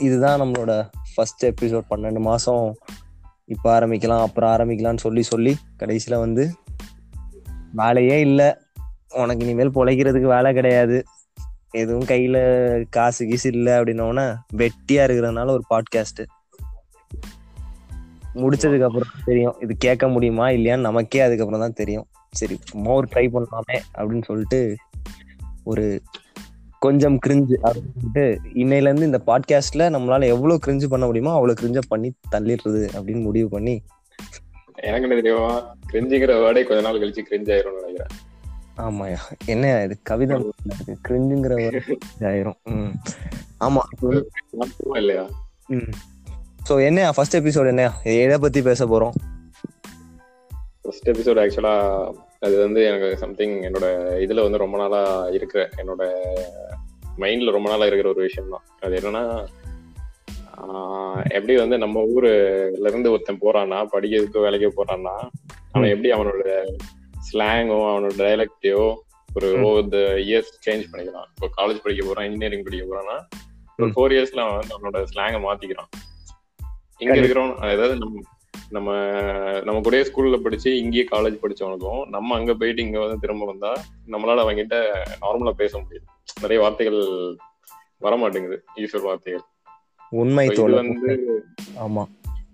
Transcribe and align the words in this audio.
இதுதான் 0.00 0.40
நம்மளோட 0.40 0.72
first 1.14 1.44
episode 1.46 1.90
பன்னெண்டு 1.90 2.20
மாதம் 2.20 2.66
இப்போ 3.44 3.68
ஆரம்பிக்கலாம் 3.80 4.20
அப்புறம் 4.20 4.50
ஆரம்பிக்கலாம்னு 4.50 4.96
சொல்லி 4.96 5.22
சொல்லி 5.22 5.52
கடைசியில் 5.76 6.18
வந்து 6.18 6.44
வேலையே 7.72 8.20
இல்லை. 8.20 8.48
உனக்கு 9.14 9.44
இனிமேல் 9.44 9.74
பொழைக்கிறதுக்கு 9.74 10.28
வேலை 10.34 10.50
கிடையாது. 10.52 10.98
எதுவும் 11.70 12.04
கையில் 12.04 12.40
காசு 12.90 13.26
கீசு 13.26 13.48
இல்லை 13.52 13.72
அப்படின்னோடனே 13.72 14.26
வெட்டியாக 14.56 15.06
இருக்கிறதுனால 15.06 15.48
ஒரு 15.50 15.64
பாட்காஸ்ட்டு 15.70 16.26
முடிச்சதுக்கு 18.34 18.86
அப்புறம் 18.88 19.12
தான் 19.12 19.24
தெரியும். 19.24 19.56
இது 19.60 19.76
கேட்க 19.76 20.08
முடியுமா 20.08 20.48
இல்லையான்னு 20.48 20.88
நமக்கே 20.88 21.20
அதுக்கப்புறம் 21.20 21.60
தான் 21.60 21.72
தெரியும். 21.72 22.06
சரி 22.30 22.56
சும்மா 22.64 22.90
ஒரு 22.90 23.06
ட்ரை 23.14 23.24
பண்ணலாமே 23.34 23.78
அப்படின்னு 23.98 24.24
சொல்லிட்டு 24.24 24.76
ஒரு 25.64 25.84
கொஞ்சம் 26.82 27.18
கிரிஞ்சு 27.26 27.56
அப்படின்னு 27.62 27.94
சொல்லிட்டு 27.94 28.40
இன்னையில 28.54 28.88
இருந்து 28.88 29.04
இந்த 29.04 29.20
பாட்காஸ்ட்ல 29.26 29.86
நம்மளால 29.94 30.26
எவ்வளவு 30.26 30.60
கிரிஞ்சு 30.66 30.86
பண்ண 30.88 31.06
முடியுமோ 31.06 31.32
அவ்வளவு 31.32 31.58
கிரிஞ்ச 31.60 31.80
பண்ணி 31.88 32.12
தள்ளிடுறது 32.30 32.82
அப்படின்னு 32.94 33.22
முடிவு 33.22 33.48
பண்ணி 33.48 33.82
எனக்கு 34.82 35.02
என்ன 35.02 35.14
தெரியுமா? 35.14 35.76
கிரிஞ்சுங்கிற 35.92 36.34
வேர்டே 36.42 36.62
கொஞ்ச 36.64 36.80
நாள் 36.80 37.00
கழிச்சு 37.00 37.22
கிரிஞ்ச் 37.30 37.50
ஆயிரும்னு 37.50 37.80
நினைக்கிறேன். 37.80 38.14
ஆமாயா 38.76 39.18
என்ன 39.46 39.82
இது 39.84 39.96
கவிதை 40.02 40.36
கிரிஞ்சுங்கிற 41.08 41.52
ஒரு 41.66 41.80
ஆயிரும். 42.20 42.58
ஆமா 43.60 43.82
இல்லையா? 44.96 45.24
ம். 45.68 45.90
ஸோ 46.68 46.84
என்னையா? 46.84 47.12
ஃபர்ஸ்ட் 47.12 47.36
எபிசோட் 47.36 47.66
என்னையா? 47.66 47.92
எதை 48.02 48.38
பத்தி 48.38 48.62
பேச 48.62 48.86
போறோம்? 48.86 49.14
ஃபர்ஸ்ட் 50.82 51.10
எபிசோட் 51.10 51.42
ஆக்சுவலா 51.42 51.74
அது 52.42 52.54
வந்து 52.58 52.80
எனக்கு 52.84 53.08
சம்திங் 53.18 53.56
என்னோட 53.62 53.86
இதுல 54.24 54.42
வந்து 54.42 54.58
ரொம்ப 54.58 54.76
நாளா 54.78 55.00
இருக்கிற 55.28 55.62
என்னோட 55.76 56.02
மைண்ட்ல 57.18 57.50
ரொம்ப 57.50 57.68
நாளா 57.68 57.86
இருக்கிற 57.86 58.10
ஒரு 58.10 58.22
விஷயம் 58.22 58.48
தான் 58.48 58.64
அது 58.80 58.94
என்னன்னா 59.00 59.24
எப்படி 61.28 61.54
வந்து 61.56 61.76
நம்ம 61.78 62.02
ஊர்ல 62.04 62.88
இருந்து 62.88 63.10
ஒருத்தன் 63.10 63.42
போறான்னா 63.44 63.78
படிக்கிறதுக்கோ 63.92 64.44
வேலைக்கோ 64.46 64.70
போறான்னா 64.76 65.14
அவன் 65.72 65.88
எப்படி 65.88 66.10
அவனோட 66.12 66.42
ஸ்லாங்கோ 67.28 67.78
அவனோட 67.92 68.12
டைலக்டையோ 68.22 68.82
ஒரு 69.34 69.48
ஓவர் 69.62 69.88
த 69.88 69.98
இயர்ஸ் 70.28 70.52
சேஞ்ச் 70.66 70.84
பண்ணிக்கிறான். 70.90 71.28
இப்போ 71.34 71.48
காலேஜ் 71.58 71.82
படிக்க 71.82 72.02
போறான் 72.06 72.24
இன்ஜினியரிங் 72.24 72.64
படிக்க 72.64 72.84
போறான்னா 72.86 73.16
ஒரு. 73.78 73.92
ஃபோர் 73.96 74.14
இயர்ஸ்ல 74.16 74.40
அவன் 74.44 74.58
வந்து 74.60 74.74
அவனோட 74.76 74.98
ஸ்லாங்கை 75.12 75.40
மாத்திக்கிறான். 75.46 75.90
இங்க 76.98 77.16
இருக்கிறோம் 77.16 77.52
அதாவது 77.58 77.96
நம்ம 77.96 78.22
நம்ம 78.70 78.90
நம்ம 79.64 79.78
கூடயே 79.80 80.04
ஸ்கூல்ல 80.08 80.36
படிச்சு 80.42 80.70
இங்கேயே 80.78 81.04
காலேஜ் 81.10 81.40
படிச்சவனுக்கும் 81.42 82.02
நம்ம 82.08 82.34
அங்க 82.34 82.54
போயிட்டு 82.54 82.82
இங்க 82.82 82.98
வந்து 82.98 83.18
திரும்ப 83.20 83.46
வந்தா 83.46 83.70
நம்மளால 84.08 84.42
அவங்ககிட்ட 84.44 84.76
நார்மலா 85.20 85.52
பேச 85.52 85.72
முடியும் 85.78 86.06
நிறைய 86.42 86.58
வார்த்தைகள் 86.60 87.00
வர 87.98 88.16
மாட்டேங்குது 88.16 88.58
ஈஸ்வர் 88.76 89.06
வார்த்தைகள். 89.08 89.44
உண்மை 90.12 90.44
வந்து 90.72 91.14
ஆமா. 91.78 92.04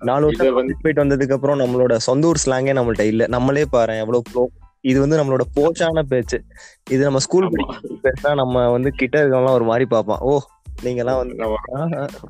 நாலு 0.00 0.24
வருஷம் 0.26 0.82
போயிட்டு 0.82 1.02
வந்ததுக்கு 1.04 1.32
அப்புறம் 1.32 1.60
நம்மளோட 1.60 1.94
சொந்த 1.96 2.26
ஊர் 2.26 2.42
ஸ்லாங்கே 2.44 2.76
நம்மள்ட்ட 2.78 3.04
இல்ல. 3.06 3.26
நம்மளே 3.26 3.64
பாரு 3.66 3.94
எவ்வளவு 3.96 4.26
ப்ரோ 4.30 4.44
இது 4.84 4.98
வந்து 5.00 5.18
நம்மளோட 5.20 5.44
போச்சான 5.56 6.02
பேச்சு. 6.02 6.38
இது 6.90 7.00
நம்ம 7.04 7.18
ஸ்கூல். 7.18 7.46
பேசினா 8.04 8.32
நம்ம 8.34 8.66
வந்து 8.70 8.90
கிட்ட 8.92 9.16
இருக்கவங்கலாம் 9.22 9.58
ஒரு 9.60 9.64
மாதிரி 9.64 9.84
பார்ப்பான். 9.84 10.20
ஓ 10.20 10.34
நீங்க 10.82 11.00
எல்லாம் 11.02 11.16
வந்து 11.16 11.36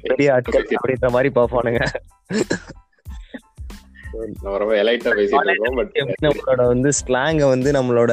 பெரிய 0.02 0.34
ஆட்கள் 0.34 0.68
அப்படின்ற 0.76 1.10
மாதிரி 1.10 1.30
பார்ப்பானுங்க. 1.34 1.82
நம்மளோட 6.24 6.62
வந்து 6.72 6.90
ஸ்லாங்க 7.00 7.42
வந்து 7.54 7.70
நம்மளோட 7.72 8.12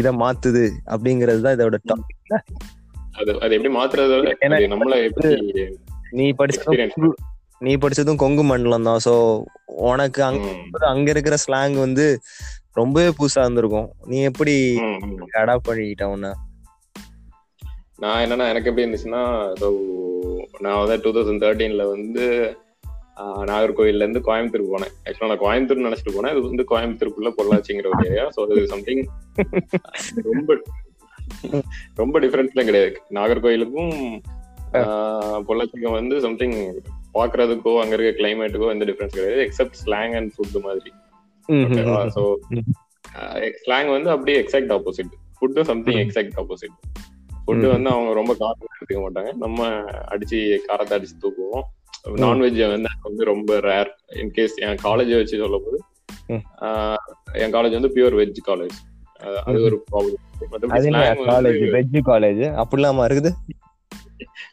இத 0.00 0.12
மாத்துது 0.22 0.64
அப்படிங்கிறது 0.86 1.42
தான் 1.46 1.56
இதோட 1.56 1.78
டாபிக் 1.92 2.34
அது 3.18 3.30
அது 3.40 3.54
எப்படி 3.56 3.72
மாத்துறது 3.74 4.16
நம்மள 4.74 4.96
எப்படி 5.08 5.30
நீ 6.12 6.26
படிச்சதும் 6.40 7.14
நீ 7.60 7.72
படிச்சதும் 7.74 8.20
கொங்கு 8.22 8.42
மண்டலம் 8.42 8.86
தான். 8.88 9.02
சோ 9.04 9.12
உனக்கு 9.88 10.20
அங்க 10.22 10.48
அங்க 10.88 11.08
இருக்கிற 11.10 11.36
ஸ்லாங் 11.44 11.76
வந்து 11.78 12.06
ரொம்பவே 12.72 13.10
புதுசா 13.18 13.42
இருந்திருக்கும். 13.44 13.88
நீ 14.06 14.16
எப்படி. 14.22 14.54
அடாப்ட் 15.40 15.68
பண்ணிக்கிட்ட 15.68 16.04
உன்ன? 16.14 16.32
நான் 17.98 18.22
என்னன்னா 18.24 18.46
எனக்கு 18.52 18.68
எப்படி 18.70 18.84
இருந்துச்சுன்னா 18.84 19.22
நான் 20.60 20.80
வந்து 20.80 20.96
டூ 21.04 21.12
தௌசண்ட் 21.16 21.44
தேர்ட்டீன்ல 21.44 21.84
வந்து 21.90 22.24
ஆஹ், 23.16 23.42
நாகர்கோவில்ல 23.48 24.04
இருந்து 24.04 24.20
கோயம்புத்தூர் 24.24 24.70
போனேன் 24.70 24.92
ஆக்சுவலா 25.04 25.30
நான் 25.30 25.42
கோயம்புத்தூர் 25.42 25.84
நினைச்சிட்டு 25.84 26.14
போனேன் 26.14 26.32
இது 26.34 26.46
வந்து 26.46 26.64
கோயம்புத்தூருக்குள்ள 26.70 27.30
பொள்ளாச்சிங்கிற 27.36 27.90
ஒரு 27.92 28.06
ஏரியா 28.08 28.24
ஸோ 28.34 28.42
அது 28.46 28.64
சம்திங் 28.72 29.02
ரொம்ப 30.28 30.50
ரொம்ப 31.98 32.16
டிஃபரன்ஸ்லாம் 32.24 32.68
கிடையாது 32.70 32.90
நாகர்கோவிலுக்கும் 33.16 33.92
ஆஹ், 34.78 35.40
பொள்ளாச்சிக்கும் 35.48 35.98
வந்து 35.98 36.16
சம்திங் 36.24 36.56
பாக்குறதுக்கோ 37.14 37.72
அங்க 37.80 37.94
இருக்க 37.96 38.12
கிளைமேட்டுக்கோ 38.16 38.68
எந்த 38.72 38.86
டிஃபரன்ஸ் 38.88 39.16
கிடையாது 39.16 39.42
எக்ஸப்ட் 39.44 39.78
ஸ்லாங் 39.82 40.14
அண்ட் 40.18 40.32
ஃபுட் 40.34 40.58
மாதிரி 40.64 40.90
ஸோ. 42.14 42.22
ஸ்லாங் 43.60 43.90
வந்து 43.92 44.10
அப்படியே 44.12 44.36
எக்ஸாக்ட் 44.42 44.72
ஆப்போசிட் 44.76 45.10
ஃபுட்டும் 45.36 45.68
சம்திங். 45.70 46.00
Exact 46.04 46.36
opposite 46.40 46.76
food. 47.38 47.66
வந்து 47.72 47.90
அவங்க 47.90 48.10
ரொம்ப 48.18 48.32
காரம் 48.40 48.70
எடுத்துக்க 48.70 49.00
மாட்டாங்க 49.02 49.30
நம்ம 49.40 49.58
அடிச்சு 50.12 50.38
காரத்தை 50.64 50.94
அடிச்சு 50.96 51.16
தூக்குவோம். 51.22 51.64
நான்வெஜ் 52.04 52.58
வந்து 52.66 52.90
வந்து 53.04 53.24
ரொம்ப 53.30 53.58
ரேர் 53.66 53.90
இன்கேஸ் 54.22 54.56
என் 54.64 54.80
காலேஜை 54.82 55.18
வச்சு 55.20 55.42
சொல்லும் 55.42 55.64
போது 55.66 55.78
என் 57.42 57.54
காலேஜ் 57.54 57.78
வந்து 57.78 57.92
பியூர் 57.94 58.16
வெஜ் 58.20 58.40
காலேஜ் 58.48 58.76
அது. 59.42 59.58
ஒரு 59.66 59.76
ப்ராப்ளம் 59.86 60.82
என்ன 60.82 61.02
காலேஜ் 61.28 61.62
வெஜ் 61.74 62.00
காலேஜ் 62.08 62.42
அப்படிலாமா 62.62 63.04
இருக்குது? 63.08 63.30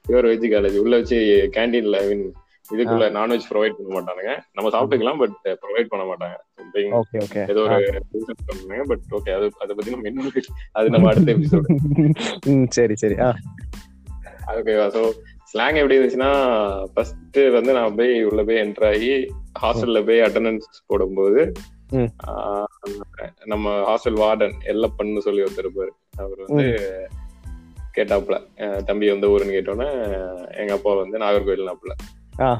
பியூர் 0.06 0.28
வெஜ் 0.29 0.47
காலேஜ் 0.53 0.78
உள்ள 0.79 0.94
வச்சு 1.00 1.17
கேண்டீன்ல 1.57 2.00
ஐ 2.01 2.07
மீன் 2.12 2.23
இதுக்குள்ள 2.66 3.06
நான்வெஜ் 3.16 3.47
ப்ரொவைட் 3.50 3.75
பண்ண 3.78 3.89
மாட்டானுங்க. 3.95 4.33
நம்ம 4.56 4.68
சாப்பிட்டுக்கலாம் 4.69 5.19
பட் 5.22 5.33
ப்ரொவைட் 5.63 5.89
பண்ண 5.89 6.03
மாட்டாங்க. 6.06 6.35
சம்திங் 6.57 6.94
ஓகே 7.00 7.18
ஓகே 7.25 7.41
ஏதோ 7.50 7.63
ஒரு 7.66 7.78
சொன்னாங்க 8.50 8.85
பட் 8.88 9.03
ஓகே 9.18 9.33
அது 9.38 9.47
அதை 9.63 9.75
பத்தி 9.75 9.94
நம்ம 9.95 10.09
இன்னொரு 10.09 10.44
அது 10.73 10.94
நம்ம 10.95 11.09
அடுத்த 11.12 11.35
எபிசோட் 11.35 11.68
சரி 12.78 12.95
சரி. 12.95 13.18
ஆ. 13.19 13.29
ஓகேவா 14.53 14.85
ஸோ 14.95 15.01
ஸ்லாங் 15.51 15.75
எப்படி 15.75 15.97
இருந்துச்சுன்னா 15.97 16.31
ஃபர்ஸ்ட் 16.94 17.39
வந்து 17.51 17.72
நான் 17.73 17.95
போய் 17.95 18.23
உள்ள 18.23 18.44
போய் 18.44 18.62
என்டர் 18.63 18.88
ஆகி 18.88 19.12
ஹாஸ்டல்ல 19.62 20.06
போய் 20.06 20.22
அட்டண்டன்ஸ் 20.22 20.67
போடும்போது 20.88 21.41
நம்ம 23.45 23.69
ஹாஸ்டல் 23.81 24.19
வார்டன் 24.19 24.53
எல்லப்பன்னு 24.66 25.19
சொல்லி 25.19 25.41
ஒருத்தர் 25.41 25.66
இருப்பாரு. 25.66 25.91
அவர் 26.17 26.39
வந்து 26.45 26.66
கேட்டாப்புல 27.94 28.35
தம்பி 28.84 29.09
வந்து 29.09 29.31
ஊருன்னு 29.31 29.56
கேட்டோன்னே 29.56 29.88
எங்க 30.53 30.73
அப்பா 30.73 30.94
வந்து 30.94 31.17
ஆ. 32.39 32.51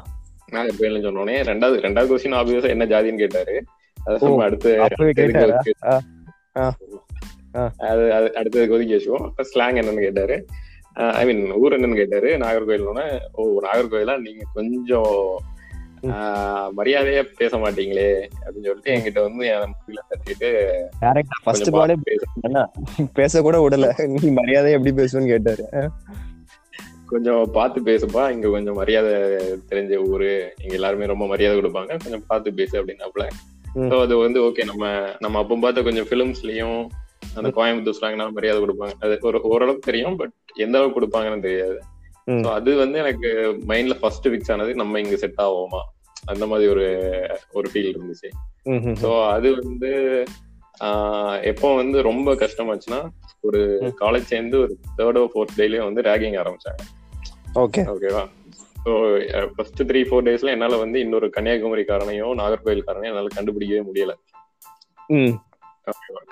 நாகர்கோவில்னு 0.52 1.06
சொன்னோடனே 1.06 1.36
ரெண்டாவது 1.44 1.78
ரெண்டாவது 1.80 2.12
கொஸ்டின் 2.12 2.38
ஆப்வியஸா 2.40 2.70
என்ன 2.70 2.86
ஜாதின்னு 2.86 3.18
கேட்டாரு. 3.18 3.56
அது 3.98 4.18
நம்ம 4.26 4.44
அடுத்து. 4.44 4.72
அது 7.86 8.04
அது 8.14 8.28
அடுத்தது 8.36 8.68
கொதிக்க 8.68 8.94
வச்சுவோம் 8.96 9.26
ஸ்லாங் 9.50 9.80
என்னன்னு 9.80 10.02
கேட்டாரு. 10.02 10.36
ஐ 11.16 11.24
மீன் 11.26 11.44
ஊர் 11.60 11.76
என்னன்னு 11.76 12.00
கேட்டாரு 12.00 12.30
நாகர்கோயில்னு 12.38 13.06
ஓ 13.34 13.44
நாகர்கோயிலா? 13.62 14.16
நீங்க 14.22 14.44
கொஞ்சம் 14.54 15.14
மரியாதையா 16.78 17.24
பேச 17.38 17.58
மாட்டீங்களே 17.58 18.08
அப்படின்னு 18.38 18.68
சொல்லிட்டு 18.68 18.94
என்கிட்ட 18.94 19.20
வந்து 19.22 19.44
என் 19.50 19.76
முடியல 19.76 20.02
தட்டிட்டு 20.10 20.50
ஃபர்ஸ்ட் 21.44 21.72
பாலே 21.72 21.96
பேசு 23.16 23.42
கூட 23.42 23.58
விடல. 23.60 23.90
நீ 24.16 24.30
மரியாதை 24.32 24.72
எப்படி 24.72 24.94
பேசுவேன்னு 25.02 25.34
கேட்டாரு. 25.34 25.66
கொஞ்சம் 27.06 27.52
பார்த்து 27.52 27.80
பேசுப்பா 27.82 28.24
இங்க 28.32 28.48
கொஞ்சம் 28.48 28.76
மரியாதை 28.76 29.14
தெரிஞ்ச 29.70 29.96
ஊரு 30.10 30.30
இங்க 30.64 30.74
எல்லாருமே 30.74 31.06
ரொம்ப 31.06 31.26
மரியாதை 31.28 31.56
கொடுப்பாங்க 31.58 31.98
கொஞ்சம் 32.04 32.26
பார்த்து 32.28 32.54
பேசு 32.54 32.74
அப்படின்னாப்புல. 32.82 33.26
ம். 33.76 33.90
ஸோ 33.92 33.98
அது 34.02 34.18
வந்து 34.18 34.40
ஓகே 34.44 34.66
நம்ம 34.66 34.86
நம்ம 35.20 35.40
அப்போ 35.40 35.56
பார்த்த 35.58 35.82
கொஞ்சம் 35.82 36.08
ஃபிலிம்ஸ்லயும் 36.10 36.80
அந்த 37.38 37.50
கோயம்புத்தூர் 37.58 37.98
ஸ்லாங்னா 37.98 38.26
மரியாதை 38.38 38.60
கொடுப்பாங்க. 38.64 38.94
அது 39.06 39.18
ஒரு 39.30 39.40
ஓரளவுக்கு 39.54 39.90
தெரியும் 39.90 40.20
பட் 40.22 40.36
எந்த 40.66 40.76
அளவுக்கு 40.80 40.98
கொடுப்பாங்கன்னு 41.00 41.48
தெரியாது. 41.48 41.80
அது 42.58 42.72
வந்து 42.84 42.98
எனக்கு 43.04 43.30
மைண்ட்ல 43.72 43.96
ஃபர்ஸ்ட் 44.02 44.30
ஃபிக்ஸ் 44.30 44.52
ஆனது 44.54 44.72
நம்ம 44.82 45.00
இங்க 45.04 45.18
செட் 45.24 45.42
ஆவோமா? 45.46 45.82
அந்த 46.32 46.46
மாதிரி 46.50 46.68
ஒரு 46.74 46.86
ஒரு 47.60 47.68
ஃபீல் 47.72 47.92
இருந்துச்சு. 47.94 48.30
ஸோ 49.04 49.10
அது 49.36 49.50
வந்து 49.62 49.92
எப்போ 51.52 51.68
வந்து 51.82 51.98
ரொம்ப 52.10 52.30
கஷ்டமாச்சுன்னா 52.44 53.00
ஒரு. 53.48 53.60
காலேஜ் 54.02 54.32
சேர்ந்து 54.34 54.56
ஒரு 54.64 54.74
தேர்டோ 55.00 55.24
ஃபோர்த் 55.32 55.58
டேலயே 55.60 55.82
வந்து 55.88 56.02
ரேகிங் 56.10 56.38
ஆரம்பிச்சாங்க. 56.42 56.82
ஓகே 57.64 57.82
ஓகேவா 57.94 58.24
ஸோ 58.86 58.92
ஃபர்ஸ்ட் 59.56 59.82
த்ரீ 59.90 60.00
ஃபோர் 60.10 60.26
டேஸ்ல 60.28 60.54
என்னால 60.56 60.78
வந்து 60.84 60.98
இன்னொரு 61.06 61.28
கன்னியாகுமரி 61.36 61.84
காரனையோ 61.90 62.28
நாகர்கோவில் 62.42 62.88
காரனையும் 62.88 63.14
என்னால 63.14 63.34
கண்டுபிடிக்கவே 63.38 63.82
முடியல. 63.90 64.14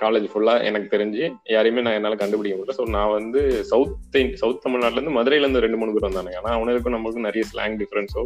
காலேஜ் 0.02 0.28
ஃபுல்லா 0.34 0.64
எனக்கு 0.64 0.98
தெரிஞ்சு 0.98 1.36
யாரையுமே 1.44 1.82
நான் 1.82 1.94
என்னால 1.94 2.16
கண்டுபிடிக்க 2.16 2.58
முடியல. 2.58 2.76
ஸோ 2.78 2.90
நான் 2.90 3.12
வந்து 3.12 3.64
சவுத் 3.64 3.96
சவுத் 4.36 4.62
தமிழ்நாட்டுல 4.62 5.02
இருந்து 5.02 5.24
மதுரையில 5.24 5.40
இருந்து 5.40 5.60
ரெண்டு 5.60 5.78
மூணு 5.78 5.94
பேர் 5.94 6.12
வந்தானுங்க. 6.12 6.38
ஆனா 6.38 6.56
அவனுக்கும் 6.56 6.94
நம்மளுக்கும் 6.94 7.28
நிறைய 7.30 7.46
ஸ்லாங் 7.54 7.78
டிஃபரன்ஸோ. 7.78 8.24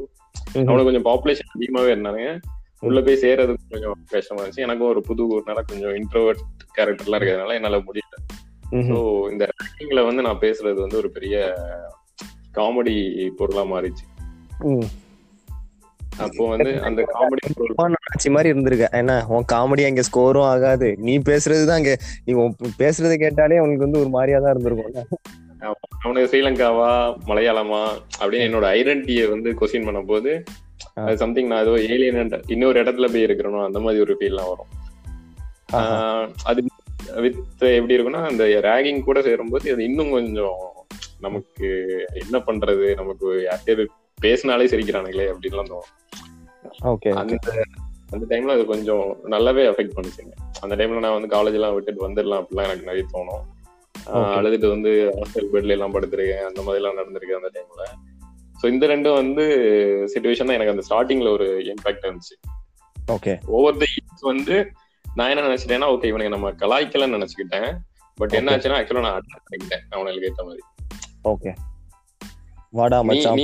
அவனுக்கு 0.54 0.84
கொஞ்சம் 0.84 1.06
பாப்புலேஷன் 1.06 1.54
அதிகமாவே 1.56 1.94
இருந்தானுங்க. 1.96 2.40
உள்ள 2.80 3.02
போய் 3.02 3.22
சேர்றதுக்கு 3.22 3.70
கொஞ்சம் 3.70 3.98
கஷ்டமா 4.10 4.42
இருந்துச்சு. 4.42 4.66
எனக்கும் 4.68 4.88
ஒரு 4.88 5.02
புது 5.02 5.40
ஊர்னால 5.40 5.62
கொஞ்சம் 5.68 5.96
இன்ட்ரோவர்ட் 5.96 6.42
கேரக்டர்லாம் 6.78 7.20
இருக்கிறதுனால 7.20 7.54
என்னால 7.54 7.78
முடியல. 7.78 8.16
ஸோ 8.90 9.32
இந்த 9.32 9.50
ரேங்கிங்ல 9.52 10.06
வந்து 10.06 10.22
நான் 10.22 10.40
பேசுறது 10.40 10.80
வந்து 10.80 10.98
ஒரு 10.98 11.12
பெரிய 11.12 11.56
காமெடி 12.54 13.30
பொருளா 13.36 13.64
மாறிச்சு. 13.64 14.06
அப்போ 16.20 16.48
வந்து 16.48 16.82
அந்த 16.82 17.02
காமெடி 17.12 18.30
மாதிரி 18.30 18.50
இருந்திருக்க. 18.50 18.88
என்ன 18.92 19.26
உன் 19.28 19.46
காமெடி 19.54 19.86
அங்க 19.86 20.02
ஸ்கோரும் 20.02 20.46
ஆகாது. 20.46 20.96
நீ 20.98 21.18
பேசுறதுதான் 21.20 21.72
அங்க 21.72 21.94
நீ 22.26 22.34
பேசுறதை 22.80 23.18
கேட்டாலே 23.18 23.60
உனக்கு 23.60 23.78
வந்து 23.78 24.00
ஒரு 24.00 24.10
மாதிரியா 24.10 24.40
தான் 24.40 24.52
இருந்திருக்கும் 24.52 25.08
அவனுக்கு 26.00 26.30
ஸ்ரீலங்காவா 26.32 26.90
மலையாளமா 27.28 27.82
அப்படின்னு 28.20 28.48
என்னோட 28.48 28.66
ஐடென்டிட்டியை 28.74 29.30
வந்து 29.30 29.50
கொஸ்டின் 29.52 29.88
பண்ணும்போது 29.88 30.32
ஆ. 30.98 31.04
அது 31.04 31.18
சம்திங் 31.18 31.48
நான் 31.48 31.62
ஏதோ 31.62 31.82
ஏலியன் 31.86 32.44
இன்னொரு 32.48 32.84
இடத்துல 32.84 33.12
போய் 33.12 33.24
இருக்கிறனோ 33.24 33.66
அந்த 33.66 33.80
மாதிரி 33.80 34.02
ஒரு 34.02 34.18
ஃபீல்லாம் 34.20 34.50
வரும். 34.50 34.72
அது 36.44 36.60
வித் 37.16 37.40
எப்படி 37.72 37.96
இருக்கும்னா 37.96 38.26
அந்த 38.26 38.44
ரேகிங் 38.64 39.04
கூட 39.04 39.22
சேரும்போது 39.22 39.72
அது 39.74 39.84
இன்னும் 39.84 40.12
கொஞ்சம் 40.12 40.60
நமக்கு 41.20 41.68
என்ன 42.14 42.38
பண்றது? 42.40 42.96
நமக்கு 42.96 43.28
யார்கிட்டயே 43.44 43.88
பேசினாலே 44.18 44.68
சிரிக்கிறானுங்களே 44.74 45.26
அப்படின்லாம் 45.34 45.72
தோணும். 45.72 45.90
ஓகே 46.92 47.12
அந்த 47.22 47.36
அந்த 48.14 48.26
டைம்ல 48.32 48.56
அது 48.56 48.64
கொஞ்சம் 48.72 49.06
நல்லாவே 49.34 49.64
அஃபெக்ட் 49.70 49.96
பண்ணுச்சுங்க. 49.98 50.34
அந்த 50.64 50.74
டைம்ல 50.80 51.04
நான் 51.06 51.16
வந்து 51.18 51.30
காலேஜ் 51.36 51.58
எல்லாம் 51.60 51.76
விட்டுட்டு 51.76 52.08
வந்துடலாம் 52.08 52.42
அப்படிலாம் 52.42 52.68
எனக்கு 52.70 52.90
நிறைய 52.90 53.06
தோணும். 53.14 53.44
அழுதுட்டு 54.38 54.68
வந்து 54.74 54.92
ஹாஸ்டல் 55.18 55.52
பெட்ல 55.54 55.76
எல்லாம் 55.76 55.94
படுத்திருக்கேன் 55.96 56.48
அந்த 56.50 56.62
மாதிரி 56.66 56.80
எல்லாம் 56.82 57.00
நடந்திருக்கு 57.00 57.40
அந்த 57.40 57.50
டைம்ல 57.56 57.86
ஸோ 58.60 58.68
இந்த 58.74 58.86
ரெண்டும் 58.92 59.18
வந்து 59.22 59.44
சுச்சுவேஷன் 60.12 60.48
தான் 60.50 60.58
எனக்கு 60.58 60.74
அந்த 60.74 60.84
ஸ்டார்டிங்ல 60.88 61.32
ஒரு 61.38 61.48
இம்பாக்ட் 61.74 62.06
இருந்துச்சு. 62.08 62.36
ஓகே. 63.16 63.34
ஓவர் 63.58 63.80
த 63.82 63.86
இயர்ஸ் 63.94 64.24
வந்து 64.32 64.56
நான் 65.06 65.32
என்ன 65.32 65.48
நினைச்சிட்டேன்னா 65.48 65.90
ஓகே 65.94 66.10
இவனுக்கு 66.12 66.36
நம்ம 66.36 66.52
கலாய்க்கலன்னு 66.62 67.18
நினைச்சுக்கிட்டேன். 67.18 67.70
பட் 68.18 68.36
என்ன. 68.40 68.52
ஆச்சுன்னா 68.54 68.78
ஆக்சுவலா 68.80 69.06
நான் 69.08 69.18
அட்டன் 69.18 69.44
பண்ணிக்கிட்டேன். 69.46 69.84
அவனுக்கு 69.96 70.30
ஏத்த 70.30 70.44
மாதிரி. 70.50 70.64
ஓகே. 71.34 71.52
வாடா 72.74 72.98
மச்சான். 73.08 73.40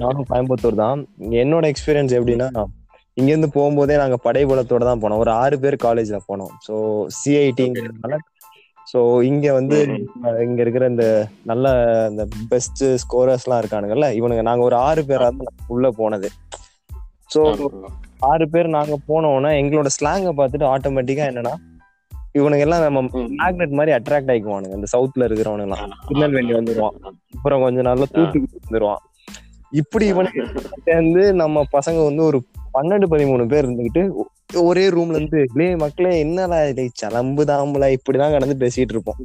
நானும் 0.00 0.26
கோயம்புத்தூர் 0.28 0.80
தான். 0.82 1.00
என்னோட 1.42 1.64
எக்ஸ்பீரியன்ஸ் 1.72 2.16
எப்படின்னா 2.18 2.48
இங்க 3.16 3.30
இருந்து 3.32 3.48
போகும்போதே 3.54 3.94
நாங்க 4.00 4.16
படைபலத்தோட 4.24 4.82
தான் 4.84 5.00
போனோம். 5.02 5.20
ஒரு 5.22 5.30
ஆறு 5.42 5.56
பேர் 5.62 5.76
காலேஜ்ல 5.84 6.18
போனோம். 6.28 6.52
ஸோ 6.66 6.74
சிஐடிங்கிறதுனால 7.18 8.16
ஸோ 8.86 8.98
இங்க 9.30 9.46
வந்து 9.52 9.78
இங்க 10.44 10.58
இருக்கிற 10.64 10.84
இந்த 10.92 11.06
நல்ல 11.44 11.66
இந்த 12.10 12.22
பெஸ்ட் 12.48 12.82
ஸ்கோரர்ஸ் 13.02 13.44
எல்லாம் 13.46 13.60
இருக்கானுங்கல்ல 13.62 14.06
இவனுங்க 14.18 14.44
நாங்க 14.48 14.62
ஒரு 14.68 14.76
ஆறு 14.86 15.02
பேரா 15.08 15.28
தான் 15.32 15.58
உள்ள 15.66 15.88
போனது. 15.98 16.28
ஸோ. 17.34 17.40
ஆறு 18.28 18.44
பேர் 18.52 18.76
நாங்க 18.76 18.94
போனோம்னா 19.10 19.50
எங்களோட 19.60 19.88
ஸ்லாங்கை 19.96 20.32
பார்த்துட்டு 20.38 20.66
ஆட்டோமேட்டிக்கா 20.70 21.26
என்னன்னா 21.30 21.54
இவனுங்க 22.38 22.58
எல்லாம் 22.58 22.82
நம்ம. 22.82 23.18
மேக்னெட் 23.40 23.76
மாதிரி 23.78 23.96
அட்ராக்ட் 23.96 24.30
ஆயிக்குவானுங்க. 24.32 24.74
இந்த 24.74 24.86
சவுத்ல 24.92 25.24
இருக்கிறவனுங்க 25.24 25.66
எல்லாம் 25.70 25.90
திருநெல்வேலி 26.06 26.52
வந்துருவான். 26.52 26.96
அப்புறம் 27.36 27.60
கொஞ்சம் 27.60 27.84
நாள்ல 27.84 28.04
தூத்துக்குடி 28.12 28.46
வந்துருவான். 28.64 29.04
இப்படி 29.70 30.06
இவனுக்கு 30.06 30.42
சேர்ந்து 30.84 31.34
நம்ம 31.34 31.62
பசங்க 31.72 32.04
வந்து 32.04 32.22
ஒரு 32.22 32.38
பன்னெண்டு 32.74 33.06
பதிமூணு 33.10 33.46
பேர் 33.46 33.66
இருந்துகிட்டு 33.66 34.02
ஒரே 34.54 34.88
ரூம்ல 34.88 35.14
இருந்து 35.14 35.44
லே 35.54 35.76
மக்களே 35.76 36.18
என்னடா 36.18 36.64
இது? 36.64 36.90
சலம்பு 36.92 37.44
தாம்புல 37.44 37.96
இப்படிதான் 37.96 38.30
கடந்து 38.30 38.56
பேசிட்டு 38.66 38.92
இருப்போம். 38.94 39.16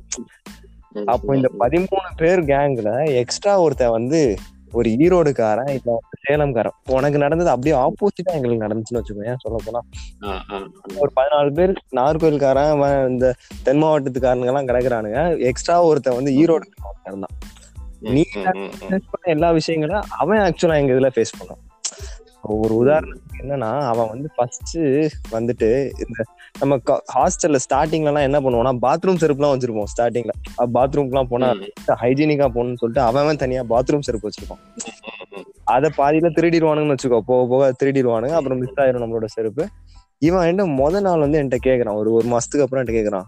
அப்போ 1.06 1.36
இந்த 1.36 1.50
பதிமூணு 1.60 2.10
பேர் 2.16 2.42
கேங்ல 2.42 3.16
எக்ஸ்ட்ரா 3.16 3.60
ஒருத்தன் 3.60 3.90
வந்து 3.90 4.36
ஒரு 4.74 4.90
ஈரோடுக்காரன் 5.00 5.72
இல்ல 5.76 5.90
வந்து 5.98 6.18
சேலம்காரன். 6.26 6.76
உனக்கு 6.90 7.18
நடந்தது 7.18 7.50
அப்படியே 7.50 7.76
ஆப்போசிட்டா 7.78 8.36
எங்களுக்கு 8.38 8.64
நடந்துச்சுன்னு 8.66 9.00
வச்சுக்கோங்க 9.00 9.36
சொல்ல 9.44 9.60
போனா 9.66 9.82
ஒரு 10.98 11.12
பதினாலு 11.18 11.52
பேர் 11.52 11.74
நாகர்கோயில்காரன் 11.96 12.72
அவன் 12.76 12.98
இந்த 13.10 13.28
தென் 13.64 13.82
மாவட்டத்துக்காரனுங்க 13.84 14.52
எல்லாம் 14.54 14.70
கிடக்குறானுங்க. 14.70 15.20
எக்ஸ்ட்ரா 15.52 15.78
ஒருத்தன் 15.84 16.20
வந்து 16.20 16.34
ஈரோடு 16.42 16.68
இருந்தான் 17.06 17.36
நீ 18.10 18.24
எல்லா 19.36 19.52
விஷயங்களும் 19.52 20.08
அவன் 20.18 20.44
ஆக்சுவலா 20.46 20.80
எங்க 20.82 20.94
இதுல 20.96 21.12
ஃபேஸ் 21.16 21.38
பண்ணான் 21.40 21.62
ஒரு 22.44 22.86
உதாரணத்துக்கு 22.86 23.42
என்னன்னா 23.42 23.80
அவன் 23.80 24.10
வந்து 24.10 24.30
ஃபர்ஸ்ட் 24.36 24.78
வந்துட்டு 25.32 25.70
இந்த 26.00 26.24
நம்ம 26.60 26.78
ஹாஸ்டல்ல 27.16 27.58
ஸ்டார்டிங்ல 27.70 28.14
எல்லாம் 28.14 28.16
என்ன 28.16 28.40
பண்ணுவோம்னா 28.40 28.78
பாத்ரூம் 28.82 29.22
செருப்புலாம் 29.22 29.54
வச்சிருப்போம் 29.54 29.84
ஸ்டார்டிங்ல 29.98 30.30
பாத்ரூம்க்கு 30.74 31.08
எல்லாம் 31.08 31.28
போனா 31.28 31.50
ஹைஜீனிக்கா 31.88 32.48
போகணும்னு 32.48 32.78
சொல்லிட்டு 32.78 33.02
அவன் 33.02 33.36
தனியா 33.36 33.64
பாத்ரூம் 33.70 34.00
செருப்பு 34.00 34.30
வச்சிருப்பான். 34.30 34.62
அதை 35.64 35.90
பாதியில 35.98 36.30
திருடிடுவானுங்கன்னு 36.30 36.96
வச்சுக்கோ 36.96 37.20
போக 37.20 37.48
போக 37.48 37.74
திருடிடுவானுங்க 37.84 38.32
அப்புறம் 38.32 38.58
மிஸ் 38.58 38.80
ஆயிரும் 38.80 39.04
நம்மளோட 39.04 39.26
செருப்பு. 39.26 39.68
இவன் 40.18 40.48
என்ன 40.48 40.66
முத 40.66 41.02
நாள் 41.02 41.20
வந்து 41.20 41.44
என்கிட்ட 41.44 41.68
கேக்குறான் 41.68 41.94
ஒரு 41.94 42.14
ஒரு 42.14 42.28
மாசத்துக்கு 42.28 42.62
அப்புறம் 42.62 42.86
என்கிட்ட 42.86 42.90
கேக்குறான். 42.90 43.24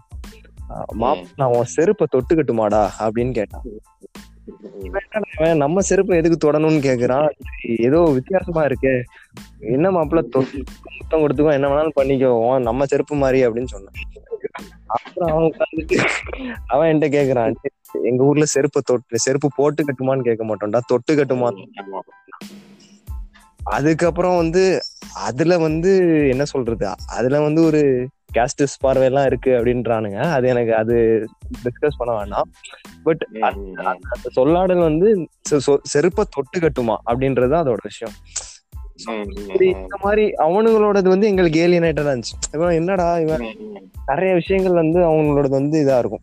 "ஆஹ் 0.68 0.92
மாப் 0.92 1.24
நான் 1.36 1.48
உன் 1.48 1.64
செருப்பை 1.64 2.06
தொட்டுக்கட்டுமாடா? 2.16 2.88
அப்படின்னு 2.98 3.32
கேட்டான். 3.32 3.62
நம்ம 5.62 5.80
செருப்பு 5.80 6.16
எதுக்கு 6.16 6.38
தொடணும்னு 6.44 6.80
கேக்குறான். 6.88 7.28
ஏதோ 7.86 8.00
வித்தியாசமா 8.16 8.62
இருக்கு. 8.62 8.92
என்ன 9.76 9.90
மாப்பிள்ள 9.90 10.22
தொட்டு 10.34 10.62
முத்தம் 10.98 11.22
கொடுத்துக்கோ 11.22 11.56
என்ன 11.58 11.70
வேணாலும் 11.72 11.98
பண்ணிக்கோ 12.00 12.60
நம்ம 12.68 12.86
செருப்பு 12.86 13.16
மாதிரி 13.16 13.40
அப்படின்னு 13.46 13.72
சொன்னான். 13.74 13.98
அப்புறம் 14.86 15.30
அவன் 15.30 15.48
உட்காந்துட்டு 15.50 15.96
அவன் 16.66 16.88
என்கிட்ட 16.90 17.08
கேக்குறான் 17.16 17.54
எங்க 18.02 18.20
ஊர்ல 18.24 18.44
செருப்பு 18.44 18.80
தொட்டு 18.82 19.18
செருப்பு 19.18 19.48
போட்டு 19.56 19.84
கட்டுமான்னு 19.84 20.26
கேட்க 20.28 20.44
மாட்டோம்டா 20.44 20.80
தொட்டு 20.86 21.12
கட்டுமா? 21.14 21.50
அதுக்கப்புறம் 23.76 24.36
வந்து 24.36 24.62
அதுல 25.28 25.58
வந்து 25.58 25.92
என்ன 26.28 26.44
சொல்றது 26.44 26.86
அதுல 27.16 27.40
வந்து 27.40 27.62
ஒரு 27.62 27.82
கேஸ்டிஸ் 28.36 28.80
பார்வை 28.80 29.04
எல்லாம் 29.04 29.26
இருக்கு 29.26 29.50
அப்படின்றானுங்க. 29.50 30.20
அது 30.32 30.48
எனக்கு 30.48 30.74
அது 30.74 31.26
டிஸ்கஸ் 31.64 31.92
பண்ண 31.98 32.14
வேண்டாம் 32.16 32.50
பட். 33.02 33.26
அந்த 33.40 34.00
சொல்லாடல் 34.36 34.80
வந்து 34.80 35.28
செருப்ப 35.94 36.24
தொட்டு 36.30 36.60
கட்டுமா 36.60 36.96
அப்படின்றது 37.06 37.54
அதோட 37.54 37.76
விஷயம். 37.82 38.14
இந்த 39.60 39.96
மாதிரி 40.02 40.26
அவனுங்களோடது 40.26 41.08
வந்து 41.08 41.26
எங்களுக்கு 41.26 41.66
ஏலியனேட்டடா 41.68 42.16
இருந்துச்சு. 42.16 42.54
இவன் 42.54 42.74
என்னடா 42.74 43.18
இவன் 43.18 43.46
நிறைய 44.06 44.34
விஷயங்கள் 44.34 44.72
வந்து 44.72 44.98
அவங்களோடது 44.98 45.48
வந்து 45.48 45.84
இதா 45.84 45.98
இருக்கும். 45.98 46.20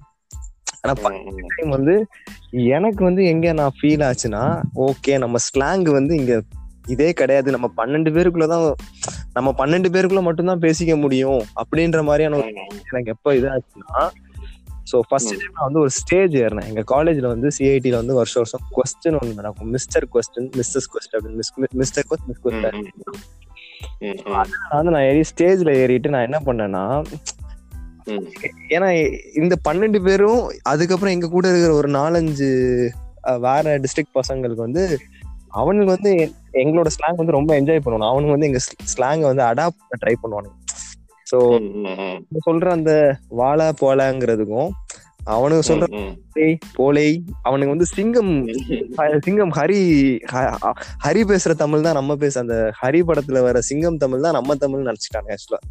ஆனா. 0.81 1.09
டைம் 1.55 1.69
வந்து 1.69 2.05
எனக்கு 2.51 3.03
வந்து 3.03 3.25
எங்க 3.25 3.53
நான் 3.53 3.71
ஃபீல் 3.81 4.11
ஆச்சுன்னா 4.11 4.61
ஓகே 4.75 5.17
நம்ம 5.17 5.37
ஸ்லாங் 5.37 5.91
வந்து 5.91 6.15
இங்க 6.15 6.41
இதே 6.87 7.13
கிடையாது. 7.13 7.51
நம்ம 7.51 7.71
பன்னெண்டு 7.77 8.09
பேருக்குள்ளதான் 8.09 8.71
நம்ம 9.35 9.49
பன்னெண்டு 9.57 9.89
பேருக்குள்ள 9.93 10.21
மட்டும்தான் 10.21 10.63
பேசிக்க 10.65 10.93
முடியும் 10.99 11.41
அப்படின்ற 11.61 11.99
மாதிரியான 12.09 12.37
ஒரு 12.41 12.51
எனக்கு 12.91 13.13
எப்ப 13.15 13.33
இதாச்சுன்னா 13.39 14.03
ஸோ 14.91 14.97
ஃபர்ஸ்ட் 15.09 15.31
டைம் 15.31 15.53
நான் 15.55 15.67
வந்து 15.67 15.81
ஒரு 15.83 15.91
ஸ்டேஜ் 15.97 16.33
ஏறினேன். 16.35 16.67
எங்க 16.71 16.81
காலேஜ்ல 16.91 17.27
வந்து 17.33 17.49
சிஐடில 17.57 17.99
வந்து 18.01 18.17
வருஷம் 18.19 18.41
வருஷம் 18.41 18.65
கொஸ்டின் 18.77 19.17
ஒன்று 19.19 19.37
நடக்கும். 19.39 19.69
மிஸ்டர் 19.69 20.05
கொஸ்டின் 20.13 20.49
மிஸ்ஸஸ் 20.57 20.89
கொஸ்டின் 20.93 21.15
அப்படின்னு 21.17 21.39
மிஸ்டர் 21.81 22.07
கொஸ்ட் 22.09 22.27
மிஸ் 22.27 22.43
கொஸ்டின். 22.45 22.77
நான் 24.31 24.77
வந்து 24.79 24.93
நான் 24.95 25.07
ஏறி 25.11 25.23
ஸ்டேஜ்ல 25.31 25.73
ஏறிட்டு 25.83 26.13
நான் 26.15 26.27
என்ன 26.29 26.39
பண்ணேன்னா. 26.45 26.83
ஏன்னா 28.75 28.89
இந்த 29.41 29.55
பன்னெண்டு 29.69 29.99
பேரும் 30.03 30.41
அதுக்கப்புறம் 30.63 31.15
எங்க 31.15 31.29
கூட 31.35 31.47
இருக்கிற 31.51 31.73
ஒரு 31.73 31.89
நாலஞ்சு 31.89 32.49
வேற 33.39 33.75
டிஸ்ட்ரிக்ட் 33.83 34.17
பசங்களுக்கு 34.19 34.65
வந்து 34.67 34.83
அவனுக்கு 35.53 35.91
வந்து 35.91 36.11
எங்களோட 36.53 36.87
ஸ்லாங் 36.87 37.15
வந்து 37.15 37.31
ரொம்ப 37.31 37.51
என்ஜாய் 37.59 37.83
பண்ணுவானு 37.83 38.09
அவனுக்கு 38.09 38.35
வந்து 38.35 38.45
எங்க 38.45 38.61
ஸ்லாங்கை 38.93 39.21
வந்து 39.21 39.43
அடாப்ட் 39.43 39.81
பண்ண 39.81 39.99
ட்ரை 40.03 40.15
பண்ணுவானுங்க 40.23 40.57
ஸோ. 41.27 41.37
சொல்ற 42.47 42.67
அந்த 42.69 42.91
வாழ 43.27 43.73
போலங்கிறதுக்கும் 43.81 44.71
அவனுக்கு 45.25 45.67
சொல்ற. 45.69 45.85
போலை, 46.73 47.09
அவனுக்கு 47.41 47.73
வந்து 47.73 47.85
சிங்கம் 47.85 48.31
சிங்கம் 49.19 49.51
ஹரி 49.51 49.79
ஹரி 51.05 51.21
பேசுற 51.23 51.53
தமிழ் 51.53 51.81
தான் 51.81 51.93
நம்ம 51.93 52.15
பேச 52.15 52.39
அந்த 52.39 52.55
ஹரி 52.81 53.01
படத்துல 53.01 53.41
வர 53.41 53.61
சிங்கம் 53.61 53.97
தமிழ் 53.97 54.21
தான் 54.21 54.33
நம்ம 54.33 54.55
தமிழ் 54.55 54.87
நினைச்சிட்டாங்க 54.87 55.31
ஆக்சுவலா 55.35 55.61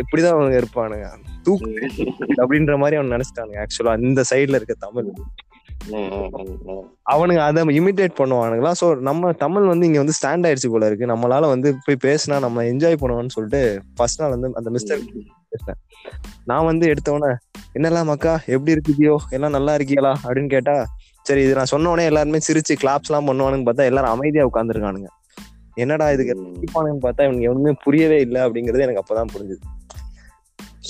இப்படிதான் 0.00 0.34
அவனுங்க 0.34 0.58
இருப்பானுங்க 0.58 1.06
தூக்கு 1.42 1.72
அப்படின்ற 2.42 2.74
மாதிரி 2.78 2.96
அவன் 2.96 3.14
நினைச்சிட்டானுங்க 3.16 3.60
ஆக்சுவலா 3.64 3.94
இந்த 4.00 4.24
சைடுல 4.30 4.54
இருக்க 4.54 4.76
தமிழ். 4.78 5.08
அவனுங்க 7.12 7.40
அதை 7.48 7.62
இமிட்டேட் 7.80 8.14
பண்ணுவானுங்களா? 8.20 8.72
சோ 8.80 8.86
நம்ம 9.08 9.32
தமிழ் 9.32 9.66
வந்து 9.72 9.86
இங்க 9.86 9.98
வந்து 10.02 10.16
ஸ்டாண்ட் 10.18 10.46
ஆயிடுச்சு 10.48 10.70
போல 10.70 10.86
இருக்கு. 10.86 11.10
நம்மளால 11.12 11.48
வந்து 11.54 11.68
போய் 11.86 12.02
பேசினா 12.06 12.38
நம்ம 12.46 12.62
என்ஜாய் 12.62 13.00
பண்ணுவோம்னு 13.02 13.34
சொல்லிட்டு 13.36 13.60
ஃபர்ஸ்ட் 13.96 14.20
நாள் 14.22 14.34
வந்து 14.36 14.50
அந்த 14.54 14.70
மிஸ்டர் 14.70 15.02
பேசினேன். 15.52 15.80
நான் 16.44 16.64
வந்து 16.64 16.86
எடுத்தவொடனே 16.92 17.30
என்னெல்லாம் 17.78 18.10
மக்கா 18.12 18.34
எப்படி 18.46 18.74
இருக்கியோ 18.76 19.16
எல்லாம் 19.30 19.56
நல்லா 19.58 19.74
இருக்கீங்களா 19.74 20.12
அப்படின்னு 20.24 20.50
கேட்டா 20.56 20.76
சரி 21.22 21.42
இது 21.42 21.54
நான் 21.58 21.72
சொன்ன 21.74 21.90
உடனே 21.90 22.08
எல்லாருமே 22.10 22.38
சிரிச்சு 22.48 22.74
கிளாப்ஸ் 22.82 23.10
எல்லாம் 23.12 23.28
பண்ணுவானுன்னு 23.28 23.68
பார்த்தா 23.68 23.88
எல்லாரும் 23.92 24.14
அமைதியா 24.16 24.44
உட்காந்துருக்கானுங்க 24.52 25.08
என்னடா 25.74 26.06
இதுக்கு 26.10 26.34
பார்த்தா 27.06 27.24
இவனுக்கு 27.26 27.48
எதுவுமே 27.48 27.72
புரியவே 27.84 28.20
இல்லை. 28.20 28.40
அப்படிங்கிறது 28.46 28.86
எனக்கு 28.88 29.02
அப்பதான் 29.02 29.32
புரிஞ்சுது. 29.34 29.62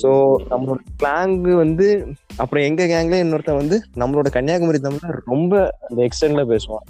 சோ 0.02 0.36
நம்மளோட 0.50 0.76
ஸ்லாங் 0.98 1.54
வந்து 1.54 2.14
அப்புறம் 2.36 2.64
எங்க 2.64 2.84
கேங்ல 2.84 3.16
இன்னொருத்தன் 3.24 3.56
வந்து 3.56 3.82
நம்மளோட 3.94 4.30
கன்னியாகுமரி 4.30 4.78
தமிழ்ல 4.82 5.18
ரொம்ப 5.24 5.78
அந்த 5.90 6.02
எக்ஸ்டென்ட்ல 6.02 6.56
பேசுவான். 6.56 6.86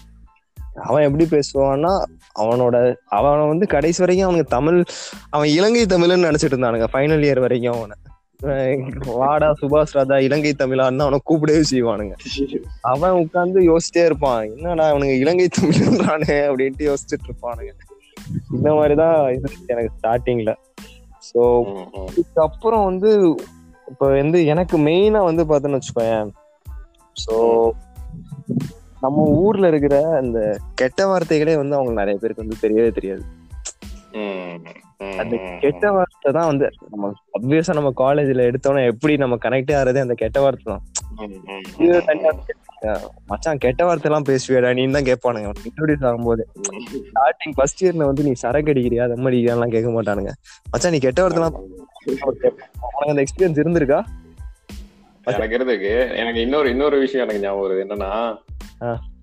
அவன் 0.74 1.02
எப்படி 1.02 1.24
பேசுவான்னா 1.24 2.04
அவனோட 2.38 2.94
அவனை 3.04 3.46
வந்து 3.46 3.66
கடைசி 3.66 4.02
வரைக்கும் 4.02 4.28
அவனுக்கு 4.28 4.56
தமிழ் 4.56 4.84
அவன் 5.30 5.48
இலங்கை 5.48 5.84
தமிழ்னு 5.84 6.28
நினைச்சிட்டு 6.28 6.54
இருந்தானுங்க 6.54 6.86
ஃபைனல் 6.92 7.24
இயர் 7.24 7.40
வரைக்கும் 7.40 7.74
அவனை. 7.74 7.96
வாடா 9.06 9.52
சுபாஷ் 9.60 9.92
ராஜா 9.92 10.18
இலங்கை 10.18 10.54
தமிழான்னு 10.58 10.98
அவனை 10.98 11.20
கூப்பிடவே 11.30 11.62
செய்வானுங்க. 11.70 12.14
அவன் 12.80 13.10
உட்கார்ந்து 13.10 13.60
யோசிச்சிட்டே 13.60 14.04
இருப்பான் 14.04 14.44
என்னடா 14.44 14.92
அவனுங்க 14.92 15.18
இலங்கை 15.18 15.48
தமிழ்ன்றானே 15.60 16.36
அப்படின்ட்டு 16.48 16.94
யோசிச்சுட்டு 16.94 17.28
இருப்பானுங்க. 17.28 17.72
இந்த 18.52 18.74
மாதிரிதான் 18.74 19.32
இருந்துச்சு 19.32 19.66
எனக்கு 19.66 19.90
ஸ்டார்டிங்ல 20.02 20.54
ம். 21.60 22.08
இதுக்கப்புறம் 22.16 22.84
வந்து 22.84 23.36
இப்ப 23.88 24.08
வந்து 24.08 24.46
எனக்கு 24.46 24.78
மெயினா 24.78 25.24
வந்து 25.24 25.44
பார்த்தோன்னு 25.44 25.80
வச்சுக்கோயேன். 25.80 26.30
சோ 27.26 27.70
நம்ம 29.00 29.22
ஊர்ல 29.22 29.68
இருக்கிற 29.68 30.16
அந்த 30.16 30.58
கெட்ட 30.74 31.06
வார்த்தைகளே 31.06 31.56
வந்து 31.56 31.76
அவங்க 31.76 31.92
நிறைய 31.92 32.18
பேருக்கு 32.20 32.46
வந்து 32.46 32.68
தெரியவே 32.68 32.92
தெரியாது. 32.92 33.24
அந்த 35.20 35.34
ம், 35.36 35.54
கெட்ட 35.62 35.84
வார்த்தை 35.94 36.30
தான் 36.36 36.48
வந்து. 36.50 36.66
நம்ம 36.92 37.06
அப்வியஸா 37.36 37.72
நம்ம 37.78 37.90
காலேஜ்ல 38.00 38.46
எடுத்தோன்னே 38.50 38.82
எப்படி 38.92 39.14
நம்ம 39.22 39.38
கனெக்டே 39.44 39.74
ஆறதே 39.78 40.04
அந்த 40.04 40.16
கெட்ட 40.22 40.38
வார்த்தை 40.44 40.66
தான். 40.72 40.82
இது 41.82 41.96
தனியா 42.08 42.30
மச்சான் 43.30 43.62
கெட்ட 43.64 43.82
வார்த்தை 43.88 44.08
எல்லாம் 44.10 44.28
பேசுவியாடா 44.30 44.70
நீ 44.78 44.84
தான் 44.96 45.08
கேட்பானுங்க. 45.08 45.50
இன்ட்ரோடியூஸ் 45.68 46.06
ஆகும்போது. 46.10 46.42
ஸ்டார்டிங் 47.08 47.54
ஃபர்ஸ்ட் 47.58 47.82
இயர்ல 47.84 48.08
வந்து 48.10 48.26
நீ 48.28 48.34
சரக்கு 48.42 48.72
அடிக்கிறியா? 48.74 49.06
தம் 49.12 49.28
அடிக்கிறியாலாம் 49.30 49.74
கேட்க 49.76 49.90
மாட்டானுங்க. 49.96 50.32
மச்சான் 50.72 50.94
நீ 50.96 51.00
கெட்ட 51.06 51.22
வார்த்தை 51.22 51.40
எல்லாம் 51.40 51.56
உனக்கு 52.16 53.12
அந்த 53.12 53.24
எக்ஸ்பீரியன்ஸ் 53.24 53.62
இருந்திருக்கா? 53.62 54.00
எனக்கு 55.26 55.56
இருக்கு. 55.58 55.92
எனக்கு 56.20 56.40
இன்னொரு 56.40 56.68
இன்னொரு 56.74 56.96
விஷயம் 57.04 57.24
எனக்கு 57.26 57.44
ஞாபகம் 57.44 57.64
வருது. 57.64 57.84
என்னன்னா 57.86 58.10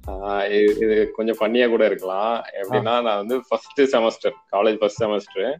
இது- 0.07 0.77
இது 0.77 1.11
கொஞ்சம் 1.11 1.35
ஃபன்னியா 1.39 1.69
கூட 1.69 1.85
இருக்கலாம். 1.85 2.43
எப்படின்னா 2.63 2.81
நான் 2.81 3.03
வந்து 3.03 3.41
first 3.47 3.81
semester 3.81 4.33
college 4.51 4.75
first 4.75 5.03
semester. 5.03 5.55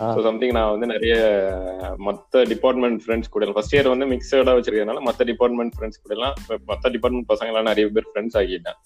So 0.00 0.22
something 0.22 0.50
நான் 0.50 0.70
வந்து 0.70 0.86
நிறைய 0.86 1.14
மத்த 1.98 2.46
டிபார்ட்மெண்ட் 2.48 3.02
ஃப்ரெண்ட்ஸ் 3.06 3.28
கூட 3.30 3.46
ஃபர்ஸ்ட் 3.46 3.76
இயர் 3.76 3.88
வந்து 3.88 4.06
மிக்சடா 4.06 4.56
வச்சிருக்கறதுனால 4.56 5.08
மத்த 5.08 5.24
டிபார்ட்மெண்ட் 5.24 5.72
ஃப்ரெண்ட்ஸ் 5.74 6.02
கூட 6.02 6.14
எல்லாம் 6.14 6.34
இப்ப 6.50 6.74
மத்த 6.74 6.90
டிபார்ட்மெண்ட் 6.90 7.30
பசங்க 7.30 7.46
எல்லாம் 7.46 7.62
நிறைய 7.62 7.88
பேர் 7.88 8.04
ஃப்ரெண்ட்ஸ் 8.14 8.40
ஆகிட்டேன். 8.42 8.76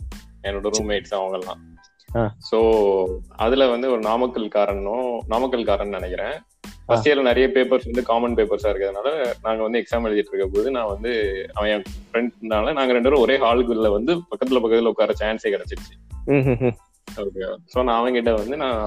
என்னோட 0.42 0.70
ரூம்மேட்ஸ் 0.78 1.14
அவங்க 1.14 1.38
எல்லாம் 1.38 1.58
ஆ. 2.16 2.34
ஸோ 2.50 2.58
அதுல 3.36 3.66
வந்து 3.66 3.90
ஒரு 3.90 4.00
நாமக்கல்காரனும் 4.00 5.18
நாமக்கல்காரன் 5.30 5.88
நினைக்கிறேன். 5.88 6.42
ஃபர்ஸ்ட் 6.90 7.08
இயர்ல 7.08 7.24
நிறைய 7.28 7.46
பேப்பர்ஸ் 7.54 7.88
வந்து 7.88 8.02
காமன் 8.10 8.36
பேப்பர்ஸா 8.38 8.70
இருக்கிறதுனால 8.70 9.08
நாங்க 9.44 9.60
வந்து 9.66 9.80
எக்ஸாம் 9.80 10.06
எழுதிட்டு 10.08 10.32
இருக்க 10.32 10.46
போது 10.54 10.68
நான் 10.76 10.92
வந்து 10.92 11.10
அவன் 11.56 11.70
என் 11.74 11.84
ஃப்ரெண்ட்னால 12.08 12.72
நாங்க 12.78 12.94
ரெண்டு 12.96 13.08
பேரும் 13.08 13.24
ஒரே 13.26 13.36
ஹாலுக்குள்ள 13.44 13.90
வந்து 13.96 14.14
பக்கத்துல 14.30 14.62
பக்கத்துல 14.64 14.92
உட்கார 14.94 15.14
சான்ஸே 15.20 15.52
கிடைச்சிருச்சு. 15.54 15.94
ஓகே 17.22 17.42
சோ 17.72 17.78
நான் 17.86 17.98
அவன்கிட்ட 18.00 18.32
வந்து 18.40 18.56
நான் 18.64 18.80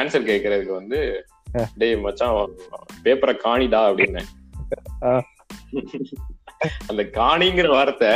ஆன்சர் 0.00 0.28
கேட்கறதுக்கு 0.30 0.74
வந்து. 0.80 1.00
டேய் 1.80 1.96
மச்சான் 2.04 2.54
பேப்பரை 3.06 3.34
காணிடா 3.46 3.80
அப்படின்னேன். 3.90 4.30
அந்த 6.90 7.02
காணிங்கிற 7.18 7.68
வார்த்தை 7.76 8.12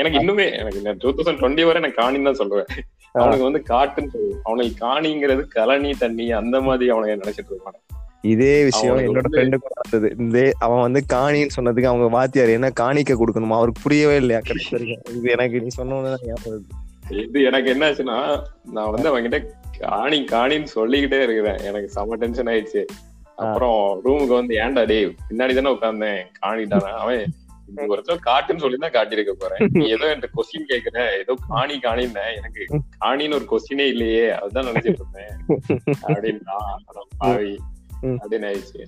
எனக்கு 0.00 0.18
இன்னுமே 0.22 0.48
எனக்கு 0.60 0.98
டூ 1.04 1.10
தௌசண்ட் 1.16 1.40
டுவெண்ட்டி 1.42 1.68
வரை 1.68 1.80
எனக்கு 1.82 2.00
காணின்னு 2.02 2.28
தான் 2.30 2.40
சொல்லுவேன். 2.42 2.72
அவனுக்கு 3.14 3.46
வந்து 3.48 3.62
காட்டுன்னு 3.70 4.12
சொல்லுவேன் 4.14 4.42
அவனுக்கு 4.48 4.74
காணிங்கிறது 4.86 5.42
கலனி 5.56 5.90
தண்ணி 6.02 6.26
அந்த 6.40 6.56
மாதிரி 6.66 6.90
அவனுக்கு 6.94 7.22
நினைச்சிட்டு 7.22 7.52
இருப்பான் 7.54 7.78
இதே 8.22 8.64
விஷயம் 8.64 8.96
என்னோட 8.96 9.00
வந்து- 9.00 9.32
ஃப்ரெண்டுக்கு 9.32 9.64
நடந்தது. 9.74 10.14
இந்த 10.18 10.52
அவன் 10.58 10.80
வந்து 10.80 11.04
காணின்னு 11.12 11.48
சொன்னதுக்கு 11.56 11.86
அவங்க 11.86 12.08
வாத்தியார் 12.08 12.48
என்ன 12.48 12.68
காணிக்க 12.68 13.16
கொடுக்கணுமா? 13.16 13.48
அவருக்கு 13.48 13.82
புரியவே 13.82 14.16
இல்லையா? 14.16 14.40
கடைசி 14.44 14.76
இது 15.14 15.30
எனக்கு 15.30 15.60
நீ 15.60 15.66
சொன்ன 15.66 15.94
உடனே 15.94 16.14
தான் 16.14 16.26
ஞாபகம் 16.26 16.60
வருது. 16.60 17.26
இது 17.28 17.42
எனக்கு 17.42 17.74
என்னாச்சுன்னா 17.74 18.42
நான் 18.72 18.90
வந்து 18.90 19.20
அவன்கிட்ட 19.20 19.46
காணி 19.78 20.24
காணின்னு 20.24 20.64
சொல்லிக்கிட்டே 20.64 21.22
இருக்கிறேன். 21.22 21.58
எனக்கு 21.58 21.88
செம 21.88 22.16
டென்ஷன் 22.16 22.46
ஆயிடுச்சு. 22.46 22.84
அப்புறம் 23.36 24.04
ரூமுக்கு 24.04 24.26
வந்து 24.26 24.56
ஏன்டா 24.56 24.86
டேய் 24.86 25.14
பின்னாடி 25.30 25.54
தானே 25.54 25.70
உட்கார்ந்தேன்? 25.70 26.22
காணிட்டானா? 26.46 26.80
அவன் 26.80 27.32
இந்த 27.68 27.84
ஒரு 27.88 28.02
தடவை 28.02 28.34
காட்டுன்னு 28.34 28.60
சொல்லி 28.60 28.76
தான் 28.76 28.90
காட்டியிருக்க 28.90 29.30
போறேன். 29.30 29.68
நீ 29.72 29.88
ஏதோ 29.88 30.04
என்கிட்ட 30.04 30.28
கொஸ்டின் 30.36 30.72
கேக்குற. 30.72 31.18
ஏதோ 31.18 31.34
காணி 31.48 31.78
காணின்னு. 31.78 32.18
எனக்கு 32.36 32.82
காணின்னு 33.04 33.34
ஒரு 33.34 33.46
கொஸ்டினே 33.50 33.86
இல்லையே. 33.86 34.30
அதுதான் 34.30 34.66
நினைச்சிட்டு 34.66 34.94
இருந்தேன். 34.94 35.60
அப்படின்னா. 36.06 36.76
அப்படின்னு 38.14 38.48
ஆயிடுச்சு. 38.48 38.80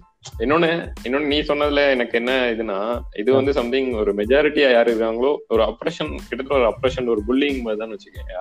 இன்னொன்னு 0.43 0.69
இன்னொன்னு 1.05 1.31
நீ 1.31 1.39
சொன்னதுல 1.49 1.83
எனக்கு 1.95 2.15
என்ன 2.19 2.33
இதுனா 2.53 2.77
இது 3.21 3.31
வந்து 3.37 3.53
சம்திங் 3.57 3.89
ஒரு 4.01 4.11
மெஜாரிட்டியா 4.19 4.69
யாரு 4.71 4.91
இருக்காங்களோ 4.93 5.31
ஒரு 5.55 5.63
அப்ரஷன் 5.69 6.13
கிட்டத்தட்ட 6.21 6.55
ஒரு 6.59 6.69
அப்ரஷன் 6.71 7.11
ஒரு 7.15 7.23
புல்லிங் 7.29 7.59
மாதிரி 7.65 7.81
தான் 7.81 7.93
வச்சுக்கோங்க 7.95 8.37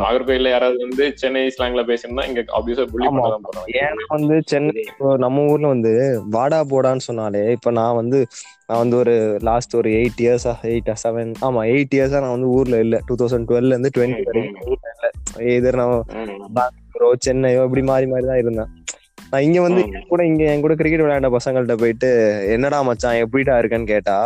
நாகர்கோயில்ல 0.00 0.52
யாராவது 0.52 0.78
வந்து 0.84 1.04
சென்னை 1.20 1.42
ஸ்லாங்ல 1.54 1.82
பேசணும்னா 1.88 2.24
இங்க 2.28 2.42
ஆப்வியஸா 2.58 2.86
புள்ளி 2.92 3.06
ஆமா. 3.08 3.18
பண்ண 3.18 3.34
தான் 3.34 3.46
போறாங்க. 3.48 3.68
ஏன்னா 3.82 4.06
வந்து 4.14 4.36
சென்னை 4.52 4.74
இப்போ 4.84 5.08
நம்ம 5.24 5.46
ஊர்ல 5.50 5.72
வந்து 5.74 5.92
வாடா 6.36 6.60
போடான்னு 6.70 7.06
சொன்னாலே 7.08 7.44
இப்ப 7.56 7.72
நான் 7.78 7.98
வந்து 8.00 8.20
நான் 8.68 8.82
வந்து 8.82 8.96
ஒரு 9.00 9.14
லாஸ்ட் 9.48 9.74
ஒரு 9.76 9.88
எயிட் 9.98 10.20
இயர்ஸா 10.24 10.54
எயிட் 10.70 10.90
செவன் 11.02 11.32
ஆமா 11.46 11.62
எயிட் 11.72 11.96
இயர்ஸா 11.96 12.20
நான் 12.24 12.36
வந்து 12.36 12.50
ஊர்ல 12.56 12.76
இல்ல. 12.84 12.96
டூ 13.06 13.16
தௌசண்ட் 13.20 13.48
டுவெல்ல 13.50 13.74
இருந்து 13.74 13.94
டுவெண்ட்டி 13.96 14.24
வரைக்கும் 14.28 14.60
ஊர்ல 14.66 14.88
இல்ல. 14.94 15.08
எதிர் 15.52 15.80
நான். 15.80 15.96
பெங்களூரோ 16.56 17.10
சென்னையோ 17.24 17.62
இப்படி 17.68 17.84
மாறி 17.90 18.06
மாறி 18.08 18.26
தான் 18.30 18.42
இருந்தேன். 18.42 18.70
நான் 19.34 19.46
இங்க 19.48 19.60
வந்து 19.60 19.82
கூட 20.12 20.22
இங்க 20.30 20.44
என் 20.52 20.64
கூட 20.64 20.74
கிரிக்கெட் 20.80 21.04
விளையாண்ட 21.04 21.30
பசங்கள்ட்ட 21.36 21.76
போயிட்டு 21.82 22.10
என்னடா 22.56 22.80
மச்சான் 22.82 23.20
எப்படிடா 23.24 23.54
இருக்கேன்னு 23.60 23.92
கேட்டா 23.94 24.18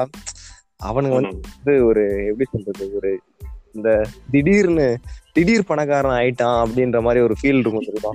அவனுங்க 0.88 1.16
வந்து 1.20 1.74
ஒரு 1.90 2.02
எப்படி 2.30 2.46
சொல்றது 2.52 2.84
ஒரு 2.96 3.10
இந்த 3.76 3.90
திடீர்னு 4.30 4.86
திடீர் 5.32 5.68
பணக்காரன் 5.70 6.16
ஆயிட்டான் 6.18 6.58
அப்படின்ற 6.64 7.00
மாதிரி 7.06 7.20
ஒரு 7.26 7.34
ஃபீல் 7.40 7.60
இருக்கும் 7.62 7.88
தெரியுமா? 7.88 8.12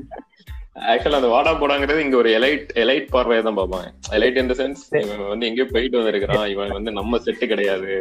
ஆக்சுவலா 0.92 1.20
அந்த 1.20 1.30
வாடா 1.34 1.52
போடாங்கிறது 1.62 2.04
இங்க 2.06 2.18
ஒரு 2.18 2.30
எலைட் 2.40 2.70
எலைட் 2.84 3.08
பார்வையை 3.16 3.42
தான் 3.44 3.58
பார்ப்பாங்க. 3.58 3.90
எலைட் 4.18 4.40
இந்த 4.44 4.56
சென்ஸ் 4.62 4.82
இவன் 5.02 5.32
வந்து 5.34 5.48
எங்கேயோ 5.50 5.68
போயிட்டு 5.72 6.00
வந்திருக்கிறான். 6.00 6.48
இவன் 6.48 6.76
வந்து 6.78 6.92
நம்ம 6.92 7.20
செட்டு 7.26 7.48
கிடையாது. 7.48 7.94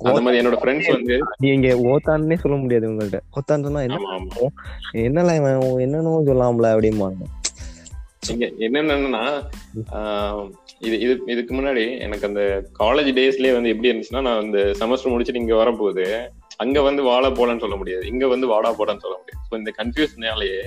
அந்த 0.00 0.20
மாதிரி 0.20 0.40
என்னோட 0.40 0.56
ஃப்ரெண்ட்ஸ் 0.60 0.90
வந்து 0.90 1.14
நீங்க 1.38 1.68
ஓத்தான்னே 1.88 2.36
சொல்ல 2.36 2.56
முடியாது 2.56 2.88
உங்கள்ட்ட. 2.88 3.20
ஓத்தான் 3.36 3.64
சொன்னா 3.64 3.80
என்ன? 3.80 3.98
என்னல 5.02 5.36
இவன் 5.36 5.56
என்னன்னு 5.80 6.12
சொல்லலாம்ல 6.28 6.72
அப்படிம்பாங்க. 6.74 7.22
ஆஹ், 9.92 10.42
இது 10.80 11.00
இது 11.00 11.22
இதுக்கு 11.26 11.52
முன்னாடி 11.54 11.98
எனக்கு 11.98 12.26
அந்த 12.26 12.42
காலேஜ் 12.78 13.10
டேஸ்லயே 13.14 13.52
வந்து 13.52 13.68
எப்படி 13.68 13.90
இருந்துச்சுன்னா 13.90 14.22
நான் 14.22 14.42
அந்த 14.42 14.58
செமஸ்டர் 14.80 15.12
முடிச்சுட்டு 15.12 15.34
இங்க 15.34 15.54
வரும்போது 15.54 16.04
அங்க 16.56 16.82
வந்து 16.82 17.02
வாழா 17.02 17.28
போலன்னு 17.30 17.60
சொல்ல 17.60 17.76
முடியாது. 17.76 18.06
இங்க 18.06 18.26
வந்து 18.26 18.46
வாடா 18.46 18.70
போடான்னு 18.72 19.00
சொல்ல 19.00 19.16
முடியாது. 19.18 19.58
இந்த 19.58 19.72
கன்ஃபியூஸ்னாலேயே 19.78 20.60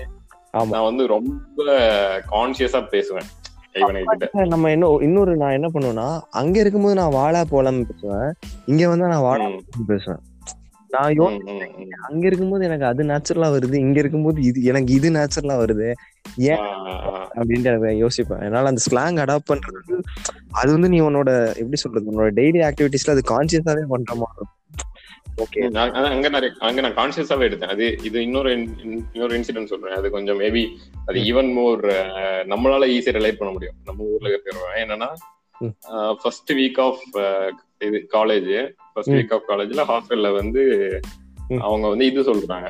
ஆமா. 0.54 0.70
நான் 0.70 0.84
வந்து 0.84 1.08
ரொம்ப 1.08 1.64
கான்சியஸா 2.32 2.80
பேசுவேன். 2.88 3.30
நம்ம 4.48 4.70
என்ன 4.70 4.98
இன்னொரு 5.02 5.38
நான் 5.38 5.52
என்ன 5.52 5.68
பண்ணுவேன்னா 5.74 6.20
அங்க 6.30 6.60
இருக்கும்போது 6.60 6.96
நான் 6.96 7.12
வாழா 7.12 7.42
போலாம்னு 7.52 7.84
பேசுவேன். 7.84 8.32
இங்க 8.66 8.88
வந்து 8.88 9.08
நான் 9.08 9.22
வாழா 9.22 9.48
பேசுவேன். 9.88 10.22
நான் 10.90 11.14
யோ 11.14 11.26
ம், 11.30 11.50
ம், 11.50 11.82
ம். 11.82 11.90
அங்க 12.02 12.28
இருக்கும்போது 12.28 12.66
எனக்கு 12.66 12.86
அது 12.86 13.04
நேச்சுரலா 13.04 13.50
வருது 13.52 13.74
இங்க 13.74 14.00
இருக்கும்போது 14.00 14.42
இது 14.42 14.64
எனக்கு 14.64 14.94
இது 14.94 15.10
நேச்சுரலா 15.12 15.56
வருது. 15.58 15.88
ஏன். 16.38 16.64
அப்படின்ட்டு 17.36 17.92
யோசிப்பேன். 18.02 18.42
என்னால 18.42 18.68
அந்த 18.68 18.82
ஸ்லாங் 18.92 19.20
அடாப்ட் 19.24 19.50
பண்றது 19.50 19.98
அது 20.52 20.72
வந்து 20.72 20.90
நீ 20.90 21.00
உன்னோட 21.02 21.30
எப்படி 21.56 21.76
சொல்றது 21.76 22.12
உன்னோட 22.12 22.32
டெய்லி 22.34 22.62
ஆக்டிவிட்டிஸ்ல 22.70 23.10
அது 23.10 23.24
கான்சியஸாவே 23.30 23.86
பண்ற 23.88 24.16
மாதிரி 24.16 24.38
இருக்கும். 24.38 24.58
ஓகே 25.42 25.60
அங்க 26.14 26.30
நான் 26.30 26.56
அங்க 26.68 26.82
நான் 26.82 26.98
கான்சியஸாவே 27.00 27.46
எடுத்தேன். 27.48 27.74
அது 27.76 27.86
இது 28.04 28.18
இன்னொரு 28.22 28.52
இன்னொரு 29.14 29.34
இன்சிடென்ட் 29.40 29.72
சொல்றேன். 29.74 29.96
அது 30.00 30.10
கொஞ்சம் 30.16 30.40
மேபி 30.40 30.64
அது 31.06 31.20
ஈவன் 31.30 31.52
மோர் 31.54 31.86
நம்மளால 32.52 32.86
ஈஸியா 32.96 33.14
ரிலேட் 33.18 33.40
பண்ண 33.42 33.54
முடியும். 33.54 33.78
நம்ம 33.86 34.04
ஊர்ல 34.14 34.30
இருக்கிறவன் 34.32 34.82
என்னன்னா. 34.84 35.10
ஃபர்ஸ்ட் 36.22 36.52
வீக் 36.60 36.80
ஆஃப் 36.88 37.02
இது 37.80 37.98
காலேஜ் 38.14 38.52
ஃபர்ஸ்ட். 38.94 39.12
வீக் 39.12 39.34
ஆஃப் 39.36 39.50
காலேஜ்ல 39.50 39.84
ஹாஸ்டல்ல 39.92 40.30
வந்து. 40.36 40.64
அவங்க 41.60 41.86
வந்து 41.92 42.06
இது 42.12 42.22
சொல்றாங்க. 42.30 42.70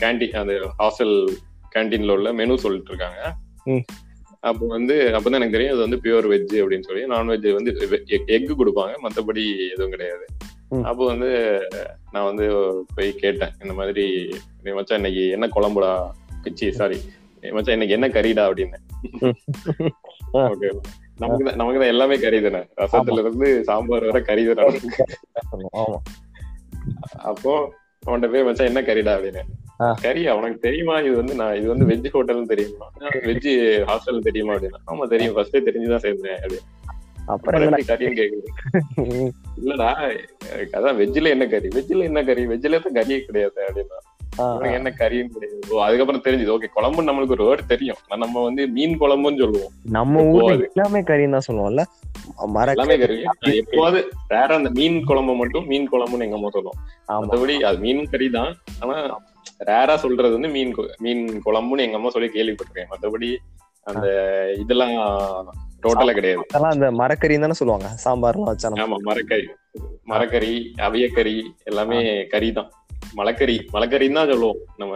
கேண்டீன் 0.00 0.36
அந்த 0.42 0.54
ஹாஸ்டல் 0.78 1.16
கேண்டீன்ல 1.74 2.14
உள்ள 2.16 2.32
மெனு 2.32 2.58
சொல்லிட்டு 2.64 2.92
இருக்காங்க. 2.94 3.20
அப்போ 4.50 4.64
வந்து 4.66 4.94
அப்பதான் 5.18 5.38
எனக்கு 5.38 5.56
தெரியும் 5.56 5.74
அது 5.74 5.84
வந்து 5.86 6.00
பியூர் 6.04 6.26
வெஜ் 6.32 6.56
அப்படின்னு 6.62 6.88
சொல்லி. 6.88 7.04
நான்வெஜ் 7.14 7.54
வந்து 7.58 7.72
எக் 8.36 8.50
கொடுப்பாங்க. 8.60 8.94
மத்தபடி 9.04 9.44
எதுவும் 9.72 9.94
கிடையாது. 9.94 10.26
அப்போ 10.82 11.06
வந்து 11.06 11.60
நான் 12.12 12.24
வந்து 12.24 12.74
போய் 12.94 13.12
கேட்டேன் 13.12 13.50
இந்த 13.62 13.74
மாதிரி 13.74 14.30
"டேய் 14.62 14.74
மச்சான் 14.74 15.04
இன்னைக்கு 15.04 15.30
என்ன 15.30 15.46
குழம்புடா? 15.46 16.10
பிச்சி 16.44 16.70
சாரி. 16.70 17.00
மச்சான் 17.50 17.80
இன்னைக்கு 17.80 17.88
என்ன 17.88 18.08
கறிடா? 18.08 18.46
அப்படின்னு. 18.46 18.74
நமக்கு 21.18 21.44
தான் 21.44 21.54
நமக்கு 21.54 21.78
தான் 21.78 21.88
எல்லாமே 21.88 22.18
கறி 22.18 22.40
தானே. 22.40 22.66
ரசத்துல 22.76 23.18
இருந்து 23.18 23.64
சாம்பார் 23.64 24.04
வரை 24.04 24.22
கறி 24.22 24.54
தானே. 24.54 24.80
அப்போ 27.16 27.74
அவன்கிட்ட 28.06 28.32
போய் 28.32 28.42
மச்சான் 28.42 28.66
என்ன 28.66 28.80
கறிடா? 28.80 29.18
அப்படின்னு. 29.18 29.40
ஆ. 29.80 29.92
கறி 29.92 30.26
அவனுக்கு 30.26 30.58
தெரியுமா? 30.58 30.98
இது 30.98 31.16
வந்து 31.16 31.34
நான் 31.34 31.56
இது 31.56 31.68
வந்து 31.68 31.84
வெஜ் 31.84 32.14
ஹோட்டல்னு 32.14 32.46
தெரியுமா? 32.46 32.90
வெஜ் 33.00 33.84
ஹாஸ்டல் 33.84 34.18
தெரியுமா? 34.18 34.54
அப்படின்னா. 34.54 34.78
ஆமா 34.86 35.08
தெரியும். 35.08 35.36
ஃபர்ஸ்டே 35.36 35.56
தெரிஞ்சுதான் 35.56 36.04
சேர்ந்தேன். 36.04 36.36
அப்படின்னு. 36.40 36.83
அப்புறம் 37.26 37.62
இல்லடா 39.58 39.90
அதான் 40.76 40.96
வெஜ்ல 40.98 41.28
என்ன 41.28 41.44
கறி? 41.46 41.68
வெஜ்ல 41.76 42.08
என்ன 42.08 42.20
கறி? 42.24 42.42
வெஜ்ல 42.46 42.80
தான் 42.84 42.96
கறியே 42.98 43.18
கிடையாது 43.26 43.60
அப்படின்னா. 43.66 43.98
என்ன 44.78 44.90
தெரியுது. 45.00 45.48
ஓ 45.70 45.80
அதுக்கப்புறம் 45.82 46.24
தெரிஞ்சது. 46.26 46.54
ஓகே 46.54 46.68
குழம்புன்னு 46.76 47.08
நம்மளுக்கு 47.10 47.36
ஒரு 47.36 47.44
வேர்டு 47.48 47.64
தெரியும். 47.66 48.00
நம்ம 48.22 48.42
வந்து 48.42 48.62
மீன் 48.68 48.96
குழம்புன்னு 48.98 49.42
சொல்லுவோம். 49.44 49.72
நம்ம 49.90 50.24
ஊர்ல. 50.32 50.66
எல்லாமே 50.70 51.00
கறின்னு 51.10 51.36
தான் 51.36 51.46
சொல்லுவோம்ல. 51.48 51.84
மரக்கறி 52.56 52.74
எல்லாமே 52.76 52.96
கறி. 53.02 53.16
நான் 53.28 53.58
எப்போவாது 53.62 53.98
வேற 54.28 54.48
அந்த 54.54 54.70
மீன் 54.70 54.98
குழம்பு 55.04 55.34
மட்டும் 55.34 55.66
மீன் 55.66 55.90
குழம்புன்னு 55.92 56.26
எங்க 56.28 56.38
அம்மா 56.40 56.50
சொல்லுவோம் 56.56 56.80
மற்றபடி 57.22 57.56
அது 57.68 57.78
மீன் 57.78 58.10
கறி 58.12 58.28
தான். 58.30 58.52
ஆனா 58.82 58.96
ரேரா 59.70 59.94
சொல்றது 60.04 60.36
வந்து 60.36 60.50
மீன் 60.56 60.72
மீன் 60.98 61.24
குழம்புன்னு 61.46 61.86
எங்க 61.86 61.98
அம்மா 62.00 62.10
சொல்லி 62.10 62.30
கேள்விப்பட்டிருக்கேன். 62.36 62.90
மற்றபடி 62.92 63.30
அந்த 63.86 64.06
இதெல்லாம் 64.62 64.94
டோட்டலா 65.84 66.14
கிடையாது. 66.18 66.42
அதெல்லாம் 66.48 66.74
அந்த 66.76 66.88
மரக்கறின்னு 67.00 67.46
தானே 67.46 67.58
சொல்லுவாங்க. 67.60 67.88
சாம்பார்லாம் 68.04 68.50
வச்சா. 68.50 68.70
ஆமா 68.84 68.98
மரக்கறி. 69.08 69.46
மரக்கறி 70.12 70.52
அவியக்கறி 70.86 71.36
எல்லாமே 71.70 71.98
கறி 72.32 72.48
தான் 72.58 72.70
மலைக்கறி 73.18 73.56
மலைக்கறின்னு 73.74 74.18
தான் 74.20 74.30
சொல்லுவோம் 74.32 74.60
நம்ம. 74.80 74.94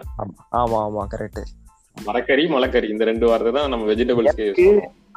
ஆமா 0.61 0.79
ஆமா 0.87 1.03
கரெக்ட் 1.15 1.43
மரக்கறி 1.97 2.45
மலைக்கறி 2.55 2.89
இந்த 2.95 3.05
ரெண்டு 3.11 3.27
வார்த்தை 3.29 3.51
தான் 3.57 3.71
நம்ம 3.73 3.87
வெஜிடபிள்ஸ்க்கு 3.91 4.67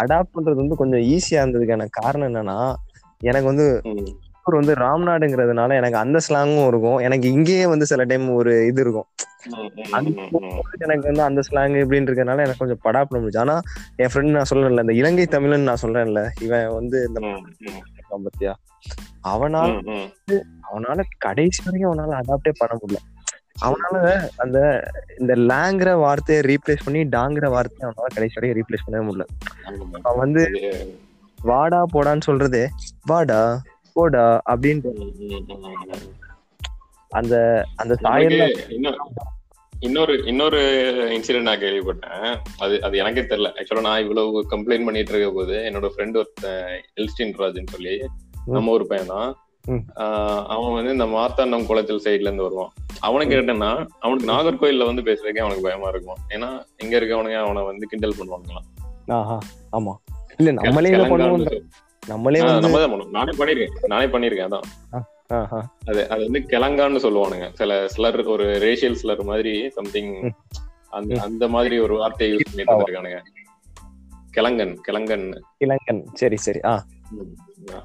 அடாப்ட் 0.04 0.36
பண்றது 0.36 0.62
வந்து 0.62 0.80
கொஞ்சம் 0.80 1.04
ஈஸியா 1.14 1.42
இருந்ததுக்கான 1.44 1.86
காரணம் 2.00 2.30
என்னன்னா 2.30 2.58
எனக்கு 3.22 3.48
வந்து 3.52 3.66
ஊர் 4.46 4.56
வந்து 4.56 4.74
ராம்நாடுங்கிறதுனால 4.76 5.76
எனக்கு 5.76 5.98
அந்த 5.98 6.20
ஸ்லாங்கும் 6.28 6.68
இருக்கும். 6.68 6.98
எனக்கு 7.00 7.28
இங்கேயே 7.28 7.66
வந்து 7.66 7.86
சில 7.86 8.04
டைம் 8.04 8.30
ஒரு 8.34 8.68
இது 8.68 8.82
இருக்கும். 8.82 9.08
எனக்கு 10.80 11.06
வந்து 11.08 11.24
அந்த 11.24 11.42
ஸ்லாங் 11.42 11.76
இப்படின்னு 11.82 12.10
இருக்கறனால 12.10 12.44
எனக்கு 12.44 12.58
கொஞ்சம் 12.58 12.84
படாப் 12.84 13.10
முடிஞ்சு 13.10 13.40
ஆனா 13.40 13.56
என் 13.98 14.12
ஃப்ரெண்ட் 14.12 14.36
நான் 14.36 14.50
சொல்றேன்ல 14.50 14.80
இந்த 14.80 14.94
இலங்கை 14.94 15.26
தமிழன் 15.26 15.62
நான் 15.62 15.82
சொல்றேன்ல 15.82 16.24
இவன் 16.42 16.74
வந்து 16.74 16.98
இந்த 17.08 17.20
பாத்தியா? 18.20 18.54
அவனால. 19.24 19.72
அவனால 20.70 20.98
கடைசி 21.18 21.62
வரைக்கும் 21.66 21.92
அவனால 21.92 22.12
அடாப்டே 22.22 22.52
பண்ண 22.58 22.74
முடியல. 22.76 23.02
அவனால 23.64 23.96
அந்த 24.38 24.58
இந்த 25.20 25.34
லேங்கிற 25.50 25.94
வார்த்தையை 26.00 26.44
ரீப்ளேஸ் 26.44 26.86
பண்ணி 26.86 27.04
டாங்கிற 27.16 27.48
வார்த்தையை 27.50 27.86
அவனால 27.88 28.14
கடைசி 28.14 28.36
வரைக்கும் 28.36 28.60
ரீப்ளேஸ் 28.60 28.86
பண்ணவே 28.86 29.06
முடியல. 29.08 29.26
அவன் 30.02 30.18
வந்து 30.18 30.44
வாடா 31.40 31.86
போடான்னு 31.94 32.22
சொல்றதே 32.26 32.64
வாடா. 33.06 33.42
போடா 33.98 34.26
அப்படின்ட்டு. 34.52 34.92
அந்த 37.12 37.36
அந்த 37.82 37.94
சாயல்ல 38.04 38.46
இன்னொரு 39.74 40.14
இன்னொரு 40.32 40.60
இன்சிடென்ட் 41.16 41.48
நான் 41.50 41.62
கேள்விப்பட்டேன். 41.64 42.26
அது 42.64 42.76
அது 42.88 42.96
எனக்கே 43.02 43.24
தெரியல. 43.30 43.50
ஆக்சுவலா 43.60 43.86
நான் 43.88 44.04
இவ்வளவு 44.04 44.42
கம்ப்ளைண்ட் 44.52 44.88
பண்ணிட்டு 44.88 45.14
இருக்க 45.14 45.30
போது 45.38 45.56
என்னோட 45.68 45.88
ஃப்ரெண்ட் 45.94 46.20
ஒருத்தன் 46.22 46.68
எல்ஸ்டின் 47.00 47.34
ராஜ்னு 47.42 47.74
சொல்லி 47.76 47.96
நம்ம 48.56 48.76
ஊர் 48.76 48.86
பையன் 48.92 49.12
தான். 49.16 49.32
அவன் 50.54 50.76
வந்து 50.78 50.94
இந்த 50.98 51.08
மார்த்தாண்டம் 51.16 51.66
குளச்சல் 51.70 52.04
சைட்ல 52.06 52.30
இருந்து 52.30 52.48
வருவான். 52.48 52.72
அவனுக்கு 53.08 53.34
கேட்டேன்னா 53.34 53.72
அவனுக்கு 54.04 54.30
நாகர்கோயில்ல 54.32 54.88
வந்து 54.90 55.06
பேசுறதுக்கே 55.08 55.44
அவனுக்கு 55.44 55.68
பயமா 55.68 55.90
இருக்கும். 55.94 56.22
ஏன்னா 56.36 56.50
இங்க 56.84 56.94
இருக்கவனுங்க 57.00 57.40
அவனை 57.46 57.64
வந்து 57.72 57.90
கிண்டல் 57.92 58.18
பண்ணுவாங்களாம் 58.20 58.68
ஆஹா 59.18 59.38
ஆமா. 59.78 59.94
இல்ல 60.40 60.52
நம்மளே 60.60 60.92
நம்மளே 62.08 62.40
நம்ம 62.40 62.70
தான் 62.70 62.92
பண்ணுவோம். 62.92 63.10
நானே 63.10 63.32
பண்ணிருக்கேன். 63.38 63.86
நானே 63.88 64.06
பண்ணிருக்கேன் 64.06 64.60
அதான். 64.92 65.64
அது 65.86 66.10
அது 66.10 66.22
வந்து 66.22 66.40
கிழங்கான்னு 66.40 67.02
சொல்லுவானுங்க. 67.04 67.54
சில 67.54 67.88
சிலர் 67.88 68.24
ஒரு 68.24 68.46
ரேஷியல் 68.46 68.94
சிலர் 68.94 69.24
மாதிரி 69.24 69.70
சம்திங். 69.70 70.32
அந்த 70.90 71.22
அந்த 71.22 71.48
மாதிரி 71.48 71.80
ஒரு 71.80 71.98
வார்த்தையை 71.98 72.38
யூஸ் 72.38 72.64
பண்ணிட்டு 72.64 72.92
இருக்கானுங்க 72.92 73.22
கிழங்கன் 74.38 74.78
கிழங்கன். 74.88 75.42
இளங்கன் 75.60 76.06
சரி 76.14 76.38
சரி. 76.38 76.60
ஆ. 76.64 76.86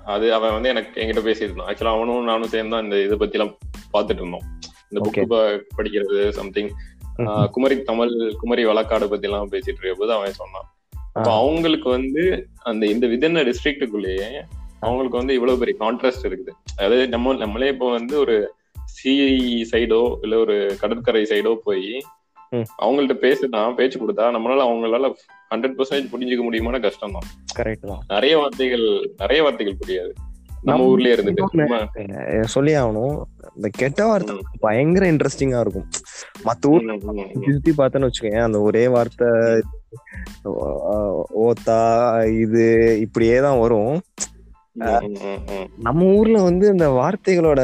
அது 0.05 0.35
அவன் 0.35 0.53
வந்து 0.53 0.69
எனக்கு 0.69 1.01
என்கிட்ட 1.01 1.25
பேசியிருந்தான். 1.27 1.71
ஆக்சுவலா 1.71 1.97
அவனும் 1.97 2.25
நானும் 2.25 2.49
சேர்ந்து 2.49 2.79
இந்த 2.79 3.03
இதை 3.03 3.17
பத்தி 3.17 3.39
எல்லாம் 3.39 3.57
பாத்துட்டு 3.93 4.15
இருந்தோம். 4.15 4.43
இந்த. 4.91 5.11
புக்கு 5.11 5.63
படிக்கிறது 5.77 6.29
சம்திங். 6.29 6.71
குமரி 7.51 7.83
தமிழ் 7.83 8.33
குமரி 8.39 8.65
வழக்காடு 8.65 9.09
பத்தி 9.09 9.29
எல்லாம் 9.29 9.51
பேசிட்டு 9.51 9.81
இருக்க 9.83 9.95
போது 9.99 10.13
அவன் 10.13 10.33
சொன்னான். 10.33 10.76
அவங்களுக்கு 11.25 11.89
வந்து 11.89 12.49
அந்த 12.63 12.87
இந்த 12.87 13.07
விதின்ன 13.07 13.45
டிஸ்ட்ரிக்ட்டுக்குள்ளேயே 13.45 14.29
அவங்களுக்கு 14.81 15.17
வந்து 15.17 15.35
இவ்வளவு 15.35 15.59
பெரிய 15.59 15.77
கான்ட்ராஸ்ட் 15.81 16.27
இருக்குது. 16.27 16.53
அதாவது 16.77 17.09
நம்ம 17.09 17.35
நம்மளே 17.35 17.69
இப்போ 17.69 17.91
வந்து 17.91 18.19
ஒரு 18.19 18.55
சி 18.85 19.13
சைடோ 19.73 20.19
இல்ல 20.23 20.39
ஒரு 20.39 20.77
கடற்கரை 20.81 21.23
சைடோ 21.23 21.55
போய். 21.65 22.03
அவங்கள்ட்ட 22.53 23.15
பேசுனா 23.21 23.75
பேச்சு 23.75 23.99
கொடுத்தா 23.99 24.25
நம்மளால 24.35 24.67
அவங்களால 24.67 25.07
ஹண்ட்ரட் 25.55 25.79
பர்சன்டேஜ் 25.79 26.13
புரிஞ்சுக்க 26.13 26.45
முடியுமான 26.47 26.81
கஷ்டம் 26.81 27.13
தான் 27.13 27.27
கரெக்ட் 27.57 27.87
தான். 27.87 28.03
நிறைய 28.09 28.39
வார்த்தைகள் 28.39 28.87
நிறைய 29.17 29.43
வார்த்தைகள் 29.43 29.81
புரியாது. 29.87 30.13
நம்ம 30.63 30.85
ஊர்லயே 30.85 31.15
இருந்துட்டு. 31.17 32.45
சொல்லி 32.45 32.73
ஆகணும். 32.75 33.17
இந்த 33.57 33.69
கெட்ட 33.69 34.07
வார்த்தை 34.07 34.37
பயங்கர 34.61 35.13
இன்ட்ரெஸ்டிங்கா 35.13 35.61
இருக்கும். 35.61 35.89
மத்த 36.45 36.67
ஊர் 36.67 36.83
ம், 36.83 37.01
ம், 37.05 37.19
ம். 37.37 37.53
சுத்தி 37.53 37.73
பார்த்தேன்னு 37.83 38.09
வச்சுக்கோங்க 38.09 38.43
அந்த 38.43 38.61
ஒரே 38.61 38.89
வார்த்தை 38.89 39.29
ஓத்தா 41.45 41.79
இது 42.43 42.65
இப்படியே 43.05 43.37
தான் 43.41 43.59
வரும். 43.59 43.95
நம்ம 45.87 46.09
ஊர்ல 46.17 46.39
வந்து 46.43 46.67
இந்த 46.69 46.87
வார்த்தைகளோட 46.97 47.61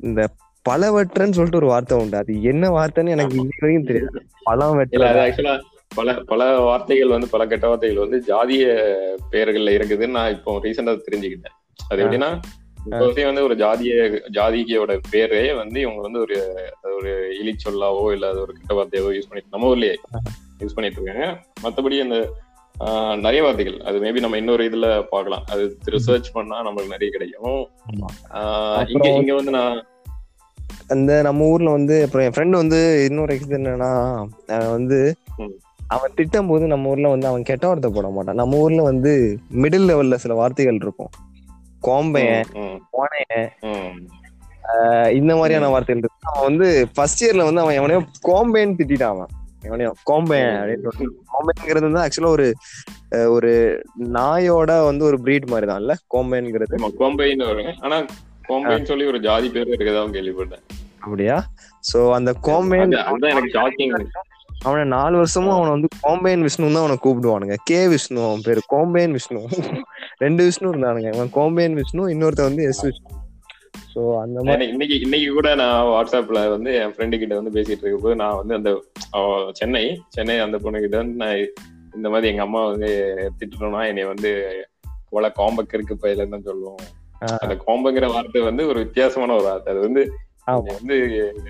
இந்த 0.00 0.22
பலவற்றன்னு 0.66 1.36
சொல்லிட்டு 1.36 1.60
ஒரு 1.62 1.72
வார்த்தை 1.72 1.96
உண்டு. 1.98 2.16
அது 2.16 2.42
என்ன 2.42 2.70
வார்த்தைன்னு 2.70 3.14
எனக்கு 3.16 3.40
இன்னி 3.40 3.56
வரைக்கும் 3.58 3.88
தெரியாது. 3.90 4.20
பழம் 4.44 4.78
ஆக்சுவலா 5.24 5.54
பல 5.90 6.12
பல 6.24 6.40
வார்த்தைகள் 6.60 7.14
வந்து 7.14 7.28
பல 7.28 7.42
கெட்ட 7.46 7.66
வார்த்தைகள் 7.68 8.04
வந்து 8.04 8.18
ஜாதிய 8.28 8.64
பெயர்கள்ல 9.32 9.74
இருக்குதுன்னு 9.76 10.16
நான் 10.18 10.32
இப்போ 10.32 10.60
ரீசெண்டா 10.64 10.94
தெரிஞ்சுக்கிட்டேன். 11.06 11.56
அது. 11.90 12.00
எப்படின்னா 12.02 12.30
இப்போதே 12.88 13.24
வந்து 13.24 13.42
ஒரு 13.42 13.54
ஜாதிய 13.56 13.92
ஜாதியோட 14.36 14.92
பேரே 15.12 15.44
வந்து 15.56 15.78
இவங்க 15.80 16.00
வந்து 16.02 16.20
ஒரு 16.20 16.36
ஒரு 16.92 17.10
இலி 17.38 17.52
சொல்லாவோ 17.64 18.12
இல்ல 18.12 18.26
அது 18.28 18.40
ஒரு 18.40 18.52
கெட்ட 18.52 18.74
வார்த்தையாவோ 18.74 19.14
யூஸ் 19.16 19.28
பண்ணிட்டு 19.30 19.54
நம்ம 19.54 19.70
ஊர்லயே. 19.72 19.94
யூஸ் 20.58 20.74
பண்ணிட்டு 20.74 21.00
இருக்காங்க. 21.00 21.26
மத்தபடி 21.62 21.96
அந்த 22.06 22.18
நிறைய 23.16 23.40
வார்த்தைகள். 23.42 23.76
அது 23.88 23.96
மேபி 23.98 24.20
நம்ம 24.24 24.36
இன்னொரு 24.36 24.64
இதுல 24.70 24.86
பார்க்கலாம். 25.10 25.44
அது 25.46 25.62
ரிசர்ச் 25.86 26.32
பண்ணா 26.32 26.56
நம்மளுக்கு 26.66 26.94
நிறைய 26.94 27.10
கிடைக்கும். 27.16 27.62
இங்க 28.94 29.08
இங்க 29.20 29.34
வந்து 29.34 29.50
நான் 29.50 29.78
அந்த 30.88 31.12
நம்ம 31.22 31.44
ஊர்ல 31.44 31.70
வந்து 31.70 31.94
அப்புறம் 32.04 32.26
என் 32.26 32.34
ஃப்ரெண்ட் 32.34 32.58
வந்து 32.62 32.80
இன்னொரு 33.08 33.34
இது 33.40 33.56
என்னன்னா 33.58 33.90
வந்து. 34.70 35.00
அவன் 35.86 36.14
திட்டும் 36.16 36.48
போது 36.48 36.64
நம்ம 36.66 36.88
ஊர்ல 36.88 37.08
வந்து 37.08 37.26
அவன் 37.26 37.42
கெட்ட 37.42 37.64
வார்த்தை 37.66 37.90
போட 37.94 38.08
மாட்டான். 38.08 38.38
நம்ம 38.40 38.56
ஊர்ல 38.56 38.82
வந்து 38.82 39.12
மிடில் 39.62 39.88
லெவல்ல 39.90 40.14
சில 40.14 40.34
வார்த்தைகள் 40.34 40.78
இருக்கும். 40.82 41.10
கோம்பையன் 41.82 42.44
அஹ் 44.74 45.10
இந்த 45.12 45.32
மாதிரியான. 45.36 45.68
வார்த்தைகள் 45.68 46.02
இருக்கு 46.04 46.30
அவன் 46.30 46.46
வந்து 46.48 46.68
ஃபர்ஸ்ட் 46.94 47.24
இயர்ல 47.24 47.44
வந்து 47.48 47.62
அவன் 47.64 47.78
எவனையோ 47.80 48.00
கோம்பேன்னு 48.28 48.78
திட்டான் 48.80 49.14
அவன். 49.16 49.32
ம். 49.62 50.60
அப்படின்னு 50.60 50.84
சொல்லிட்டு 50.86 51.06
கோம்பைங்கிறது 51.30 51.86
வந்து 51.88 52.02
ஆக்சுவலா 52.04 52.32
ஒரு 52.36 52.46
ஒரு 53.30 53.52
நாயோட 54.16 54.84
வந்து 54.84 55.04
ஒரு 55.04 55.18
பிரீட் 55.24 55.50
மாதிரி 55.50 55.66
தான் 55.66 55.80
இல்ல 55.80 55.94
கோம்பைங்கிறது 56.14 56.80
கோம்பைன்னு 57.00 57.46
வரும் 57.46 57.80
ஆனா 57.80 57.98
கோம்பைன்னு 58.48 58.84
சொல்லி 58.84 59.06
ஒரு 59.06 59.20
ஜாதி 59.20 59.48
பேர் 59.48 59.68
இருக்கதாவும் 59.68 60.14
கேள்விப்பட்டேன். 60.14 60.64
அப்படியா? 61.02 61.36
சோ 61.84 61.98
அந்த 62.12 62.30
கோம்பைன் 62.46 62.94
எனக்கு 63.32 63.52
ஷாக்கிங் 63.56 63.94
அவனை 64.66 64.84
நாலு 64.88 65.16
வருஷமும் 65.16 65.56
அவனை 65.56 65.70
வந்து 65.70 65.88
கோம்பைன் 66.02 66.42
விஷ்ணு 66.42 66.68
தான் 66.68 66.84
அவனை 66.84 66.96
கூப்பிடுவானுங்க. 66.98 67.56
கே 67.64 67.80
விஷ்ணு 67.86 68.20
அவன் 68.24 68.44
பேரு 68.46 68.60
கோம்பைன் 68.72 69.12
விஷ்ணு. 69.12 69.40
ரெண்டு 70.18 70.44
விஷ்ணு 70.44 70.70
இருந்தானுங்க. 70.72 71.10
அவன் 71.14 71.30
கோம்பைன் 71.34 71.74
விஷ்ணு 71.74 72.10
இன்னொருத்த 72.14 72.42
வந்து 72.42 72.64
எஸ் 72.64 72.84
விஷ்ணு. 72.84 73.10
சோ 73.92 74.00
அந்த 74.22 74.38
மாதிரி 74.42 74.64
இன்னைக்கு 74.68 74.96
இன்னைக்கு 75.00 75.28
கூட 75.30 75.54
நான் 75.54 75.86
வாட்ஸ்அப்ல 75.86 76.50
வந்து 76.50 76.70
என் 76.80 76.92
ஃப்ரெண்டு 76.94 77.18
கிட்ட 77.18 77.34
வந்து 77.34 77.54
பேசிட்டு 77.54 77.82
இருக்க 77.82 77.98
போது 77.98 78.16
நான் 78.16 78.36
வந்து 78.36 78.54
அந்த 78.54 78.70
சென்னை 79.52 79.84
சென்னை 80.08 80.36
அந்த 80.38 80.58
பொண்ணு 80.58 80.80
கிட்ட 80.80 80.96
வந்து 80.96 81.16
நான் 81.24 81.42
இந்த 81.96 82.08
மாதிரி 82.12 82.30
எங்க 82.32 82.42
அம்மா 82.42 82.62
வந்து 82.66 82.90
திட்டணும்னா 83.38 83.82
என்னை 83.86 84.04
வந்து 84.04 84.30
போல 85.10 85.32
கோம்ப 85.38 85.64
கிறுக்கு 85.72 85.94
பையில 86.02 86.28
தான் 86.28 86.46
சொல்லுவோம். 86.48 86.80
அந்த 87.42 87.54
கோம்பங்கிற 87.66 88.06
வார்த்தை 88.14 88.40
வந்து 88.42 88.62
ஒரு 88.66 88.78
வித்தியாசமான 88.78 89.34
ஒரு 89.34 89.44
வார்த்தை. 89.44 89.72
அது 89.74 89.82
வந்து 89.86 90.04
வந்து 90.78 90.96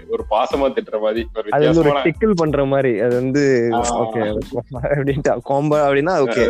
ஒரு 0.09 0.23
பாசமா 0.31 0.67
திட்டுற 0.75 0.99
மாதிரி 1.01 1.23
ஒரு 1.81 1.91
டிக்கிள் 2.07 2.33
பண்ற 2.35 2.65
மாதிரி. 2.65 2.93
அது 3.01 3.15
வந்து. 3.15 3.43
ஓகே 4.03 4.21
அப்படின்ட்டு 4.91 5.33
கோம்ப 5.51 5.81
அப்படின்னா 5.87 6.15
ஓகே. 6.27 6.45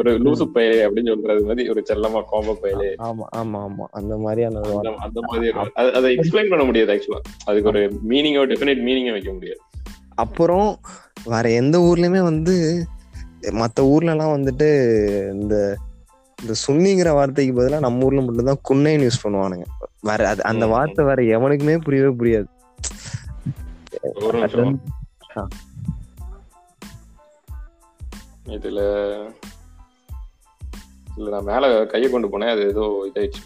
ஒரு 0.00 0.10
லூசு 0.24 0.44
பயலே 0.54 0.80
அப்படின்னு 0.86 1.12
சொல்றது 1.12 1.44
மாதிரி 1.48 1.68
ஒரு 1.72 1.82
செல்லமா 1.90 2.20
கோம்ப 2.32 2.54
பயலே. 2.62 2.88
ஆமா 3.08 3.26
ஆமா 3.40 3.58
ஆமா. 3.66 3.84
அந்த 3.90 4.14
மாதிரியான 4.16 4.62
அந்த 5.06 5.20
மாதிரி 5.28 5.52
அதை 5.98 6.08
எக்ஸ்பிளைன் 6.16 6.50
பண்ண 6.50 6.64
முடியாது 6.64 6.92
ஆக்சுவலா 6.94 7.20
அதுக்கு 7.44 7.68
ஒரு 7.68 7.82
மீனிங்கோ 8.08 8.42
டெஃபினட் 8.52 8.82
மீனிங்கோ 8.88 9.12
வைக்க 9.12 9.32
முடியாது. 9.32 9.60
அப்புறம் 10.16 10.68
வேற 11.24 11.50
எந்த 11.50 11.78
ஊர்லயுமே 11.78 12.22
வந்து 12.22 12.54
மத்த 13.60 13.80
ஊர்ல 13.92 14.10
எல்லாம் 14.10 14.34
வந்துட்டு 14.36 14.68
இந்த 15.32 15.54
இந்த 16.38 16.54
சுன்னிங்கிற 16.66 17.10
வார்த்தைக்கு 17.12 17.52
பதிலா 17.58 17.78
நம்ம 17.78 18.04
ஊர்ல 18.04 18.20
மட்டும்தான் 18.20 18.62
குன்னைன்னு 18.68 19.06
யூஸ் 19.06 19.24
பண்ணுவானுங்க. 19.24 19.66
வேற 20.00 20.28
அது 20.28 20.42
அந்த. 20.44 20.64
வார்த்தை 20.66 21.04
வேற 21.04 21.22
எவனுக்குமே 21.36 21.76
புரியவே 21.78 22.12
புரியாது. 22.20 22.48
இதுல 28.56 28.80
இல்ல 31.16 31.28
நான் 31.34 31.48
மேல 31.50 31.86
கையை 31.86 32.08
கொண்டு 32.10 32.28
போனேன் 32.28 32.52
அது 32.54 32.62
ஏதோ 32.68 32.84
இதாயிடுச்சு. 33.08 33.42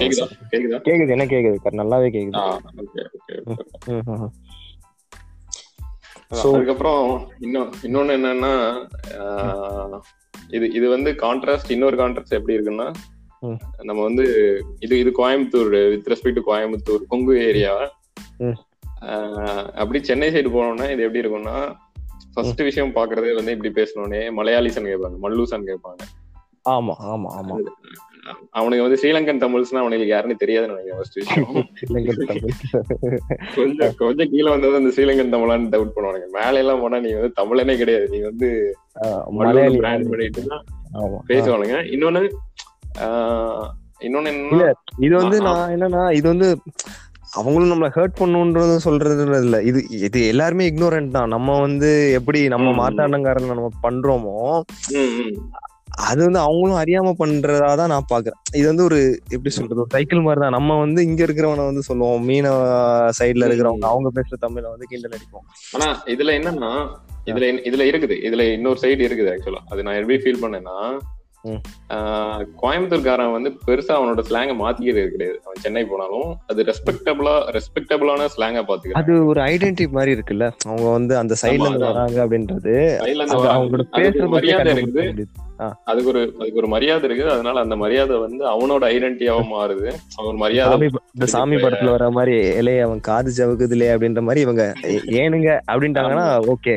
கேக்குதா? 0.00 0.26
கேக்குதா? 0.52 0.78
கேக்குது 0.86 1.14
என்ன 1.16 1.26
கேக்குது? 1.32 1.76
நல்லாவே 1.80 2.08
கேக்குது. 2.16 2.40
அதுக்கப்புறம் 6.50 7.04
இன்னும் 7.40 7.70
இன்னொன்னு 7.82 8.16
என்னன்னா 8.18 8.52
இது 10.50 10.66
இது 10.72 10.86
வந்து 10.88 11.10
கான்ட்ராஸ்ட் 11.22 11.70
இன்னொரு 11.70 11.96
கான்ட்ராஸ்ட் 11.98 12.38
எப்படி 12.38 12.56
இருக்குன்னா. 12.56 12.86
நம்ம 13.82 14.00
வந்து 14.02 14.24
இது 14.80 14.94
இது 14.98 15.10
Coimbatore 15.18 15.70
with 15.92 16.10
respect 16.12 16.38
to 16.38 16.44
Coimbatore 16.48 17.04
Kongu 17.08 17.34
area. 17.46 17.72
அப்படி 19.80 19.98
சென்னை 20.02 20.28
சைடு 20.30 20.50
போனோம்னா 20.52 20.88
இது 20.92 21.04
எப்படி 21.06 21.22
இருக்கும்னா 21.22 21.56
ஃபர்ஸ்ட் 22.34 22.62
விஷயம் 22.62 22.96
பாக்குறதே 22.96 23.32
வந்து 23.38 23.54
இப்படி 23.56 23.70
பேசணுன்னே 23.78 24.22
மலையாளிசன் 24.36 24.90
கேட்பாங்க 24.90 25.18
மல்லூசன் 25.24 25.68
கேட்பாங்க 25.70 26.02
ஆமா 26.72 26.94
ஆமா 27.12 27.30
ஆமா 27.38 27.56
அவனுக்கு 28.52 28.84
வந்து 28.84 28.98
ஸ்ரீலங்கன் 29.00 29.40
தமிழ்ஸ்னா 29.42 29.80
அவனுக்கு 29.80 30.06
யாருன்னு 30.08 30.36
தெரியாதுன்னு 30.42 30.74
நினைக்கிறேன். 30.74 32.44
கொஞ்சம் 33.56 33.94
கொஞ்சம் 34.00 34.30
கீழே 34.32 34.48
வந்தது 34.50 34.80
அந்த 34.80 34.92
ஸ்ரீலங்கன் 34.94 35.34
தமிழான்னு 35.34 35.72
டவுட் 35.72 35.94
பண்ணுவானுங்க 35.94 36.28
மேல 36.36 36.60
எல்லாம் 36.60 36.82
போனா 36.82 37.00
நீ 37.00 37.10
வந்து 37.16 37.32
தமிழனே 37.40 37.76
கிடையாது 37.80 38.06
நீ 38.08 38.20
வந்து 38.22 38.48
பிராண்ட் 39.80 40.10
பண்ணிட்டு 40.12 40.44
பேசுவானுங்க 41.30 41.78
இன்னொன்னு 41.94 42.22
இன்னொன்னு 44.00 44.30
இது 45.00 45.12
வந்து. 45.18 45.36
நான் 45.48 45.72
என்னன்னா 45.74 46.04
இது 46.16 46.26
வந்து 46.28 46.48
அவங்களும் 47.32 47.70
நம்மள 47.72 47.88
ஹர்ட் 47.94 48.18
பண்ணுன்றது 48.18 48.74
சொல்றது 48.84 49.22
இல்ல 49.40 49.58
இது 49.68 49.78
இது 50.00 50.18
எல்லாருமே 50.28 50.64
இக்னோரன்ட் 50.70 51.14
தான் 51.14 51.32
நம்ம 51.34 51.54
வந்து 51.60 51.90
எப்படி 52.18 52.40
நம்ம 52.48 52.66
ம். 52.72 52.78
மாத்தாண்டங்காரங்க 52.80 53.54
நம்ம 53.54 53.70
பண்றோமோ. 53.84 54.34
அது 55.96 56.22
வந்து 56.22 56.38
அவங்களும் 56.38 56.80
அறியாம 56.82 57.12
பண்றதா 57.18 57.74
தான் 57.74 57.88
நான் 57.88 58.06
பாக்குறேன். 58.12 58.40
இது 58.54 58.66
வந்து 58.66 58.84
ஒரு 58.84 59.20
எப்படி 59.28 59.50
சொல்றது 59.50 59.86
சைக்கிள் 59.88 60.20
மாதிரி 60.20 60.40
தான் 60.40 60.50
நம்ம 60.50 60.78
வந்து 60.78 61.02
இங்க 61.02 61.24
இருக்கிறவன 61.24 61.64
வந்து 61.64 61.82
சொல்லுவோம். 61.82 62.28
மீனவ 62.28 62.58
சைடுல 63.20 63.48
இருக்கிறவங்க. 63.48 63.86
அவங்க 63.92 64.10
பேசுற 64.14 64.38
தமிழ 64.40 64.62
வந்து 64.62 64.86
கிண்டல் 64.88 65.16
அடிப்போம் 65.18 65.46
ஆனா 65.72 66.02
இதுல 66.06 66.36
என்னன்னா 66.38 66.72
இதுல 67.24 67.46
இதுல 67.70 67.82
இருக்குது. 67.92 68.16
இதுல 68.28 68.52
இன்னொரு 68.52 68.78
சைடு 68.80 69.02
இருக்குது 69.08 69.32
ஆக்சுவலா 69.34 69.62
அது 69.68 69.82
நான் 69.82 69.94
எப்படி 69.94 70.18
ஃபீல் 70.22 70.42
பண்ணேன்னா 70.44 70.76
கோயம்புத்தூர்காரன் 72.62 73.32
வந்து 73.36 73.50
பெருசா 73.66 73.92
அவனோட 73.98 74.22
ஸ்லாங்க 74.28 74.52
மாத்திக்கிறது 74.60 75.12
கிடையாது. 75.14 75.38
அவன் 75.46 75.62
சென்னை 75.64 75.84
போனாலும் 75.92 76.28
அது 76.50 76.66
ரெஸ்பெக்டபிளா 76.70 77.34
ரெஸ்பெக்டபிளான 77.56 78.28
ஸ்லாங்கா 78.34 78.62
பாத்துக்கிறான். 78.68 79.00
அது 79.02 79.12
ஒரு 79.30 79.40
ஐடென்டி 79.50 79.86
மாதிரி 79.98 80.14
இருக்குல்ல? 80.16 80.48
அவங்க 80.68 80.88
வந்து 80.98 81.16
அந்த 81.22 81.36
சைடுல 81.42 81.68
இருந்து. 81.68 81.90
வராங்க 81.92 82.18
அப்படின்றது. 82.24 82.74
அவங்களோட 83.06 83.86
பேசுற 83.98 84.28
மரியாதை 84.36 84.74
இருக்குது. 84.76 85.26
அதுக்கு 85.90 86.10
ஒரு 86.12 86.22
அதுக்கு 86.40 86.60
ஒரு 86.60 86.68
மரியாதை 86.74 87.04
இருக்குது. 87.08 87.32
அதனால 87.34 87.60
அந்த 87.64 87.76
மரியாதை 87.82 88.14
வந்து 88.26 88.42
அவனோட 88.54 88.82
ஐடென்டிட்டியாவா 88.94 89.44
மாறுது. 89.56 89.86
அவன் 90.16 90.30
ஒரு 90.32 90.40
மரியாதை 90.44 90.88
இந்த 91.16 91.26
சாமி 91.34 91.58
படத்துல 91.64 91.94
வர 91.96 92.08
மாதிரி 92.18 92.36
இலைய 92.60 92.86
அவன் 92.88 93.06
காது 93.10 93.32
ஜவுக்குதுலே 93.38 93.92
அப்படின்ற 93.94 94.22
மாதிரி 94.28 94.44
இவங்க 94.46 94.64
ஏனுங்க 95.22 95.50
அப்படின்ட்டாங்கன்னா 95.72 96.26
ஓகே. 96.54 96.76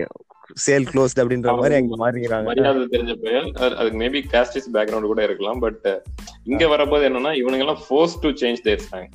சேல் 0.68 0.86
க்ளோஸ்ட் 0.94 1.20
அப்படின்ற 1.20 1.58
மாதிரி 1.58 1.76
அங்க 1.76 1.96
மாறிக்கிறாங்க. 1.98 2.44
மரியாதை 2.44 2.82
தெரிஞ்ச 2.82 3.16
அது- 3.54 3.76
அதுக்கு 3.76 4.00
மேபி 4.00 4.24
காஸ்டிஸ் 4.32 4.70
பேக்ரவுண்ட் 4.74 5.02
கூட 5.02 5.24
இருக்கலாம் 5.24 5.60
பட் 5.60 6.02
இங்க 6.44 6.68
வரப்போது 6.68 7.10
என்னன்னா 7.10 7.34
இவனுங்க 7.34 7.58
எல்லாம் 7.58 7.80
force 7.88 8.20
to 8.20 8.30
change 8.30 8.62
their 8.64 8.82
slang 8.92 9.08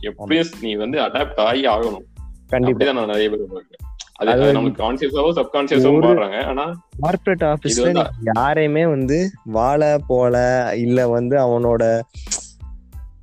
எப்படியும் 0.00 0.46
நீ 0.60 0.74
வந்து 0.74 1.00
அடாப்ட் 1.00 1.36
ஆகி 1.36 1.66
ஆகணும். 1.66 2.04
கண்டிப்பா. 2.48 2.92
நான் 2.92 3.06
நிறைய 3.06 3.30
பேர் 3.30 3.40
பார்க்கிறேன் 3.52 3.96
அது 4.14 4.52
நமக்கு 4.52 4.82
கான்சியஸாவோ 4.82 5.30
சப்கான்சியஸாவோ 5.34 5.90
ஒரு- 5.90 6.04
பாடுறாங்க 6.04 6.44
ஆனா 6.44 6.86
கார்பரேட் 7.02 7.54
ஆபீஸ்ல 7.54 8.06
யாரையுமே 8.36 8.86
வந்து 8.86 9.30
வாழ 9.44 10.00
போல 10.06 10.36
இல்ல 10.76 11.08
வந்து 11.08 11.36
அவனோட 11.36 12.00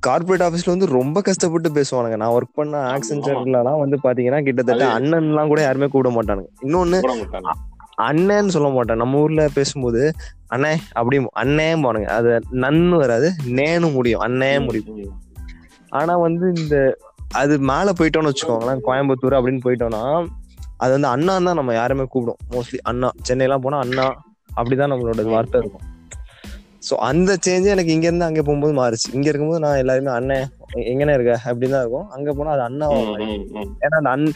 கார்பரேட் 0.06 0.44
ஆபீஸ்ல 0.46 0.74
வந்து 0.74 0.86
ரொம்ப 0.98 1.20
கஷ்டப்பட்டு 1.20 1.68
பேசுவானுங்க. 1.70 2.16
நான் 2.16 2.34
ஒர்க் 2.36 2.54
பண்ண 2.54 2.76
ஆக்சென்ச்சர்லாம் 2.92 3.82
வந்து 3.84 3.98
பாத்தீங்கன்னா 4.04 4.42
கிட்டத்தட்ட 4.44 4.86
அண்ணன் 4.96 5.28
எல்லாம் 5.30 5.48
கூட 5.48 5.60
யாருமே 5.62 5.88
கூட 5.88 6.10
மாட்டானுங்க. 6.10 6.50
இன்னொன்னு 6.62 6.98
அண்ணன்னு 8.06 8.54
சொல்ல 8.54 8.68
மாட்டேன். 8.68 8.96
நம்ம 8.96 9.20
ஊர்ல 9.20 9.48
பேசும்போது 9.54 10.00
அண்ணே 10.54 10.72
அப்படி 10.92 11.16
அண்ணே 11.42 11.68
போனுங்க 11.84 12.08
அது 12.16 12.30
நன்னு 12.64 12.96
வராது 12.96 13.28
நேனு 13.58 13.92
முடியும். 13.92 14.20
அண்ணே 14.20 14.50
முடியும். 14.64 15.14
ஆனா 15.92 16.16
வந்து 16.16 16.46
இந்த 16.56 16.76
அது 17.34 17.54
மேல 17.70 17.92
போயிட்டோம்னு 17.98 18.30
வச்சுக்கோங்களேன் 18.32 18.82
கோயம்புத்தூர் 18.88 19.36
அப்படின்னு 19.38 19.64
போயிட்டோம்னா 19.64 20.02
அது 20.76 20.92
வந்து 20.92 21.08
அண்ணா 21.08 21.34
தான் 21.38 21.58
நம்ம 21.60 21.74
யாருமே 21.74 22.04
கூப்பிடும் 22.04 22.40
மோஸ்ட்லி 22.54 22.78
அண்ணா. 22.82 23.08
சென்னைலாம் 23.28 23.64
போனா 23.66 23.78
அண்ணா. 23.78 24.06
அப்படிதான் 24.56 24.92
நம்மளோட 24.92 25.22
வார்த்தை 25.30 25.60
இருக்கும். 25.60 25.84
சோ 26.82 26.94
அந்த 27.08 27.30
சேஞ்சே 27.46 27.72
எனக்கு 27.74 27.94
இங்க 27.94 28.06
இருந்து 28.06 28.28
அங்க 28.28 28.42
போகும்போது 28.42 28.74
மாறுச்சு. 28.80 29.08
இங்க 29.16 29.26
இருக்கும்போது 29.30 29.62
நான் 29.64 29.80
எல்லாருமே 29.82 30.10
அண்ணன் 30.18 30.46
எங்கனே 30.92 31.14
இருக்க? 31.14 31.34
அப்படின்னு 31.48 31.76
தான் 31.76 31.84
இருக்கும். 31.84 32.08
அங்க 32.10 32.32
போனா 32.34 32.50
அது 32.56 32.64
அண்ணா. 32.68 32.88
ஏன்னா 33.84 33.96
அந்த 34.00 34.10
அண் 34.16 34.26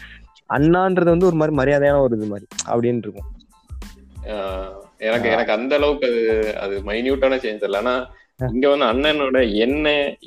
அண்ணான்றது 0.51 1.13
வந்து 1.15 1.29
ஒரு 1.29 1.37
மாதிரி 1.37 1.55
மரியாதையான 1.57 2.01
ஒரு 2.01 2.17
இது 2.17 2.27
மாதிரி 2.27 2.47
அப்படின்னு 2.73 3.05
இருக்கும். 3.07 3.29
எனக்கு 5.09 5.29
எனக்கு 5.35 5.57
அந்த 5.59 5.75
அளவுக்கு 5.75 6.09
அது 6.09 6.23
அது 6.65 6.75
மைன்யூட்டான 6.89 7.39
சேஞ்ச் 7.45 7.67
இல்ல. 7.69 7.79
ஆனா 7.79 7.95
இங்க 8.53 8.67
வந்து 8.69 8.87
அண்ணனோட 8.91 9.39
என்ன 9.65 9.87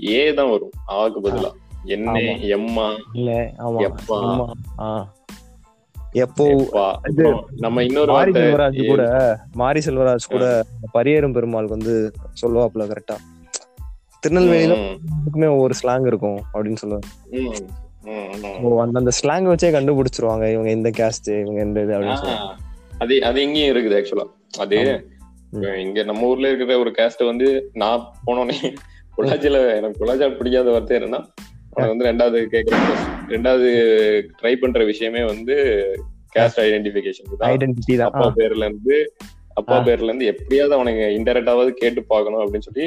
ஏ 0.10 0.34
தான் 0.34 0.52
வரும். 0.54 0.73
ஆவுக்கு 0.95 1.19
பதிலா. 1.28 1.52
என்ன. 1.95 2.15
எம்மா 2.58 2.88
இல்ல 3.15 3.32
எப்பா. 3.88 4.19
எப்போ 6.15 6.45
இது 7.10 7.23
நம்ம 7.60 7.84
இன்னொரு 7.84 8.12
மாரி 8.13 8.32
செல்வராஜ் 8.36 8.80
கூட 8.88 9.04
மாரி 9.56 9.80
செல்வராஜ் 9.80 10.26
கூட 10.28 10.45
பரியேறும் 10.93 11.36
பெருமாளுக்கு 11.36 11.78
வந்து 11.78 11.93
சொல்லுவாப்புல 12.41 12.86
கரெக்டா 12.91 13.15
திருநெல்வேலியில 14.23 14.76
ம், 14.76 14.91
எல்லாருக்குமே 15.06 15.47
ஒவ்வொரு 15.47 15.76
ஸ்லாங் 15.80 16.06
இருக்கும் 16.08 16.39
அப்படின்னு 16.54 16.82
சொல்லுவாங்க. 16.82 17.08
ம், 17.34 17.49
ம், 18.08 18.30
ம். 18.43 18.60
ஓ 18.63 18.78
அந்த 18.82 18.95
அந்த 18.99 19.12
ஸ்லாங் 19.12 19.49
வச்சே 19.49 19.69
கண்டுபிடிச்சிருவாங்க 19.71 20.45
இவங்க 20.52 20.69
இந்த 20.71 20.89
கேஸ்ட் 20.99 21.30
இவங்க 21.36 21.60
இந்த 21.62 21.82
இது 21.82 21.95
அப்படின்னு 21.95 22.21
சொல்லுவாங்க. 22.21 22.54
அது 23.02 23.15
அது 23.23 23.39
இங்கேயும் 23.43 23.71
இருக்குது 23.73 23.97
ஆக்சுவலா 23.99 24.28
அது 24.60 24.78
இங்க 25.82 26.04
நம்ம 26.04 26.28
ஊர்ல 26.28 26.47
இருக்கிற 26.47 26.78
ஒரு 26.80 26.91
கேஸ்ட் 26.91 27.23
வந்து 27.28 27.47
நான் 27.76 28.06
போனோடனே 28.26 28.58
பொள்ளாச்சியில 29.17 29.58
எனக்கு 29.73 29.99
பொள்ளாச்சி 29.99 30.30
பிடிக்காத 30.38 30.71
வார்த்தை 30.71 30.95
என்னன்னா 30.99 31.21
வந்து 31.92 32.08
ரெண்டாவது 32.10 32.40
கேக்குற 32.54 32.80
ரெண்டாவது 33.34 33.70
ட்ரை 34.40 34.54
பண்ற 34.62 34.84
விஷயமே 34.92 35.22
வந்து 35.32 35.56
கேஸ்ட் 36.36 36.60
ஐடென்டிபிகேஷன் 36.66 37.30
தான். 37.32 37.50
ஐடென்டிட்டி 37.54 37.96
தான். 38.02 38.12
அப்பா 38.12 38.28
பேர்ல 38.38 38.68
இருந்து 38.70 38.98
அப்பா. 39.60 39.76
பேர்ல 39.88 40.10
இருந்து 40.10 40.30
எப்படியாவது 40.34 40.76
அவனுங்க 40.78 41.08
இன்டெரக்டாவது 41.18 41.72
கேட்டு 41.82 42.04
பார்க்கணும் 42.14 42.44
அப்படின்னு 42.44 42.68
சொல்லி 42.70 42.86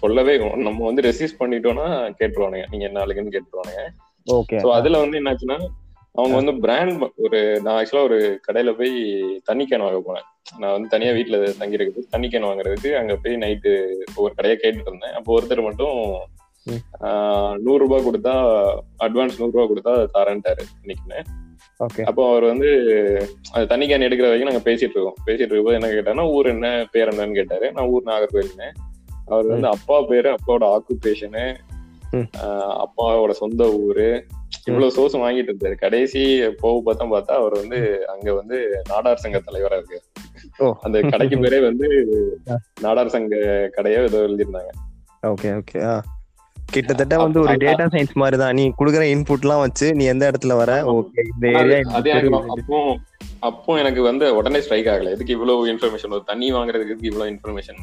சொல்லவே 0.00 0.34
நம்ம 0.66 0.84
வந்து 0.88 1.06
ரெசிஸ்ட் 1.08 1.40
பண்ணிட்டோம்னா 1.40 1.86
கேட்டுருவானுங்க. 2.20 2.66
நீங்க 2.72 2.86
என்ன 2.90 3.00
ஆளுக்குன்னு 3.04 3.34
கேட்டுருவானுங்க. 3.36 3.82
ஓகே 4.26 4.60
சோ 4.64 4.68
அதுல 4.80 5.00
வந்து 5.04 5.18
என்னாச்சுன்னா 5.20 5.58
அவங்க 6.18 6.34
வந்து 6.38 6.52
பிராண்ட் 6.64 7.02
ஒரு 7.24 7.38
நான் 7.64 7.76
ஆக்சுவலா 7.78 8.06
ஒரு 8.08 8.18
கடையில 8.46 8.72
போய் 8.80 8.92
தண்ணி 9.48 9.64
கேன் 9.70 9.84
வாங்க 9.86 10.00
போனேன். 10.08 10.26
நான் 10.60 10.74
வந்து 10.74 10.92
தனியா 10.92 11.12
வீட்டுல 11.16 11.38
தங்கி 11.62 11.78
இருக்குது 11.78 12.04
தண்ணி 12.12 12.28
கேன் 12.28 12.46
வாங்குறதுக்கு 12.48 12.90
அங்க 13.00 13.14
போய் 13.22 13.40
நைட்டு 13.44 13.72
ஒரு 14.24 14.32
கடையை 14.38 14.56
கேட்டுட்டு 14.56 14.90
இருந்தேன். 14.92 15.16
அப்போ 15.18 15.32
ஒருத்தர் 15.36 15.66
மட்டும் 15.68 15.96
நூறு 17.58 17.78
ரூபாய் 17.78 18.06
கொடுத்தா 18.06 18.34
அட்வான்ஸ் 18.98 19.38
நூறு 19.38 19.54
ரூபாய் 19.54 19.70
கொடுத்தா 19.70 20.06
தரேன்ட்டாரு 20.18 20.62
இன்னைக்குன்னு. 20.82 21.20
அப்போ 22.04 22.22
அவர் 22.30 22.44
வந்து 22.44 22.70
அது 23.52 23.66
தண்ணி 23.66 23.86
கேன் 23.86 24.06
எடுக்கிற 24.06 24.26
வரைக்கும் 24.28 24.50
நாங்க 24.50 24.70
பேசிட்டு 24.70 24.94
இருக்கோம். 24.94 25.16
பேசிட்டு 25.26 25.52
இருக்கும்போது 25.52 25.78
என்ன 25.78 25.90
கேட்டாருன்னா 25.94 26.30
ஊர் 26.30 26.46
என்ன 26.46 26.88
பேர் 26.92 27.08
என்னன்னு 27.08 27.34
கேட்டாரு. 27.34 27.72
நான் 27.72 27.86
ஊர் 27.86 28.02
நாகர்கோயில்னேன் 28.06 28.74
அவர் 29.26 29.46
வந்து 29.46 29.68
அப்பா 29.68 30.02
பேரு 30.02 30.30
அப்பாவோட 30.32 30.64
ஆக்குபேஷனு. 30.76 31.44
அப்பாவோட 32.82 33.30
சொந்த 33.30 33.64
ஊரு. 33.84 34.08
இவ்வளவு 34.64 34.92
சோர்ஸ் 34.92 35.16
வாங்கிட்டு 35.16 35.52
இருந்தாரு. 35.52 35.74
கடைசி 35.74 36.22
போக 36.60 36.76
பார்த்தா 36.86 37.06
பார்த்தா 37.14 37.34
அவர் 37.40 37.54
வந்து 37.60 37.80
அங்க 38.08 38.34
வந்து 38.34 38.58
நாடார் 38.88 39.22
சங்க 39.24 39.40
தலைவரா 39.46 39.78
இருக்கு. 39.78 39.98
அந்த 40.80 41.00
கடைக்கு 41.00 41.36
பேரே 41.36 41.60
வந்து 41.62 41.88
நாடார் 42.84 43.14
சங்க 43.16 43.36
கடையோ 43.76 44.02
ஏதோ 44.08 44.18
எழுதியிருந்தாங்க. 44.28 44.70
Okay 45.26 45.50
okay. 45.60 45.78
ஆ. 45.84 45.94
கிட்டத்தட்ட 46.68 47.14
வந்து 47.22 47.38
ஒரு 47.42 47.54
டேட்டா 47.62 47.86
சயின்ஸ் 47.92 48.20
மாதிரி 48.20 48.36
தான் 48.36 48.54
நீ 48.58 48.64
குடுக்குற 48.78 49.04
இன்புட்லாம் 49.12 49.62
வச்சு 49.64 49.86
நீ 49.98 50.04
எந்த 50.12 50.24
இடத்துல 50.30 50.54
வர. 50.60 50.70
ஓகே 50.92 51.22
இந்த 51.30 51.46
ஏரியா 51.60 51.78
அப்போ 52.54 52.78
அப்போ 53.42 53.72
எனக்கு 53.80 54.00
வந்து 54.02 54.26
உடனே 54.36 54.60
ஸ்ட்ரைக் 54.64 54.88
ஆகல. 54.92 55.10
எதுக்கு 55.14 55.34
இவ்வளவு 55.36 55.66
இன்ஃபர்மேஷன் 55.72 56.14
ஒரு 56.16 56.24
தண்ணி 56.30 56.46
வாங்குறதுக்கு 56.54 56.92
எதுக்கு 56.92 57.10
இவ்வளவு 57.10 57.32
இன்ஃபர்மேஷன் 57.32 57.82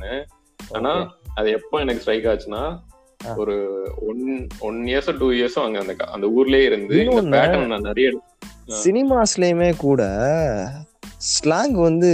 ஆனா 0.60 0.94
அது 1.38 1.50
எப்போ 1.58 1.76
எனக்கு 1.84 2.04
ஸ்ட்ரைக் 2.04 2.28
ஆச்சுன்னா. 2.32 2.64
ஒரு 3.42 3.56
ஒன் 4.10 4.22
ஒன் 4.68 4.78
இயர்ஸோ 4.88 5.14
டூ 5.18 5.28
இயர்ஸோ 5.34 5.62
அங்க 5.66 5.80
அந்த 5.84 5.94
அந்த 6.16 6.28
ஊர்லயே 6.38 6.64
இருந்து 6.70 6.96
இந்த 7.04 7.24
பேட்டர்ன் 7.34 7.72
நான் 7.74 7.88
நிறைய 7.90 8.08
சினிமாஸ்லயுமே 8.80 9.70
கூட 9.80 10.02
ஸ்லாங் 11.32 11.76
வந்து 11.80 12.10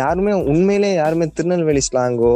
யாருமே 0.00 0.34
உண்மையிலே 0.50 0.90
யாருமே 0.94 1.26
திருநெல்வேலி 1.36 1.82
ஸ்லாங்கோ 1.88 2.34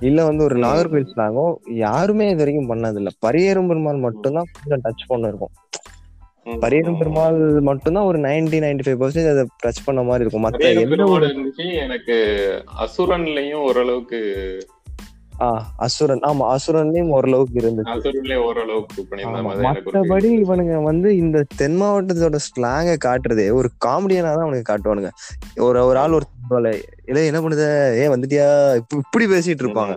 இல்ல 0.00 0.20
வந்து 0.24 0.44
ஒரு. 0.44 0.56
நாகர்கோவில் 0.58 1.10
ஸ்லாங்கோ 1.12 1.46
யாருமே 1.78 2.26
இது 2.30 2.42
வரைக்கும் 2.42 2.70
பண்ணது 2.72 2.96
இல்ல 2.96 3.10
பரியேறும் 3.20 3.68
பெருமாள் 3.68 3.98
மட்டும்தான் 3.98 4.50
கொஞ்சம் 4.52 4.84
டச் 4.84 5.08
பண்ண 5.08 5.28
இருக்கும் 5.28 5.54
பரியேறும் 6.60 6.98
பெருமாள் 6.98 7.38
மட்டும்தான் 7.60 8.04
ஒரு 8.04 8.18
நைன்டி 8.18 8.58
நைன்டி 8.60 8.84
ஃபைவ் 8.86 9.00
பர்சன்டேஜ் 9.00 9.32
அதை 9.32 9.44
டச் 9.64 9.84
பண்ண 9.84 10.02
மாதிரி 10.02 10.24
இருக்கும் 10.24 10.46
இருந்துச்சு 11.20 11.66
எனக்கு 11.76 12.16
அசுரன்லயும் 12.80 13.64
ஓரளவுக்கு 13.64 14.20
அசுரன். 15.76 16.18
ஆமா 16.18 16.42
அசுரன்லயும் 16.56 17.08
ஓரளவுக்கு 17.08 17.60
இருந்துச்சு. 17.60 17.84
feel. 17.84 18.02
இவனுங்க 20.22 20.82
வந்து 20.82 21.16
இந்த 21.16 21.44
தென் 21.56 21.82
மாவட்டத்தோட 21.82 22.36
ஸ்லாங்க 22.36 22.96
காட்டுறதே 23.04 23.52
ஒரு 23.52 23.70
காமெடியனா 23.84 24.22
தான் 24.22 24.36
அவனுக்கு 24.36 24.72
காட்டுவானுங்க. 24.72 25.10
ஒரு 25.56 25.84
ஒரு 25.84 25.98
ஆள் 25.98 26.10
ஒரு 26.10 26.24
இல்ல 27.06 27.24
என்ன 27.24 27.40
பண்ணுத? 27.40 27.94
ஏன் 27.94 28.08
வந்துட்டியா? 28.08 28.74
இப்ப- 28.74 28.96
இப்படி 28.96 29.26
பேசிட்டு 29.26 29.56
இருப்பாங்க. 29.56 29.96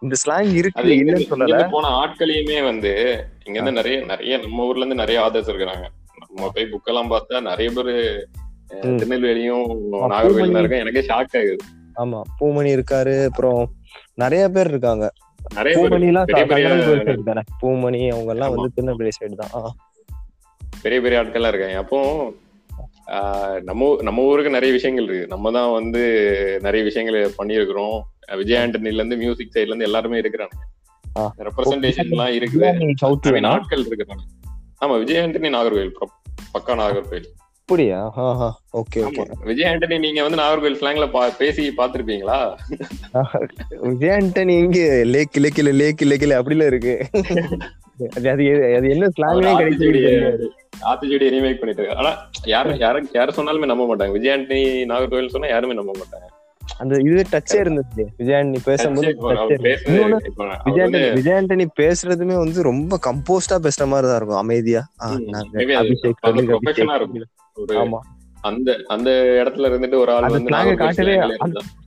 இந்த 0.00 0.14
ஸ்லாங் 0.26 0.54
இருக்கு 0.54 0.82
இல்லன்னு 0.82 1.26
சொல்லல. 1.30 1.70
போன 1.70 1.88
ஆட்களையுமே 1.88 2.64
வந்து 2.64 3.24
இங்க 3.44 3.46
இருந்து 3.60 3.72
நிறைய 3.72 4.04
நிறைய 4.04 4.38
நம்ம 4.38 4.64
ஊர்ல 4.64 4.84
இருந்து 4.84 4.94
நிறைய 4.94 5.20
ஆதர்ஸ் 5.20 5.50
இருக்கிறாங்க. 5.50 5.86
நம்ம 6.28 6.50
போய் 6.54 6.64
புக் 6.64 6.84
எல்லாம் 6.84 7.10
பார்த்தா 7.10 7.40
நிறைய 7.40 7.70
பேரு. 7.70 8.28
திருநெல்வேலியும் 8.68 9.76
ஆமா, 9.92 10.02
நாகர்கோவில் 10.08 10.32
பூமணி. 10.32 10.52
தான் 10.52 10.58
இருக்கேன். 10.64 10.70
எனக்கே 10.70 11.00
ஷாக் 11.00 11.12
ஆகுது. 11.12 11.56
ஆமா 11.96 12.20
பூமணி 12.40 12.44
இருக்காரு 12.44 13.24
அப்புறம் 13.24 13.72
நிறைய 14.14 14.48
பேர் 14.48 14.68
இருக்காங்க. 14.68 15.12
பூமணி 15.54 16.06
எல்லாம் 16.06 16.26
பூமணி 17.62 18.08
அவங்க 18.08 18.32
எல்லாம். 18.32 18.54
வந்து 18.54 18.70
திருநெல்வேலி 18.74 19.10
சைடு 19.20 19.34
தான். 19.34 19.76
பெரிய 20.82 21.00
பெரிய 21.00 21.20
ஆட்கள்லாம் 21.20 21.48
இருக்காங்க. 21.48 21.76
அப்போ 21.76 22.32
நம்ம 23.60 23.96
நம்ம 24.02 24.22
ஊருக்கு 24.22 24.50
நிறைய 24.50 24.74
விஷயங்கள் 24.74 25.04
இருக்கு. 25.04 25.26
நம்ம 25.26 25.50
தான் 25.50 25.72
வந்து 25.72 26.02
நிறைய 26.62 26.84
விஷயங்கள் 26.84 27.30
பண்ணியிருக்கிறோம். 27.38 28.00
விஜய் 28.36 28.64
ஆண்டனில 28.64 28.94
இருந்து 28.94 29.16
மியூசிக் 29.16 29.50
சைட்ல 29.54 29.66
இருந்து 29.66 29.84
எல்லாருமே 29.84 30.20
இருக்கிறாங்க. 30.20 30.56
ரெப்ரசன்டேஷன் 31.18 32.10
எல்லாம் 32.10 32.28
இருக்குது. 32.28 32.94
mean, 33.24 33.46
ஆட்கள் 33.46 33.84
இருக்கிறாங்க. 33.84 34.24
ஆமா 34.80 34.98
விஜய் 34.98 35.16
ஆண்டனி 35.16 35.54
நாகர்கோவில் 35.54 35.92
பக்கா 36.54 36.74
நாகர்கோவில். 36.74 37.28
அப்படியா? 37.62 37.98
Okay 38.80 39.00
okay. 39.08 39.22
விஜய் 39.48 39.68
ஆண்டனி 39.70 39.96
நீங்க 40.04 40.20
வந்து 40.24 40.38
நாகர்கோவில் 40.40 40.78
ஸ்லாங்ல 40.80 41.06
பேசி 41.42 41.62
பாத்திருப்பீங்களா 41.78 42.38
விஜய் 43.90 44.14
ஆண்டனி 44.16 44.54
இங்க 44.64 44.80
லேக் 45.14 45.38
லேக்கில 45.44 45.72
லேக் 45.82 46.02
லேக்கில 46.10 46.38
அப்படில 46.40 46.66
இருக்கு. 46.72 46.94
அது 48.16 48.28
அது 48.78 48.86
என்ன 48.94 49.08
ஸ்லாங்னே 49.16 49.54
கிடைக்குது 49.60 50.50
ஆத்திச்சூடியை 50.90 51.32
ரீமேக் 51.34 51.60
பண்ணிட்டு. 51.62 51.84
ஆனா 51.98 52.10
யாரு 52.52 52.70
யாரு 52.84 53.00
யாரு 53.18 53.36
சொன்னாலுமே 53.38 53.70
நம்ப 53.72 53.84
மாட்டாங்க. 53.90 54.14
விஜய் 54.18 54.34
ஆண்டனி 54.36 54.62
நாகர்கோவில் 54.92 55.34
சொன்னா 55.34 55.50
யாருமே 55.54 55.78
நம்ப 55.80 55.92
மாட்டாங்க. 56.00 56.28
அந்த 56.78 56.96
இது 56.96 57.24
டச்சே 57.32 57.54
இருந்துச்சு. 57.54 58.06
விஜய் 58.16 58.34
ஆண்டனி 58.34 58.56
பேசும்போது 58.64 59.08
இப்போ 59.08 59.32
touch 59.32 59.36
அவர் 59.36 59.52
இருந்துச்சு. 59.52 59.64
பேசுறது 59.64 59.90
இன்னொன்னு 59.90 60.24
இப்போ 60.24 60.44
அவர் 60.44 60.60
விஜய் 60.64 60.82
வந்து, 60.82 60.98
ஆண்டனி 60.98 61.12
விஜய் 61.14 61.32
ஆண்டனி 61.32 61.66
பேசுறதுமே 61.80 62.38
வந்து 62.38 62.62
ரொம்ப 62.62 62.98
கம்போஸ்டா 63.06 63.52
பேசுற 63.52 63.86
மாதிரி 63.86 64.08
தான் 64.08 64.16
இருக்கும். 64.16 64.38
அமைதியா. 64.38 64.88
நாங்க 64.98 65.82
அபிஷேக் 65.82 67.24
ஆமா. 67.66 67.98
அந்த 68.40 68.80
அந்த 68.86 69.10
இடத்துல 69.10 69.60
இருந்துட்டு 69.60 69.94
ஒரு 69.94 70.12
ஆள் 70.12 70.30
வந்து 70.30 70.50
நாகர்கோவில் 70.56 70.78
காட்டவே- 70.78 71.36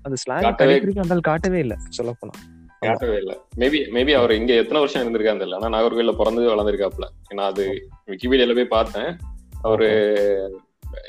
அந்த 0.01 0.15
ஸ்லாங் 0.29 0.95
அந்த 0.95 1.19
காட்டவே 1.19 1.59
இல்ல 1.59 1.75
சொல்ல 1.89 2.13
போனா 2.19 2.33
காட்டவே 2.79 3.15
இல்ல. 3.15 3.37
மேபி 3.57 3.93
மேபி 3.93 4.11
அவர் 4.11 4.31
இங்க 4.31 4.53
எத்தனை 4.53 4.79
வருஷம் 4.79 5.15
இருந்திருக்காரு 5.15 5.43
தெரியல. 5.43 5.59
ஆனா 5.59 5.81
நாகர்கோவில்ல 5.81 6.17
பிறந்து 6.17 6.41
வளர்ந்துருக்காப்ல 6.41 7.07
நான் 7.33 7.49
அது 7.49 7.89
விக்கிபீடியால 8.07 8.53
போய் 8.53 8.65
பார்த்தேன். 8.65 9.17
அவரு 9.61 9.89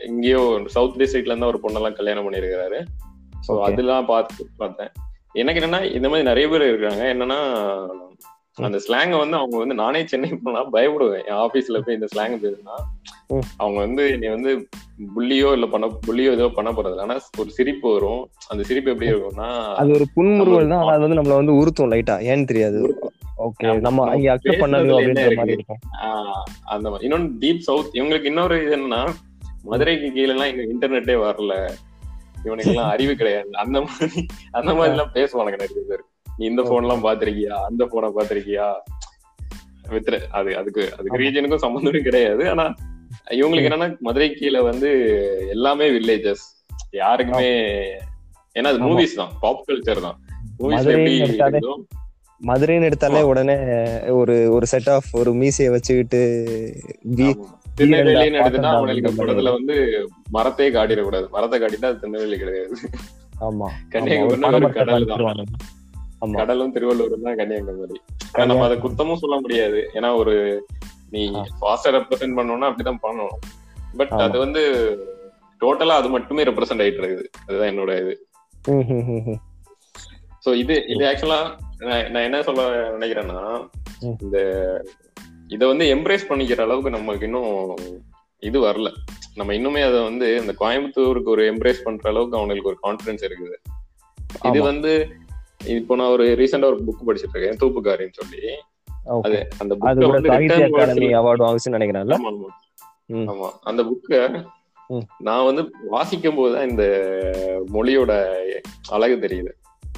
எங்கேயோ 0.06 0.62
சவுத் 0.66 0.96
டிஸ்ட்ரிக்ட்ல 0.96 1.36
இருந்து 1.36 1.46
ஒரு 1.46 1.60
பொண்ணெல்லாம் 1.62 1.92
கல்யாணம் 1.92 2.32
பண்ணிருக்காரு 2.32 2.84
சோ. 3.48 3.62
அதெல்லாம் 3.62 4.06
பார்த்து 4.06 4.46
பார்த்தேன். 4.56 4.88
எனக்கு 5.32 5.60
என்னன்னா 5.60 5.94
இந்த 5.94 6.08
மாதிரி 6.08 6.28
நிறைய 6.28 6.48
பேர் 6.48 6.68
இருக்காங்க. 6.68 7.04
என்னன்னா 7.14 7.40
அந்த 8.54 8.78
ஸ்லாங்க 8.78 9.18
வந்து 9.18 9.36
அவங்க 9.36 9.56
வந்து 9.56 9.74
நானே 9.74 10.06
சென்னை 10.06 10.38
போனா 10.42 10.70
பயப்படுவேன். 10.70 11.24
என் 11.24 11.34
ஆபீஸ்ல 11.34 11.80
போய் 11.80 11.94
இந்த 11.94 12.06
ஸ்லாங் 12.14 12.44
பேசுனா. 12.44 12.76
அவங்க 13.56 13.78
வந்து 13.78 14.18
நீ 14.18 14.26
வந்து 14.26 14.68
புள்ளியோ 15.16 15.52
இல்ல 15.52 15.66
பண்ண 15.66 15.90
புள்ளியோ 16.06 16.30
ஏதோ 16.30 16.48
பண்ண 16.48 16.72
போறது 16.72 16.98
ஆனா 16.98 17.16
ஒரு 17.38 17.50
சிரிப்பு 17.50 17.92
வரும். 17.92 18.28
அந்த 18.48 18.64
சிரிப்பு 18.64 18.90
எப்படி 18.90 19.10
இருக்கும்னா 19.10 19.74
அது 19.74 19.90
ஒரு 19.90 20.06
புன்முறுவல் 20.14 20.68
தான். 20.68 20.86
அது 20.86 21.00
வந்து 21.00 21.22
நம்மள 21.22 21.34
வந்து 21.34 21.54
உறுத்தும் 21.54 21.90
லைட்டா 21.90 22.14
ஏன்னு 22.30 22.44
தெரியாது. 22.44 22.80
ஓகே. 23.38 23.80
நம்ம 23.80 24.10
அங்க 24.10 24.34
அக்செப்ட் 24.34 24.62
பண்ணணும் 24.62 24.96
அப்படின்ற 24.96 25.36
மாதிரி 25.36 25.52
இருக்கு? 25.52 25.76
இருக்கும். 25.76 25.78
அந்த 26.64 26.90
மாதிரி. 26.90 27.08
இன்னொன்னு 27.08 27.30
டீப் 27.40 27.58
சவுத் 27.58 27.94
இவங்களுக்கு 27.94 28.24
இன்னொரு 28.24 28.64
இது 28.64 28.76
என்னன்னா 28.76 29.14
மதுரைக்கு 29.62 30.12
கீழே 30.12 30.28
எல்லாம் 30.28 30.58
இங்க 30.58 30.62
இன்டர்நெட்டே 30.62 31.16
வரல. 31.20 31.68
இவனுக்கு 32.44 32.70
எல்லாம் 32.70 32.90
அறிவு 32.90 33.14
கிடையாது. 33.14 33.50
அந்த 33.52 33.80
மாதிரி 33.80 34.20
அந்த 34.50 34.70
மாதிரி 34.74 34.92
எல்லாம் 34.94 35.14
பேசுவானுங்க 35.14 35.58
நிறைய 35.64 35.82
பேர். 35.90 36.04
நீ 36.38 36.44
இந்த 36.46 36.62
போன் 36.62 36.82
எல்லாம் 36.82 37.04
பாத்திருக்கியா 37.04 37.56
அந்த 37.68 37.82
போனை 37.86 38.08
பாத்திருக்கியா 38.16 38.66
வித்ர 39.92 40.20
அது 40.30 40.50
அதுக்கு 40.56 40.82
அதுக்கு 40.98 41.20
ரீஜனுக்கும் 41.22 41.64
சம்பந்தமும் 41.64 42.06
கிடையாது. 42.08 42.44
ஆனா 42.50 42.64
இவங்களுக்கு 43.30 43.68
என்னன்னா 43.68 43.88
மதுரை 44.00 44.28
கீழே 44.34 44.60
வந்து 44.60 44.88
எல்லாமே 45.48 45.88
வில்லேஜஸ் 45.90 46.44
யாருக்குமே 46.92 47.50
ஏன்னா 48.56 48.68
அது. 48.72 48.80
மூவிஸ் 48.86 49.18
தான். 49.20 49.32
பாப் 49.40 49.64
கல்ச்சர் 49.68 50.04
தான். 50.06 50.18
மதுரைன்னு 50.60 51.14
எப்படி 51.26 51.70
மதுரைன்னு 52.40 52.88
எடுத்தாலே 52.88 53.20
உடனே 53.22 53.56
ஒரு 54.20 54.34
ஒரு 54.52 54.66
செட் 54.66 54.88
ஆஃப் 54.88 55.08
ஒரு 55.12 55.30
மீசையை 55.32 55.70
வச்சுக்கிட்டு. 55.74 56.20
திருநெல்வேலின்னு 57.78 58.40
எடுத்துட்டா 58.40 58.70
படத்துல 59.20 59.52
வந்து 59.56 59.74
மரத்தையே 60.34 60.70
காட்டிடக்கூடாது. 60.76 61.26
மரத்தை 61.36 61.58
காட்டிட்டா 61.60 61.88
அது 61.90 62.00
திருநெல்வேலி 62.02 62.38
கிடையாது. 62.42 62.74
ஆமா 63.46 63.66
கன்னியாகுமரி 63.94 64.72
கடல் 64.78 65.08
தான். 65.10 65.56
கடலும் 66.38 66.74
திருவள்ளூரும் 66.74 67.26
தான் 67.26 67.36
கன்னியாகுமரி. 67.36 67.98
நம்ம 68.50 68.64
அதை 68.64 68.76
குத்தமும் 68.78 69.22
சொல்ல 69.24 69.36
முடியாது. 69.40 69.80
ஏன்னா 69.94 70.10
ஒரு 70.16 70.34
நீ 71.10 71.22
ஆ. 71.34 71.42
ஃபாஸ்டா 71.60 71.90
ரெப்ரசென்ட் 71.96 72.38
பண்ணணும்னா 72.38 72.68
அப்படிதான் 72.70 73.04
பண்ணணும். 73.06 73.36
பட். 73.96 74.14
அது 74.26 74.38
வந்து 74.38 74.62
டோட்டலா 75.60 75.96
அது 76.00 76.08
மட்டுமே 76.08 76.44
ரெப்ரசென்ட் 76.44 76.82
ஆயிட்டு 76.84 77.02
இருக்குது. 77.02 77.26
அதுதான் 77.46 77.70
என்னோட 77.72 77.92
இது. 78.02 78.14
சோ 80.44 80.54
இது 80.62 80.74
இது 80.94 81.04
ஆக்சுவலா 81.04 81.40
நான் 82.12 82.26
என்ன 82.28 82.42
சொல்ல 82.42 82.62
நினைக்கிறேன்னா. 82.96 83.38
இந்த 84.22 84.38
இத 85.54 85.62
வந்து 85.70 85.84
எம்ப்ரேஸ் 85.94 86.28
பண்ணிக்கிற 86.28 86.60
அளவுக்கு 86.66 86.90
நமக்கு 86.96 87.26
இன்னும் 87.28 87.50
இது 88.42 88.58
வரல. 88.66 88.88
நம்ம 89.38 89.52
இன்னுமே 89.58 89.82
அதை 89.88 89.98
வந்து 90.08 90.26
இந்த 90.40 90.52
கோயம்புத்தூருக்கு 90.60 91.32
ஒரு 91.34 91.44
எம்ப்ரேஸ் 91.52 91.84
பண்ற 91.86 92.10
அளவுக்கு 92.12 92.38
அவங்களுக்கு 92.38 92.70
ஒரு 92.72 92.78
கான்பிடன்ஸ் 92.84 93.24
இருக்குது. 93.28 93.56
இது. 94.48 94.58
வந்து 94.70 94.92
இப்போ 95.76 95.92
நான் 95.98 96.12
ஒரு 96.16 96.24
ரீசெண்டா 96.40 96.70
ஒரு 96.72 96.80
புக் 96.86 97.06
படிச்சிட்டு 97.08 97.36
இருக்கேன் 97.36 97.60
தூப்புக்காரின்னு 97.62 98.18
சொல்லி. 98.20 98.42
அது 99.26 99.38
அந்த 99.62 99.72
கூட 99.74 99.92
வந்து 100.12 101.08
அவார்டு 101.20 101.44
வாங்குச்சுன்னு 101.46 101.78
நினைக்கிறேன்ல? 101.78 102.16
ஆமா 103.32 103.48
அந்த 103.70 103.80
புக்க. 103.90 104.20
நான் 105.26 105.46
வந்து 105.48 105.62
வாசிக்கும் 105.94 106.38
போதுதான் 106.38 106.68
இந்த 106.70 106.84
மொழியோட 107.76 108.12
அழகு 108.96 109.16
தெரியுது. 109.24 109.52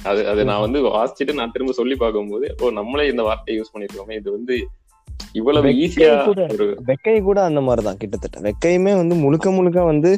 அது 0.09 0.21
அது 0.31 0.41
நான் 0.49 0.63
வந்து 0.65 0.79
வாசிச்சுட்டு 0.89 1.33
நான் 1.39 1.53
திரும்ப 1.55 1.73
சொல்லி 1.79 1.95
பார்க்கும்போது 2.03 2.47
ஓ 2.61 2.69
நம்மளே 2.79 3.07
இந்த 3.13 3.23
வார்த்தையை 3.29 3.57
யூஸ் 3.59 3.73
பண்ணிருக்கோமே. 3.73 4.17
இது 4.21 4.29
வந்து 4.37 4.55
இவ்வளவு 5.33 5.69
ஈஸியா 5.77 6.11
வெக்கை 6.85 7.15
கூட 7.21 7.39
அந்த 7.41 7.61
மாதிரிதான் 7.61 7.97
கிட்டத்தட்ட 7.97 8.39
வெக்கையுமே 8.39 8.93
வந்து 8.95 9.15
முழுக்க 9.15 9.51
முழுக்க 9.51 9.83
வந்து 9.83 10.11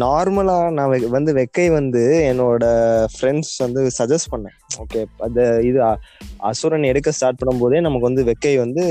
நார்மலா 0.00 0.70
நான் 0.70 1.10
வந்து 1.10 1.32
வெக்கை 1.32 1.66
வந்து 1.70 2.02
என்னோட 2.30 2.64
ஃப்ரெண்ட்ஸ் 3.14 3.54
வந்து 3.58 3.82
சஜஸ்ட் 3.98 4.30
பண்ணேன் 4.30 4.56
ஓகே 4.80 5.02
அந்த 5.18 5.40
இது 5.62 5.78
அசுரன் 6.42 6.82
எடுக்க 6.82 7.10
ஸ்டார்ட் 7.10 7.40
பண்ணும்போதே 7.40 7.80
நமக்கு 7.80 8.08
வந்து 8.08 8.24
வெக்கை 8.24 8.54
வந்து 8.58 8.82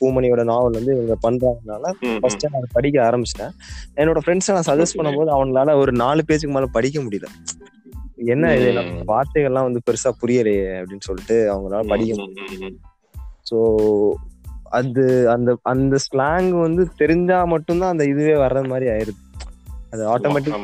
பூமணியோட 0.00 0.42
நாவல் 0.44 0.78
வந்து 0.78 0.94
இவங்க 0.94 1.16
பண்றாங்கனால. 1.22 1.84
ஃபர்ஸ்ட் 2.20 2.46
நான் 2.48 2.72
படிக்க 2.72 3.10
ஆரம்பிச்சிட்டேன் 3.10 3.52
என்னோட 3.96 4.18
ஃப்ரெண்ட்ஸ் 4.18 4.50
நான் 4.50 4.68
சஜஸ்ட். 4.68 4.98
பண்ணும்போது 4.98 5.30
அவங்களால 5.30 5.76
ஒரு 5.78 5.92
நாலு 5.96 6.22
பேஜுக்கு 6.28 6.54
மேல 6.54 6.68
படிக்க 6.72 6.98
முடியல 7.00 7.28
என்ன 8.28 8.54
இது. 8.54 8.70
நம்ம 8.72 9.02
வார்த்தைகள்லாம் 9.08 9.68
வந்து 9.68 9.82
பெருசா 9.86 10.12
புரியலையே 10.22 10.64
அப்படின்னு 10.78 11.06
சொல்லிட்டு 11.06 11.36
அவங்களால 11.52 11.86
படிக்க 11.86 12.22
ம், 12.22 12.32
ம், 12.48 12.64
ம். 12.64 12.76
ஸோ 13.50 13.58
அது 14.70 15.30
அந்த 15.30 15.56
அந்த 15.62 15.96
ஸ்லாங் 15.96 16.50
வந்து 16.60 16.88
தெரிஞ்சா 16.96 17.44
மட்டும்தான் 17.44 17.90
அந்த 17.90 18.04
இதுவே 18.04 18.34
வர்ற 18.34 18.68
மாதிரி 18.68 18.90
ஆயிருது 18.90 19.20
அது 19.90 20.02
ஆட்டோமேட்டிக் 20.14 20.56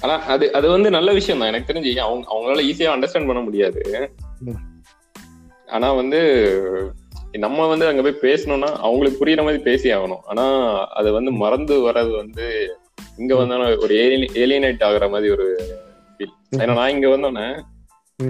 ஆனா 0.00 0.22
அது 0.24 0.52
அது 0.52 0.68
வந்து 0.68 0.90
நல்ல 0.90 1.12
விஷயம் 1.12 1.38
தான் 1.38 1.48
எனக்கு 1.48 1.72
தெரிஞ்சு 1.72 2.00
அவங்க 2.00 2.26
அவங்களால 2.28 2.62
ஈஸியா 2.62 2.92
அண்டர்ஸ்டாண்ட் 2.94 3.26
பண்ண 3.26 3.40
முடியாது. 3.40 3.80
ஆனா 5.68 5.92
வந்து 5.92 6.20
நம்ம 7.38 7.66
வந்து 7.66 7.86
அங்க 7.86 8.02
போய் 8.02 8.32
பேசணும்னா 8.32 8.70
அவங்களுக்கு 8.78 9.26
புரியுற 9.26 9.42
மாதிரி 9.42 9.62
பேசி 9.62 9.92
ஆகணும் 9.92 10.20
ஆனா 10.24 10.44
அது 10.90 11.12
வந்து 11.12 11.30
மறந்து 11.32 11.90
வர்றது 11.90 12.16
வந்து 12.16 12.76
இங்க 13.18 13.34
வந்தாலும் 13.34 13.78
ஒரு 13.78 13.94
ஏலியனேட் 14.44 14.86
ஆகுற 14.88 15.10
மாதிரி 15.10 15.30
ஒரு 15.30 15.46
feel. 16.20 16.30
ஏன்னா 16.58 16.74
நான் 16.74 16.90
இங்க 16.90 17.08
வந்தோன்னே. 17.08 17.62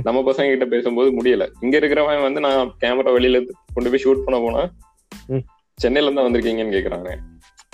நம்ம 0.07 0.19
பசங்க 0.21 0.51
கிட்ட 0.53 0.67
பேசும்போது 0.67 1.09
முடியல 1.19 1.45
இங்க 1.61 1.75
இருக்கிறவன் 1.79 2.23
வந்து 2.23 2.41
நான் 2.41 2.73
கேமரா 2.81 3.13
வெளியில 3.17 3.39
கொண்டு 3.75 3.91
போய் 3.93 4.03
ஷூட் 4.05 4.25
பண்ண 4.27 4.39
போனா. 4.41 4.63
சென்னையில 5.79 6.09
இருந்தா 6.09 6.27
வந்திருக்கீங்கன்னு 6.27 6.77
கேக்குறாங்க 6.77 7.11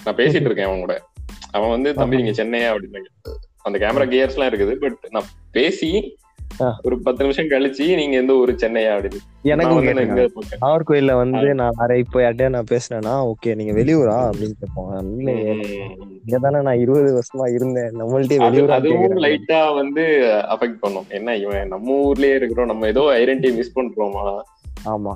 நான் 0.04 0.18
பேசிட்டு 0.20 0.48
இருக்கேன் 0.48 0.68
அவன் 0.68 0.84
கூட 0.84 0.94
அவன் 1.50 1.70
வந்து 1.70 1.90
தம்பி. 1.94 2.16
நீங்க 2.20 2.34
சென்னையா 2.42 2.68
அப்படின்னு. 2.74 3.00
அந்த 3.66 3.76
கேமரா 3.78 4.06
கியர்ஸ் 4.12 4.36
எல்லாம் 4.36 4.50
இருக்குது 4.52 4.74
பட் 4.84 4.98
நான் 5.10 5.28
பேசி. 5.50 5.90
ஒரு 6.82 7.02
பத்து 7.02 7.24
நிமிஷம் 7.24 7.46
கழிச்சு 7.46 7.94
நீங்க 7.94 8.16
எந்த 8.16 8.32
ஊரு 8.32 8.52
சென்னையா 8.52 8.98
அப்படின்னு. 8.98 9.48
பக்கம். 10.34 10.68
நாகர்கோயில்ல 10.68 11.16
வந்து 11.16 11.54
நான் 11.54 11.72
வேற 11.76 11.98
இப்போ 11.98 12.20
யார்ட்டையா 12.20 12.48
நான் 12.48 12.64
பேசினேன்னா 12.70 13.32
ஓகே 13.32 13.54
நீங்க 13.54 13.72
வெளியூரா 13.72 14.30
அப்படின்னு 14.30 14.50
கேட்போம். 14.60 15.18
இங்க 16.26 16.38
தானே 16.40 16.62
நான் 16.62 16.78
இருபது 16.78 17.18
வருஷமா 17.18 17.52
இருந்தேன். 17.52 17.90
நம்மள்ட்டே 17.90 18.42
வெளியூரா 18.42 18.68
அதுவும் 18.68 19.16
லைட்டா 19.16 19.74
வந்து 19.74 20.02
அஃபெக்ட் 20.50 20.78
பண்ணும். 20.80 21.04
என்ன 21.08 21.36
இவன் 21.36 21.68
நம்ம 21.68 22.12
ஊர்லயே 22.12 22.34
இருக்கிறோம். 22.34 22.66
நம்ம 22.66 22.86
ஏதோ 22.86 23.00
ஐடென்டிட்டி 23.00 23.54
மிஸ் 23.54 23.78
பண்றோமா? 23.78 24.40
ஆமா. 24.84 25.14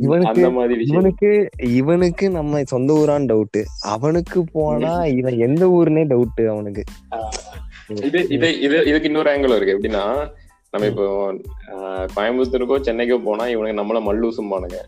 இவனுக்கு- 0.00 0.22
அந்த 0.22 0.50
மாதிரி 0.50 0.74
விஷயம். 0.74 1.00
இவனுக்கு 1.00 1.48
இவனுக்கு 1.62 2.30
நம்ம 2.30 2.62
சொந்த 2.64 2.92
ஊரான்னு 2.92 3.22
டவுட் 3.22 3.62
அவனுக்கு 3.82 4.44
போனா 4.52 5.04
இவன் 5.04 5.38
எந்த 5.38 5.66
ஊருனே 5.66 6.04
டவுட் 6.04 6.48
அவனுக்கு. 6.48 6.82
இது 8.02 8.28
இது 8.28 8.60
இது 8.60 8.84
இதுக்கு 8.84 9.02
இன்னொரு 9.02 9.30
ஆங்கிள் 9.30 9.56
இருக்கு. 9.56 9.78
எப்படின்னா 9.78 10.30
நம்ம 10.74 10.86
இப்போ 10.90 11.04
கோயம்புத்தூருக்கோ 12.14 12.76
சென்னைக்கோ 12.86 13.18
போனா 13.26 13.44
இவனுக்கு 13.54 13.80
நம்மள 13.80 13.98
மல்லூசும்பானுங்க 14.06 14.78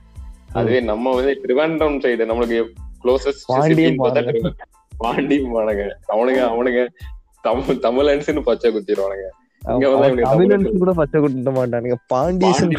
அதுவே 0.58 0.78
நம்ம 0.90 1.12
வந்து 1.16 1.32
திருவனந்தபுரம் 1.42 2.02
சைடு 2.04 2.28
நம்மளுக்கு 2.30 2.58
க்ளோசஸ்ட் 3.02 3.44
பாண்டியும் 5.00 5.52
பானுங்க. 5.56 5.82
அவனுங்க 6.14 6.40
அவனுங்க 6.52 6.82
தமிழ் 7.44 7.82
தமிழன்ஸ்னு 7.86 8.42
பச்சை 8.48 8.70
குத்திடுவானுங்க 8.70 9.26
கூட 10.82 10.92
பச்சை 11.00 11.20
மாட்டானுங்க. 11.58 11.96
பாண்டியன் 12.12 12.74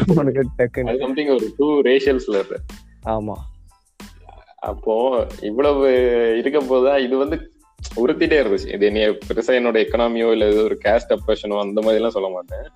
சம்திங் 1.04 1.32
ஒரு 1.36 1.46
டூ 1.58 1.68
ரேஷியல்ஸ்ல 1.88 2.40
இருக்கு. 2.40 2.58
ஆமா. 3.14 3.36
அப்போ 4.68 4.94
இவ்வளவு 5.48 5.88
இருக்க 6.40 6.60
போதா 6.70 6.92
இது 7.06 7.16
வந்து 7.22 7.36
உறுத்திட்டே 8.00 8.38
இருந்துச்சு. 8.42 8.70
இது 8.76 8.86
என்னைய 8.90 9.08
பெருசா 9.26 9.52
என்னோட 9.58 9.78
எக்கனாமியோ 9.84 10.28
இல்ல 10.36 10.46
இது 10.52 10.60
ஒரு 10.68 10.78
கேஸ்ட் 10.84 11.14
அப்ரஷனோ 11.16 11.58
அந்த 11.64 11.80
மாதிரி 11.84 12.00
எல்லாம் 12.00 12.16
சொல்ல 12.16 12.30
மாட்டேன். 12.36 12.66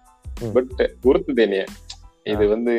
பட் 0.56 0.82
உறுத்துது 1.04 1.42
என்னைய. 1.46 1.64
இது 2.24 2.44
வந்து 2.48 2.74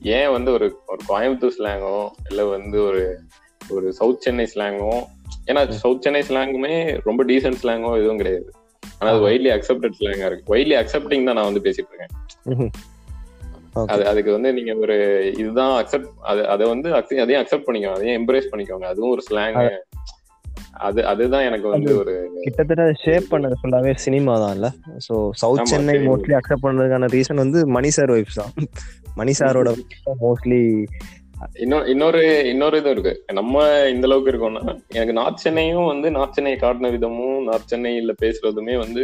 ஏன் 0.00 0.30
வந்து 0.30 0.50
ஒரு 0.52 0.66
ஒரு 0.86 1.00
கோயம்புத்தூர் 1.08 1.56
ஸ்லாங்கோ 1.58 1.96
இல்ல 2.30 2.44
வந்து 2.44 2.78
ஒரு 2.84 3.04
ஒரு 3.70 3.86
சவுத் 3.92 4.20
சென்னை 4.20 4.46
ஸ்லாங்கோ 4.54 4.92
ஏன்னா 5.46 5.62
சவுத் 5.68 6.02
சென்னை 6.02 6.22
ஸ்லாங்குமே 6.28 6.74
ரொம்ப 7.04 7.24
டீசென்ட் 7.24 7.60
ஸ்லாங்கோ 7.62 7.90
எதுவும் 8.00 8.16
கிடையாது. 8.16 8.46
ஆனா 8.98 9.08
அது 9.12 9.22
வைட்லி 9.28 9.50
அக்செப்டட் 9.56 9.98
ஸ்லாங்கா 10.00 10.26
இருக்கு. 10.26 10.54
வைட்லி 10.54 10.76
அக்செப்டிங் 10.80 11.24
தான் 11.24 11.38
நான் 11.38 11.50
வந்து 11.50 11.64
பேசிட்டு 11.66 11.90
இருக்கேன். 11.92 12.72
அது 13.92 14.02
அதுக்கு 14.06 14.32
வந்து 14.32 14.52
நீங்க 14.52 14.72
ஒரு 14.74 14.96
இதுதான் 15.38 15.72
அக்செப்ட் 15.80 16.10
அது 16.22 16.42
அதை 16.48 16.64
வந்து 16.68 16.88
அதையும் 16.94 17.42
அக்செப்ட் 17.42 17.66
பண்ணிக்கோங்க. 17.68 17.98
அதையும் 18.00 18.18
எம்ப்ரேஸ் 18.20 18.50
பண்ணிக்கோங்க. 18.52 18.86
அதுவும் 18.92 19.10
ஒரு 19.10 19.22
ஸ்லாங் 19.30 19.58
அது 20.80 21.00
அதுதான் 21.06 21.46
எனக்கு 21.48 21.66
வந்து 21.68 21.90
ஒரு 21.98 22.12
கிட்டத்தட்ட 22.44 22.84
ஷேப் 23.02 23.26
பண்ணது 23.32 23.56
ஃபுல்லாவே 23.60 23.92
சினிமா 24.04 24.34
தான் 24.38 24.54
இல்ல 24.56 24.68
so 25.06 25.14
south 25.42 25.70
Chennai. 25.72 25.94
Mostly 26.06 26.34
accept 26.38 26.66
பண்றதுக்கான 26.66 27.10
ரீசன் 27.14 27.42
வந்து 27.44 27.60
மணி 27.76 27.90
சார் 27.96 28.12
வைஃப்ஸ் 28.14 28.40
தான். 28.40 28.52
மணி 29.16 29.34
சாரோட 29.40 29.70
மோஸ்ட்லி 30.24 30.60
இன்னொரு 31.60 31.86
இன்னொரு 31.90 32.20
இன்னொரு 32.50 32.76
இது 32.78 32.90
இருக்கு. 32.90 33.12
நம்ம 33.32 33.54
இந்த 33.88 34.06
அளவுக்கு 34.08 34.30
இருக்கோம்னா 34.32 34.62
எனக்கு 34.90 35.16
நார்த் 35.18 35.42
சென்னையும் 35.44 35.88
வந்து 35.90 36.10
நார்த் 36.10 36.36
சென்னை 36.36 36.54
காட்டின 36.56 36.90
விதமும் 36.94 37.40
நார்த் 37.48 37.70
சென்னையில 37.72 38.14
பேசுறதுமே 38.22 38.76
வந்து 38.76 39.02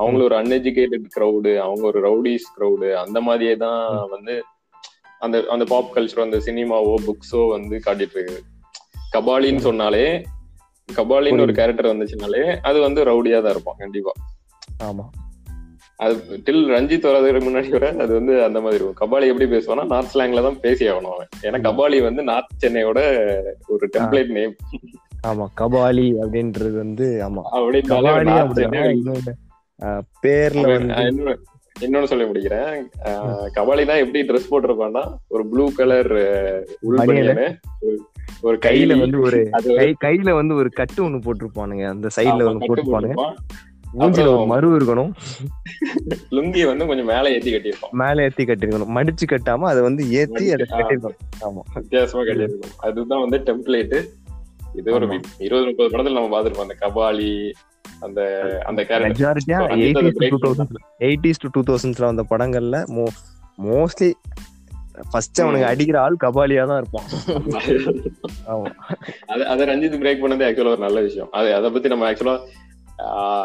அவங்கள 0.00 0.22
ஒரு 0.28 0.36
அன்எஜுகேட்டட் 0.40 1.06
க்ரௌடு 1.14 1.52
அவங்க 1.58 1.84
ஒரு 1.86 2.00
ரவுடிஸ் 2.00 2.48
க்ரௌடு 2.56 2.88
அந்த 3.04 3.20
மாதிரியே 3.20 3.54
தான் 3.56 3.80
வந்து 4.14 4.34
அந்த 5.20 5.36
அந்த 5.50 5.64
பாப் 5.64 5.94
கல்ச்சரோ 5.94 6.22
அந்த 6.24 6.40
சினிமாவோ 6.46 6.94
புக்ஸோ 7.06 7.42
வந்து 7.52 7.76
காட்டிட்டு 7.86 8.16
இருக்குது 8.16 8.42
கபாலின்னு 9.12 9.62
சொன்னாலே 9.68 10.06
கபாலின்னு 10.92 11.40
ஒரு 11.40 11.52
கேரக்டர் 11.52 11.96
வந்துச்சுனாலே 11.96 12.56
அது 12.62 12.80
வந்து 12.80 13.04
ரவுடியா 13.04 13.42
தான் 13.42 13.50
இருப்பான் 13.50 13.74
கண்டிப்பா. 13.78 14.12
ஆமா. 14.84 15.04
அது 15.96 16.14
டில் 16.44 16.66
ரஞ்சித் 16.68 17.06
வரதுக்கு 17.06 17.44
முன்னாடி 17.44 17.68
வர 17.68 17.88
அது 17.98 18.14
வந்து 18.14 18.44
அந்த 18.44 18.60
மாதிரி 18.60 18.84
இருக்கும். 18.84 19.10
கபாலி 19.10 19.26
எப்படி 19.26 19.50
பேசுவானா 19.50 19.86
நார்த் 19.86 20.16
ஸ்லாங்ல 20.16 20.42
தான் 20.42 20.60
பேசி 20.60 20.88
ஆகணும் 20.88 21.12
அவன். 21.12 21.28
ஏன்னா 21.42 21.56
கபாலி 21.66 22.02
வந்து 22.02 22.22
நார்த் 22.22 22.64
சென்னையோட 22.66 22.98
ஒரு 23.66 23.88
டெம்ப்ளேட் 23.96 24.28
நேம் 24.28 24.54
ஆமா 25.26 25.46
கபாலி 25.60 26.14
அப்படின்றது 26.22 26.72
வந்து 26.76 27.22
ஆமா. 27.24 27.42
அப்படி 27.42 27.78
கபாலி 27.78 28.30
பேர்ல 30.22 30.68
இன்னொன்னு- 31.78 32.04
சொல்லி 32.04 32.24
முடிக்கிறேன். 32.24 32.84
கபாலி 33.54 33.86
தான் 33.86 33.98
எப்படி 33.98 34.20
ட்ரெஸ் 34.22 34.50
போட்டிருப்பான்னா 34.50 35.14
ஒரு 35.28 35.46
ப்ளூ 35.46 35.70
கலர் 35.76 36.12
உள் 36.80 36.96
பனியனு. 36.96 37.00
பனியனு 37.00 37.56
ஒரு- 37.80 37.95
ஒரு 38.46 38.58
கையில 38.66 38.98
வந்து 39.02 39.20
ஒரு 39.20 39.38
கை 39.50 39.96
கையில 40.04 40.34
வந்து 40.34 40.54
ஒரு 40.54 40.70
கட்டு 40.70 41.00
ஒண்ணு 41.04 41.22
போட்டிருப்பானுங்க. 41.26 41.84
அந்த 41.88 42.08
சைடுல 42.16 42.44
ஒண்ணு 42.50 42.60
போட்டிருப்பானுங்க. 42.60 43.14
போட்டிருப்பான். 43.14 43.34
மூஞ்சில 43.98 44.26
ஒரு 44.32 44.44
மரு 44.52 44.68
இருக்கணும். 44.72 45.12
லுங்கி 46.30 46.66
வந்து 46.66 46.86
கொஞ்சம் 46.86 47.06
மேல 47.06 47.30
ஏத்தி 47.30 47.54
கட்டியிருப்பான். 47.54 47.92
மேல 47.92 48.22
ஏத்தி 48.22 48.44
கட்டிருக்கணும். 48.44 48.92
மடிச்சு 48.94 49.24
கட்டாம 49.30 49.58
அதை 49.58 49.82
வந்து 49.82 50.10
ஏத்தி 50.10 50.44
அதை. 50.52 50.66
கட்டிருக்கணும் 50.70 51.18
ஆமா. 51.40 51.62
வித்தியாசமா 51.74 52.22
கட்டியிருக்கும் 52.24 52.74
அதுதான் 52.78 53.28
வந்து 53.28 53.38
டெம்ப்ளேட் 53.46 53.96
இது 54.74 54.92
ஒரு. 54.92 55.20
இருபது 55.38 55.66
முப்பது 55.66 55.88
படத்துல 55.88 56.12
நம்ம 56.12 56.30
பாத்துருப்போம் 56.36 56.66
அந்த 56.66 56.76
கபாலி 56.80 57.52
அந்த 58.00 58.20
அந்த 58.66 58.82
மெஜாரிட்டியா 58.82 59.60
எயிட்டிஸ் 60.98 61.40
டூ 61.40 61.60
டு 61.60 61.60
தௌசண்ட்ஸ்ல 61.62 62.04
வந்த 62.04 62.24
படங்கள்ல 62.30 62.76
மோஸ்ட்லி 63.62 64.10
ஃபர்ஸ்ட் 65.10 65.40
அவனுக்கு 65.40 65.66
அடிக்கிற 65.66 66.00
ஆள் 66.00 66.22
கபாலியா 66.24 66.66
தான் 66.66 66.80
இருப்பான். 66.82 67.06
ஆமா. 68.52 68.68
அது 69.26 69.42
அதை 69.46 69.66
ரஞ்சித் 69.66 70.00
பிரேக் 70.02 70.22
பண்ணது 70.24 70.46
ஆக்சுவலா 70.46 70.72
ஒரு 70.72 70.80
நல்ல 70.80 71.00
விஷயம். 71.00 71.30
அது 71.32 71.54
அதை 71.54 71.70
பத்தி 71.70 71.88
நம்ம 71.88 72.06
ஆக்சுவலா 72.12 72.36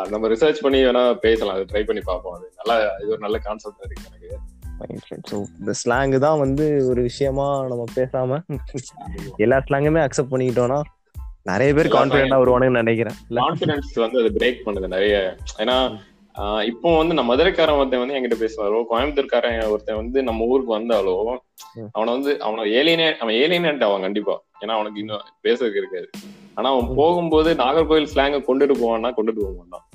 நம்ம 0.10 0.28
ரிசர்ச் 0.28 0.62
பண்ணி 0.62 0.80
வேணா 0.86 1.04
பேசலாம். 1.20 1.56
அது 1.56 1.70
ட்ரை 1.72 1.84
பண்ணி 1.86 2.02
பார்ப்போம். 2.02 2.36
அது 2.36 2.48
நல்லா 2.60 2.76
இது 3.04 3.12
ஒரு 3.12 3.22
நல்ல 3.22 3.38
கான்செப்ட் 3.40 3.86
இருக்கு 3.86 4.08
எனக்கு. 4.10 4.30
ஸோ 5.30 5.36
இந்த 5.60 5.72
ஸ்லாங் 5.82 6.20
தான் 6.20 6.40
வந்து 6.40 6.66
ஒரு 6.88 7.02
விஷயமா 7.02 7.48
நம்ம 7.68 7.84
பேசாம 7.96 8.40
எல்லா 9.38 9.60
ஸ்லாங்குமே 9.60 10.02
அக்செப்ட் 10.04 10.34
பண்ணிக்கிட்டோம்னா 10.34 10.80
நிறைய 11.46 11.70
பேர் 11.74 11.86
எல்லா 11.86 11.98
கான்பிடண்டா 11.98 12.40
வருவானுன்னு 12.42 12.82
நினைக்கிறேன்? 12.82 13.18
கான்பிடன்ஸ் 13.38 13.94
வந்து 13.96 14.20
அது 14.20 14.32
பிரேக் 14.40 14.64
பண்ணுது 14.66 14.88
நிறைய. 14.88 15.16
ஏன்னா 15.58 15.76
இப்போ 16.70 16.90
வந்து 16.98 17.14
நம்ம 17.18 17.30
மதுரைக்காரன் 17.32 17.80
ஒருத்தன் 17.80 18.02
வந்து 18.04 18.16
என்கிட்ட 18.18 18.38
பேசுவாரோ. 18.44 18.78
கோயம்புத்தூர்காரன் 18.92 19.58
ஒருத்தன் 19.74 20.00
வந்து 20.02 20.20
நம்ம 20.28 20.46
ஊருக்கு 20.52 20.72
வந்தாலோ. 20.78 21.16
அவனை 21.96 22.10
வந்து 22.18 22.32
அவனை 22.48 22.64
ஏலியனே 22.80 23.08
அவன் 23.24 23.36
ஏலியனேட் 23.44 23.86
ஆவான் 23.88 24.06
கண்டிப்பா. 24.08 24.36
ஏன்னா 24.64 24.76
அவனுக்கு 24.78 25.02
இன்னும் 25.04 25.26
பேசுறதுக்கு 25.46 25.82
இருக்காது. 25.82 26.08
ஆனா 26.56 26.70
அவன். 26.74 26.90
போகும்போது 27.00 27.50
நாகர்கோவில் 27.64 28.12
ஸ்லாங்க 28.14 28.40
கொண்டுட்டு 28.50 28.76
போவான்னா 28.82 29.12
கொண்டுட்டு 29.20 29.44
போக 29.44 29.54
மாட்டான். 29.60 29.86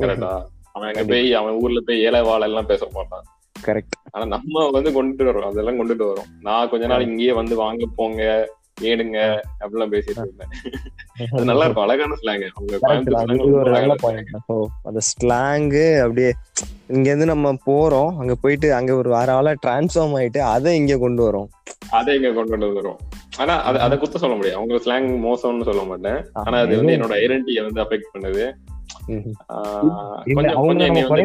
கரெக்டா 0.00 0.30
அவன் 0.72 0.88
அங்க 0.90 1.04
போய் 1.10 1.28
அவன் 1.40 1.58
ஊர்ல 1.62 1.80
போய் 1.86 2.02
ஏழை 2.06 2.22
வாழ 2.28 2.42
எல்லாம் 2.50 2.70
பேச 2.72 2.88
மாட்டான். 2.96 3.24
கரெக்ட் 3.68 3.96
ஆனா 4.12 4.24
நம்ம 4.34 4.62
வந்து 4.76 4.90
கொண்டுட்டு 4.96 5.28
வரோம் 5.28 5.48
அதெல்லாம் 5.50 5.78
கொண்டுட்டு 5.80 6.04
வரோம் 6.10 6.30
நான் 6.46 6.70
கொஞ்ச 6.72 6.84
நாள் 6.92 7.06
இங்கேயே 7.08 7.32
வந்து 7.40 7.54
வாங்க 7.64 7.88
போங்க 7.98 8.22
ஏடுங்க 8.80 9.18
அப்படிலாம் 9.60 9.92
பேசிட்டு 9.92 10.20
இருந்தேன். 10.20 10.52
அது 11.32 11.44
நல்லா 11.44 11.64
இருக்கும் 11.64 11.84
அழகான 11.84 12.14
ஸ்லாங் 12.14 12.44
அவங்க 12.54 12.78
அந்த 14.82 15.00
ஸ்லாங்கு 15.08 16.00
அப்படியே 16.00 16.32
இங்க 16.86 17.08
இருந்து 17.08 17.26
நம்ம 17.26 17.52
போறோம் 17.66 18.16
அங்க 18.16 18.34
போயிட்டு 18.34 18.74
அங்க 18.74 18.94
ஒரு 18.94 19.10
வேற 19.10 19.32
ஆளா 19.32 19.52
டிரான்ஸ்ஃபார்ம் 19.66 20.14
ஆயிட்டு 20.18 20.38
அதை 20.38 20.76
இங்க 20.76 20.98
கொண்டு 20.98 21.30
வரோம். 21.30 21.48
அதை 21.90 22.14
இங்க 22.14 22.32
கொண்டு 22.32 22.50
வந்து 22.50 22.72
வரும். 22.72 22.98
ஆனா 23.38 23.62
அதை 23.62 23.80
அதை 23.80 23.98
குத்த 23.98 24.18
சொல்ல 24.18 24.36
முடியாது. 24.36 24.58
அவங்க 24.58 24.76
ஸ்லாங் 24.84 25.08
மோசம்னு 25.26 25.68
சொல்ல 25.68 25.82
மாட்டேன். 25.82 26.26
ஆனா 26.32 26.58
அது 26.58 26.76
வந்து 26.76 26.96
என்னோட 26.96 27.14
ஐடென்டிட்டியை 27.22 27.62
வந்து 27.62 27.82
அஃபெக்ட் 27.84 28.12
பண்ணுது. 28.14 28.44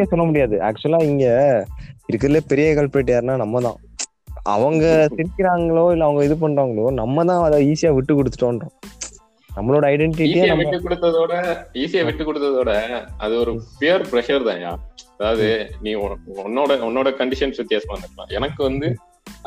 சொல்ல 0.06 0.24
முடியாது. 0.24 0.58
ஆக்சுவலா 0.58 1.04
இங்க 1.04 1.26
இருக்கிறதுல 2.14 2.40
பெரிய 2.48 2.74
கல்பரேட் 2.74 3.14
யாருன்னா 3.14 3.36
நம்ம 3.36 3.62
தான். 3.62 3.78
அவங்க 4.54 4.86
சிரிக்கிறாங்களோ 5.16 5.86
இல்ல 5.94 6.08
அவங்க 6.08 6.24
இது 6.28 6.36
பண்றாங்களோ 6.44 6.86
நம்ம 7.02 7.26
தான் 7.30 7.44
அதை 7.48 7.58
ஈஸியா 7.72 7.92
விட்டு 7.96 8.14
கொடுத்துட்டோன்றோம். 8.18 8.74
நம்மளோட 9.50 9.86
ஐடென்டிட்டியே 9.94 10.46
விட்டு 10.62 10.78
கொடுத்ததோட 10.86 11.34
ஈஸியா 11.82 12.04
விட்டு 12.08 12.24
கொடுத்ததோட 12.30 12.72
அது 13.24 13.34
ஒரு 13.44 13.52
பியர் 13.82 14.06
ப்ரெஷர் 14.12 14.48
தான் 14.50 14.64
அதாவது 15.18 15.46
நீ 15.84 15.92
உன்னோட 16.46 16.74
உன்னோட 16.88 17.10
கண்டிஷன்ஸ் 17.20 17.62
வித்தியாசமா 17.62 17.98
இருக்கலாம் 18.00 18.34
எனக்கு 18.40 18.62
வந்து 18.70 18.88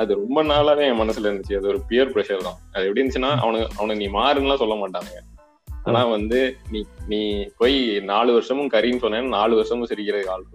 அது 0.00 0.11
ரொம்ப 0.20 0.38
நாளாவே 0.42 0.84
என் 0.90 1.00
மனசுல 1.00 1.28
இருந்துச்சு. 1.28 1.58
அது 1.58 1.68
ஒரு 1.72 1.80
பியர் 1.88 2.12
ப்ரெஷர் 2.14 2.46
தான். 2.46 2.58
அது 2.74 2.87
எப்படி 2.87 3.00
இருந்துச்சுன்னா 3.00 3.32
அவனுக்கு 3.42 3.66
அவனுக்கு 3.78 4.02
நீ 4.02 4.08
மாறுன்னுலாம் 4.18 4.62
சொல்ல 4.62 4.76
மாட்டானுங்க. 4.82 5.20
ஆனா 5.88 6.00
வந்து 6.16 6.38
நீ 6.72 6.80
நீ 7.12 7.20
போய் 7.61 7.76
நாலு 8.12 8.30
வருஷமும் 8.37 8.72
கறின்னு 8.74 9.02
சொன்னேன்னு 9.04 9.37
நாலு 9.38 9.54
வருஷமும் 9.61 9.90
சிரிக்கிறதுக்கு 9.90 10.34
ஆள் 10.34 10.46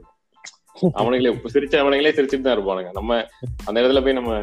அவனுங்களே 1.00 1.32
சிரிச்ச 1.56 1.76
அவனுங்களே 1.82 2.16
சிரிச்சுட்டு 2.18 2.46
தான் 2.46 2.58
இருப்பானுங்க. 2.58 2.92
நம்ம 3.00 3.18
அந்த 3.68 3.76
இடத்துல 3.82 4.02
போய் 4.06 4.20
நம்ம 4.20 4.34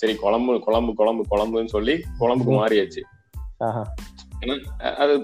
சரி 0.00 0.14
குழம்பு 0.24 0.54
குழம்பு 0.66 0.92
குழம்பு 1.00 1.24
குழம்புன்னு 1.32 1.74
சொல்லி 1.76 1.96
குழம்புக்கு 2.20 2.54
மாறியாச்சு. 2.60 3.02
அது 5.02 5.14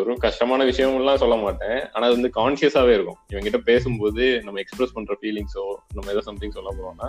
ஒரு 0.00 0.12
கஷ்டமான 0.24 0.64
விஷயம் 0.68 0.96
எல்லாம் 0.98 1.20
சொல்ல 1.22 1.36
மாட்டேன். 1.44 1.78
ஆனா 1.92 2.04
அது 2.08 2.16
வந்து 2.18 2.30
கான்சியஸாவே 2.36 2.92
இருக்கும். 2.96 3.18
இவங்கிட்ட 3.32 3.60
பேசும்போது 3.70 4.24
நம்ம 4.44 4.60
எக்ஸ்பிரஸ் 4.62 4.94
பண்ற 4.96 5.16
ஃபீலிங்ஸோ 5.20 5.64
நம்ம 5.96 6.12
ஏதோ 6.14 6.22
சம்திங் 6.28 6.56
சொல்ல 6.58 6.72
போறோம்னா. 6.76 7.08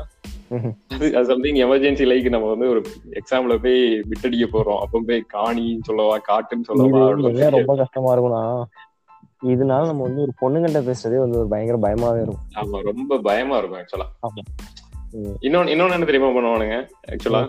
அது 0.95 1.05
அது 1.17 1.25
சம்திங் 1.31 1.59
எமர்ஜென்சி 1.65 2.05
லைக் 2.09 2.33
நம்ம 2.35 2.49
வந்து 2.53 2.67
ஒரு 2.73 2.81
எக்ஸாம்ல 3.19 3.55
போய் 3.65 3.79
விட்டடிக்க 4.11 4.47
போறோம். 4.55 4.81
அப்ப 4.85 5.01
போய் 5.09 5.21
காணின்னு 5.35 5.87
சொல்லவா 5.89 6.15
காட்டுன்னு 6.31 6.67
சொல்லவா 6.71 7.03
ரொம்ப 7.57 7.75
கஷ்டமா 7.83 8.13
இருக்கும்னா 8.15 8.43
இதனால 9.43 9.85
நம்ம 9.85 10.03
வந்து 10.03 10.21
ஒரு 10.21 10.33
பொண்ணுங்கள்ட்ட 10.41 10.81
பேசுறதே 10.89 11.19
வந்து 11.23 11.39
ஒரு 11.39 11.47
பயங்கர 11.47 11.77
பயமாவே 11.85 12.21
இருக்கும். 12.21 12.43
ஆமா 12.55 12.79
ரொம்ப 12.81 13.17
பயமா 13.17 13.57
இருக்கும் 13.57 13.81
ஆக்சுவலா. 13.81 14.07
இன்னொன்னு 15.41 15.71
இன்னொன்னு 15.73 15.93
என்ன 15.93 16.05
தெரியுமா 16.05 16.29
பண்ணுவானுங்க 16.29 16.77
ஆக்சுவலா. 17.11 17.41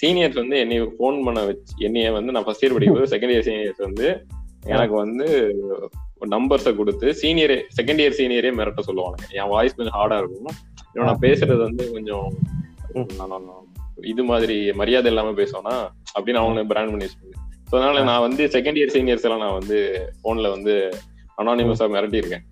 சீனியர்ஸ் 0.00 0.34
வந்து 0.34 0.58
என்னைய 0.58 0.82
ஃபோன் 0.82 1.24
பண்ண 1.24 1.42
வச்சு 1.44 1.74
என்னைய 1.78 2.12
வந்து 2.12 2.32
நான் 2.32 2.44
ஃபர்ஸ்ட் 2.44 2.64
இயர் 2.64 2.72
படிக்கும்போது 2.72 3.16
செகண்ட் 3.16 3.34
இயர் 3.34 3.46
சீனியர்ஸ் 3.48 3.82
வந்து 3.88 4.26
எனக்கு 4.66 4.94
வந்து 4.94 5.26
நம்பர்ஸை 6.30 6.76
கொடுத்து 6.76 7.06
சீனியரே 7.22 7.56
செகண்ட் 7.76 8.02
இயர் 8.04 8.18
சீனியரே 8.20 8.50
மிரட்ட 8.58 8.82
சொல்லுவானுங்க. 8.86 9.26
என் 9.30 9.48
வாய்ஸ் 9.48 9.74
கொஞ்சம் 9.74 10.00
ஹார்டா 10.00 10.18
இருக்கும் 10.18 10.54
இன்னும் 10.92 11.08
நான் 11.10 11.24
பேசுறது 11.26 11.62
வந்து 11.62 11.92
கொஞ்சம் 11.92 12.26
இது 14.02 14.22
மாதிரி 14.24 14.72
மரியாதை 14.72 15.10
இல்லாம 15.12 15.30
பேசுவேனா? 15.30 15.74
அப்படின்னு 16.18 16.40
அவங்க 16.42 16.64
பிராண்ட் 16.64 16.90
பண்ணி. 16.90 17.04
வச்சுக்கோங்க 17.04 17.46
ஸோ 17.70 17.76
அதனால 17.76 18.02
நான் 18.02 18.20
வந்து 18.20 18.46
செகண்ட் 18.46 18.78
இயர் 18.80 18.94
சீனியர்ஸ் 18.96 19.26
எல்லாம் 19.26 19.40
நான் 19.40 19.58
வந்து 19.58 19.78
போன்ல 20.24 20.50
வந்து 20.50 20.74
அனானிமஸா 21.38 21.86
மிரட்டி 21.94 22.14
இருக்கேன் 22.14 22.46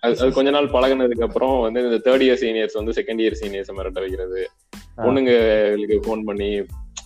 அது 0.00 0.18
அது 0.20 0.32
கொஞ்ச 0.32 0.50
நாள் 0.50 0.70
பழகுனதுக்கு 0.70 1.26
அப்புறம் 1.26 1.60
வந்து 1.60 1.80
இந்த 1.84 1.98
தேர்ட் 2.06 2.24
இயர் 2.26 2.40
சீனியர்ஸ் 2.42 2.78
வந்து 2.80 2.92
செகண்ட் 2.92 3.22
இயர் 3.22 3.38
சீனியர்ஸ் 3.40 3.76
மிரட்ட 3.78 4.00
வைக்கிறது. 4.04 4.40
பொண்ணுங்களுக்கு 4.96 5.96
ஃபோன் 6.06 6.22
பண்ணி 6.24 6.50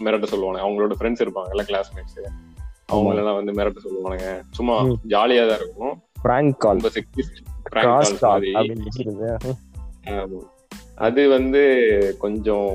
மிரட்ட 0.04 0.22
சொல்லுவாங்க 0.22 0.60
அவங்களோட 0.60 0.94
ஃப்ரெண்ட்ஸ் 0.98 1.22
இருப்பாங்க 1.24 1.50
எல்லாம் 1.50 1.66
கிளாஸ்மேட்ஸ் 1.66 2.20
அவங்க 2.86 3.18
எல்லாம் 3.18 3.38
வந்து 3.44 3.52
மிரட்ட 3.52 3.80
சொல்லுவானுங்க. 3.86 4.28
சும்மா. 4.50 4.76
ஜாலியா 5.08 5.42
தான் 5.48 5.60
இருக்கும். 5.62 5.94
Prank 6.22 6.58
call. 6.58 6.80
அது 10.94 11.28
வந்து 11.28 11.62
கொஞ்சம் 12.18 12.70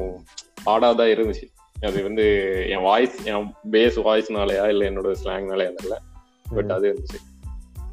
ஆடா 0.64 0.94
தான் 0.94 1.08
இருந்துச்சு. 1.08 1.46
அது 1.88 2.00
வந்து 2.04 2.26
என் 2.70 2.86
வாய்ஸ் 2.88 3.18
என் 3.30 3.48
பேஸ் 3.72 3.98
வாய்ஸ்னாலயா 4.08 4.66
இல்ல 4.74 4.90
என்னோட 4.90 5.12
ஸ்லாங்னாலயா 5.22 5.72
தெரியல. 5.78 5.98
பட் 6.56 6.72
அது 6.72 6.86
இருந்துச்சு. 6.92 7.20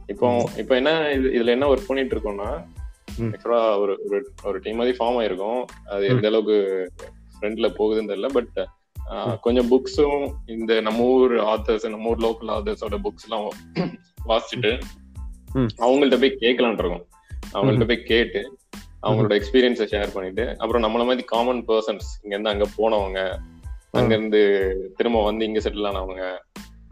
இப்போ 0.06 0.28
இப்போ 0.56 0.74
என்ன 0.76 0.90
இது 1.10 1.28
இதுல 1.36 1.54
என்ன 1.56 1.68
ஒர்க் 1.72 1.88
பண்ணிட்டு 1.88 2.14
இருக்கோம்னா. 2.16 2.50
ஆக்சுவலா 3.32 3.62
ஒரு 3.78 3.94
ஒரு 4.06 4.20
ஒரு 4.42 4.58
டீம் 4.60 4.78
மாதிரி 4.80 4.96
ஃபார்ம் 4.98 5.18
ஆயிருக்கும். 5.22 5.60
அது 5.84 6.04
எந்த 6.06 6.26
அளவுக்கு 6.30 6.56
ஃப்ரெண்ட்ல 7.34 7.68
போகுதுன்னு 7.78 8.12
தெரியல 8.12 8.30
பட் 8.38 8.56
கொஞ்சம் 9.40 9.68
புக்ஸும் 9.70 10.20
இந்த 10.46 10.72
நம்ம 10.80 11.04
ஊர் 11.14 11.34
ஆத்தர்ஸ் 11.52 11.86
நம்ம 11.88 12.10
ஊர் 12.10 12.24
லோக்கல் 12.26 12.52
ஆத்தர்ஸோட 12.56 12.98
புக்ஸ் 13.06 13.26
எல்லாம் 13.28 13.46
வாசிச்சுட்டு. 14.30 14.72
அவங்கள்ட்ட 15.84 16.18
போய் 16.20 16.40
கேட்கலான் 16.44 16.78
இருக்கோம். 16.78 17.06
அவங்கள்ட்ட 17.54 17.86
போய் 17.86 18.08
கேட்டு 18.12 18.40
அவங்களோட 19.06 19.34
எக்ஸ்பீரியன்ஸை 19.38 19.86
ஷேர் 19.92 20.14
பண்ணிட்டு 20.14 20.44
அப்புறம் 20.58 20.84
நம்மள 20.84 21.04
மாதிரி 21.08 21.24
காமன் 21.24 21.62
பர்சன்ஸ் 21.68 22.08
இங்க 22.22 22.34
இருந்து 22.34 22.52
அங்க 22.52 22.66
போனவங்க 22.76 23.20
அங்க 23.92 24.14
இருந்து 24.14 24.92
திரும்ப 24.96 25.24
வந்து 25.24 25.44
இங்க 25.44 25.58
செட்டில் 25.58 25.90
ஆனவங்க. 25.90 26.38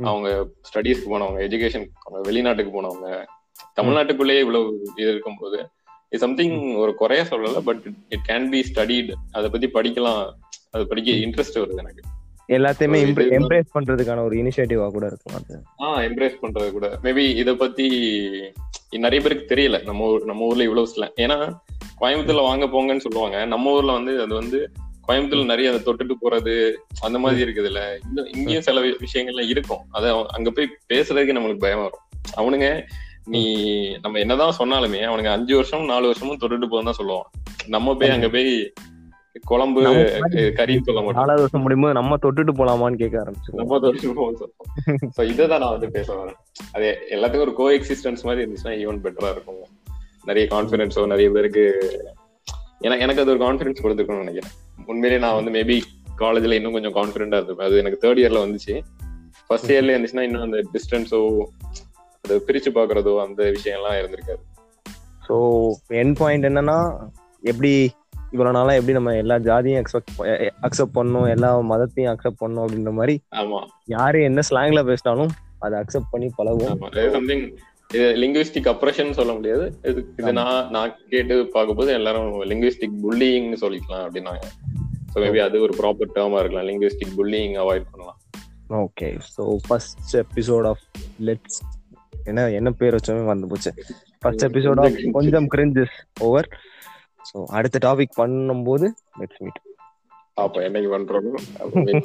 அவங்க 0.02 0.48
ஸ்டடீஸ்க்கு 0.60 1.04
போனவங்க 1.10 1.48
எஜுகேஷன் 1.48 1.86
வெளிநாட்டுக்கு 2.22 2.82
போனவங்க 2.82 3.24
தமிழ்நாட்டுக்குள்ளேயே 3.80 4.38
இவ்வளவு 4.38 4.80
இது 4.96 5.10
இருக்கும்போது 5.10 5.68
இது 6.04 6.18
சம்திங் 6.18 6.74
ஒரு 6.74 6.94
குறைய 6.94 7.26
சொல்லல 7.30 7.60
but 7.60 7.82
it 8.08 8.18
can 8.28 8.48
be 8.48 8.64
studied 8.74 9.12
அதை 9.32 9.50
பத்தி 9.50 9.66
படிக்கலாம். 9.66 10.30
அதை 10.70 10.86
படிக்க 10.86 11.12
இன்ட்ரெஸ்ட் 11.12 11.56
வருது 11.56 11.76
எனக்கு. 11.76 12.02
எல்லாத்தையுமே 12.48 12.98
எம்ப்ரேஸ் 13.14 13.78
பண்றதுக்கான 13.78 14.24
ஒரு 14.24 14.36
இனிஷியேட்டிவா 14.36 14.90
கூட 14.90 15.06
இருக்கும் 15.06 15.34
அது. 15.34 15.62
ஆஹ் 15.78 16.10
எம்ப்ரேஸ் 16.10 16.36
பண்றது 16.42 16.70
கூட. 16.70 16.98
மேபி 17.02 17.36
இத 17.36 17.54
பத்தி 17.54 17.88
நிறைய 18.90 19.28
பேருக்கு 19.28 19.54
தெரியல. 19.54 19.82
நம்ம 19.82 20.18
நம்ம 20.24 20.44
ஊர்ல 20.44 20.62
இவ்வளவு. 20.62 20.88
ஏன்னா 20.96 21.58
கோயம்புத்தூர்ல 22.00 22.40
வாங்க 22.40 22.66
போங்கன்னு 22.66 22.98
சொல்லுவாங்க. 22.98 23.44
நம்ம 23.44 23.72
ஊர்ல 23.72 23.92
வந்து 23.92 24.20
அது 24.20 24.34
வந்து 24.34 24.70
கோயம்புத்தூர்ல 25.10 25.52
நிறைய 25.52 25.70
அதை 25.72 25.82
தொட்டுட்டு 25.86 26.16
போறது 26.24 26.54
அந்த 27.06 27.16
மாதிரி 27.22 27.44
இருக்குது 27.46 27.70
இல்ல 27.72 27.82
இந்த 28.06 28.20
இங்கேயும் 28.36 28.66
சில 28.68 28.80
விஷயங்கள்லாம் 29.06 29.52
இருக்கும். 29.54 29.84
அத 29.98 30.14
அங்க 30.38 30.50
போய் 30.56 30.74
பேசுறதுக்கு 30.92 31.38
நம்மளுக்கு 31.38 31.64
பயம் 31.66 31.84
வரும். 31.86 32.04
அவனுங்க 32.40 32.68
நீ 33.32 33.42
நம்ம 34.04 34.18
என்னதான் 34.22 34.58
சொன்னாலுமே 34.58 35.00
அவனுங்க 35.08 35.30
அஞ்சு 35.36 35.54
வருஷம் 35.58 35.90
நாலு 35.90 36.08
வருஷமும் 36.10 36.40
தொட்டுட்டு 36.42 36.68
போதான் 36.70 36.98
சொல்லுவான். 37.00 37.28
நம்ம 37.74 37.94
போய் 37.98 38.14
அங்க 38.14 38.28
போய் 38.36 38.48
குழம்பு 39.50 39.80
கறின்னு 40.58 40.86
சொல்ல 40.86 41.00
மாட்டோம். 41.00 41.18
நாலாவது 41.20 41.44
வருஷம் 41.44 41.62
முடியும்போது 41.64 41.98
நம்ம 41.98 42.16
தொட்டுட்டு 42.24 42.52
போலாமான்னு 42.60 43.00
கேட்க 43.02 43.16
ஆரம்பிச்சிருவோம். 43.22 43.60
நம்ம 43.60 43.78
தொட்டு 43.84 44.14
போவோம் 44.20 44.38
சோ 45.16 45.26
இதான் 45.32 45.62
நான் 45.62 45.74
வந்து 45.76 45.90
பேச 45.96 46.08
வரேன். 46.20 46.38
அது 46.76 46.88
எல்லாத்துக்கும் 47.16 47.46
ஒரு 47.48 47.54
கோ 47.60 47.66
எக்ஸிஸ்டன்ஸ் 47.76 48.26
மாதிரி 48.28 48.42
இருந்துச்சுன்னா 48.44 48.74
ஈவன் 48.84 49.02
பெட்டரா 49.04 49.30
இருக்கும். 49.34 49.60
நிறைய 50.30 50.46
கான்பிடன்ஸோ 50.54 51.04
நிறைய 51.12 51.28
பேருக்கு 51.36 51.64
எனக்கு 52.86 53.22
அது 53.22 53.32
ஒரு 53.34 53.42
கான்பிடன்ஸ் 53.44 53.82
கொடுத்துருக்கணும்னு 53.84 54.24
நினைக்கிறேன். 54.24 54.54
உண்மையிலேயே 54.86 55.20
நான் 55.20 55.34
வந்து 55.34 55.50
மேபி 55.50 55.76
காலேஜ்ல 56.18 56.52
இன்னும் 56.52 56.72
கொஞ்சம் 56.72 56.94
கான்பிடண்டா 56.94 57.38
இருந்திருப்பேன். 57.38 57.64
அது 57.64 57.76
எனக்கு 57.76 58.00
தேர்ட் 58.02 58.20
இயர்ல 58.20 58.44
வந்துச்சு. 58.44 58.74
ஃபர்ஸ்ட் 59.46 59.72
இயர்ல 59.72 59.94
இருந்துச்சுன்னா 59.94 60.20
இன்னும் 60.20 60.42
அந்த 60.42 60.58
டிஸ்டன்ஸோ 60.74 61.20
அதை 62.24 62.36
பிரிச்சு 62.48 62.70
பாக்குறதோ 62.70 63.14
அந்த 63.22 63.42
விஷயம்லாம் 63.50 63.98
இருந்திருக்காது. 64.00 64.42
ஸோ 65.28 65.36
என் 65.94 66.14
பாயிண்ட் 66.14 66.44
என்னன்னா 66.44 66.78
எப்படி 67.42 67.72
இவ்வளவு 68.32 68.54
நாளா 68.54 68.72
எப்படி 68.72 68.92
நம்ம 68.92 69.14
எல்லா 69.16 69.36
ஜாதியும் 69.38 69.80
எக்ஸ்பெக்ட் 69.80 70.10
அக்செப்ட் 70.62 70.96
பண்ணணும் 70.96 71.28
எல்லா 71.28 71.48
மதத்தையும் 71.70 72.12
அக்செப்ட் 72.12 72.40
பண்ணணும் 72.40 72.64
அப்படின்ற 72.64 72.92
மாதிரி 72.92 73.14
ஆமா. 73.36 73.60
யாரு 73.86 74.22
என்ன 74.22 74.40
ஸ்லாங்ல 74.50 74.82
பேசினாலும் 74.84 75.32
அதை 75.58 75.78
அக்செப்ட் 75.80 76.12
பண்ணி 76.12 76.28
பழகும் 76.36 76.78
சம்திங் 77.12 77.44
இது 77.90 78.06
லிங்குவிஸ்டிக் 78.22 78.68
அப்ரஷன் 78.72 79.16
சொல்ல 79.18 79.32
முடியாது. 79.32 79.64
இது 79.90 80.00
இது 80.20 80.32
நான் 80.32 80.66
நான் 80.74 80.92
கேட்டு 81.12 81.34
பார்க்கும்போது 81.54 81.90
எல்லாரும் 81.92 82.28
லிங்குவிஸ்டிக் 82.50 82.98
புல்லிங்னு 83.04 83.58
சொல்லிக்கலாம் 83.64 84.04
அப்படின்னாங்க. 84.06 84.44
ஸோ 85.12 85.16
மேபி 85.22 85.40
அது 85.46 85.56
ஒரு 85.60 85.74
ப்ராப்பர் 85.80 86.12
டேர்மா 86.16 86.40
இருக்கலாம். 86.40 86.66
லிங்குவிஸ்டிக் 86.70 87.14
புல்லிங் 87.18 87.54
அவாய்ட் 87.62 87.88
பண்ணலாம். 87.92 88.18
Okay 88.84 89.08
so 89.36 89.44
first 89.66 90.12
episode 90.16 90.68
of 90.72 90.84
let's 91.28 91.58
என்ன 92.24 92.50
என்ன 92.50 92.70
பேர் 92.70 92.96
வச்சோமே 92.98 93.24
வந்து 93.24 93.46
போச்சு. 93.46 93.72
ஃபர்ஸ்ட் 94.22 94.44
எபிசோட் 94.48 94.80
ஆஃப் 94.84 94.98
கொஞ்சம் 95.12 95.48
கிரிஞ்சஸ் 95.56 95.96
ஓவர் 96.20 96.48
ஸோ 97.30 97.44
அடுத்த 97.58 97.78
டாபிக் 97.88 98.14
பண்ணும்போது 98.22 98.86
லெட்ஸ் 99.20 99.42
மீட் 99.44 99.60
அப்ப 100.34 100.60
என்னைக்கு 100.68 100.90
பண்றோம் 100.94 101.28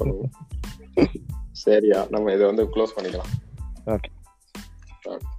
பண்ணுவோம். 0.02 0.32
சரியா 1.66 2.00
நம்ம 2.10 2.32
இதை 2.32 2.46
வந்து 2.46 2.64
க்ளோஸ் 2.74 2.96
பண்ணிக்கலாம். 2.96 3.32
Okay. 3.88 4.12
Okay. 5.06 5.35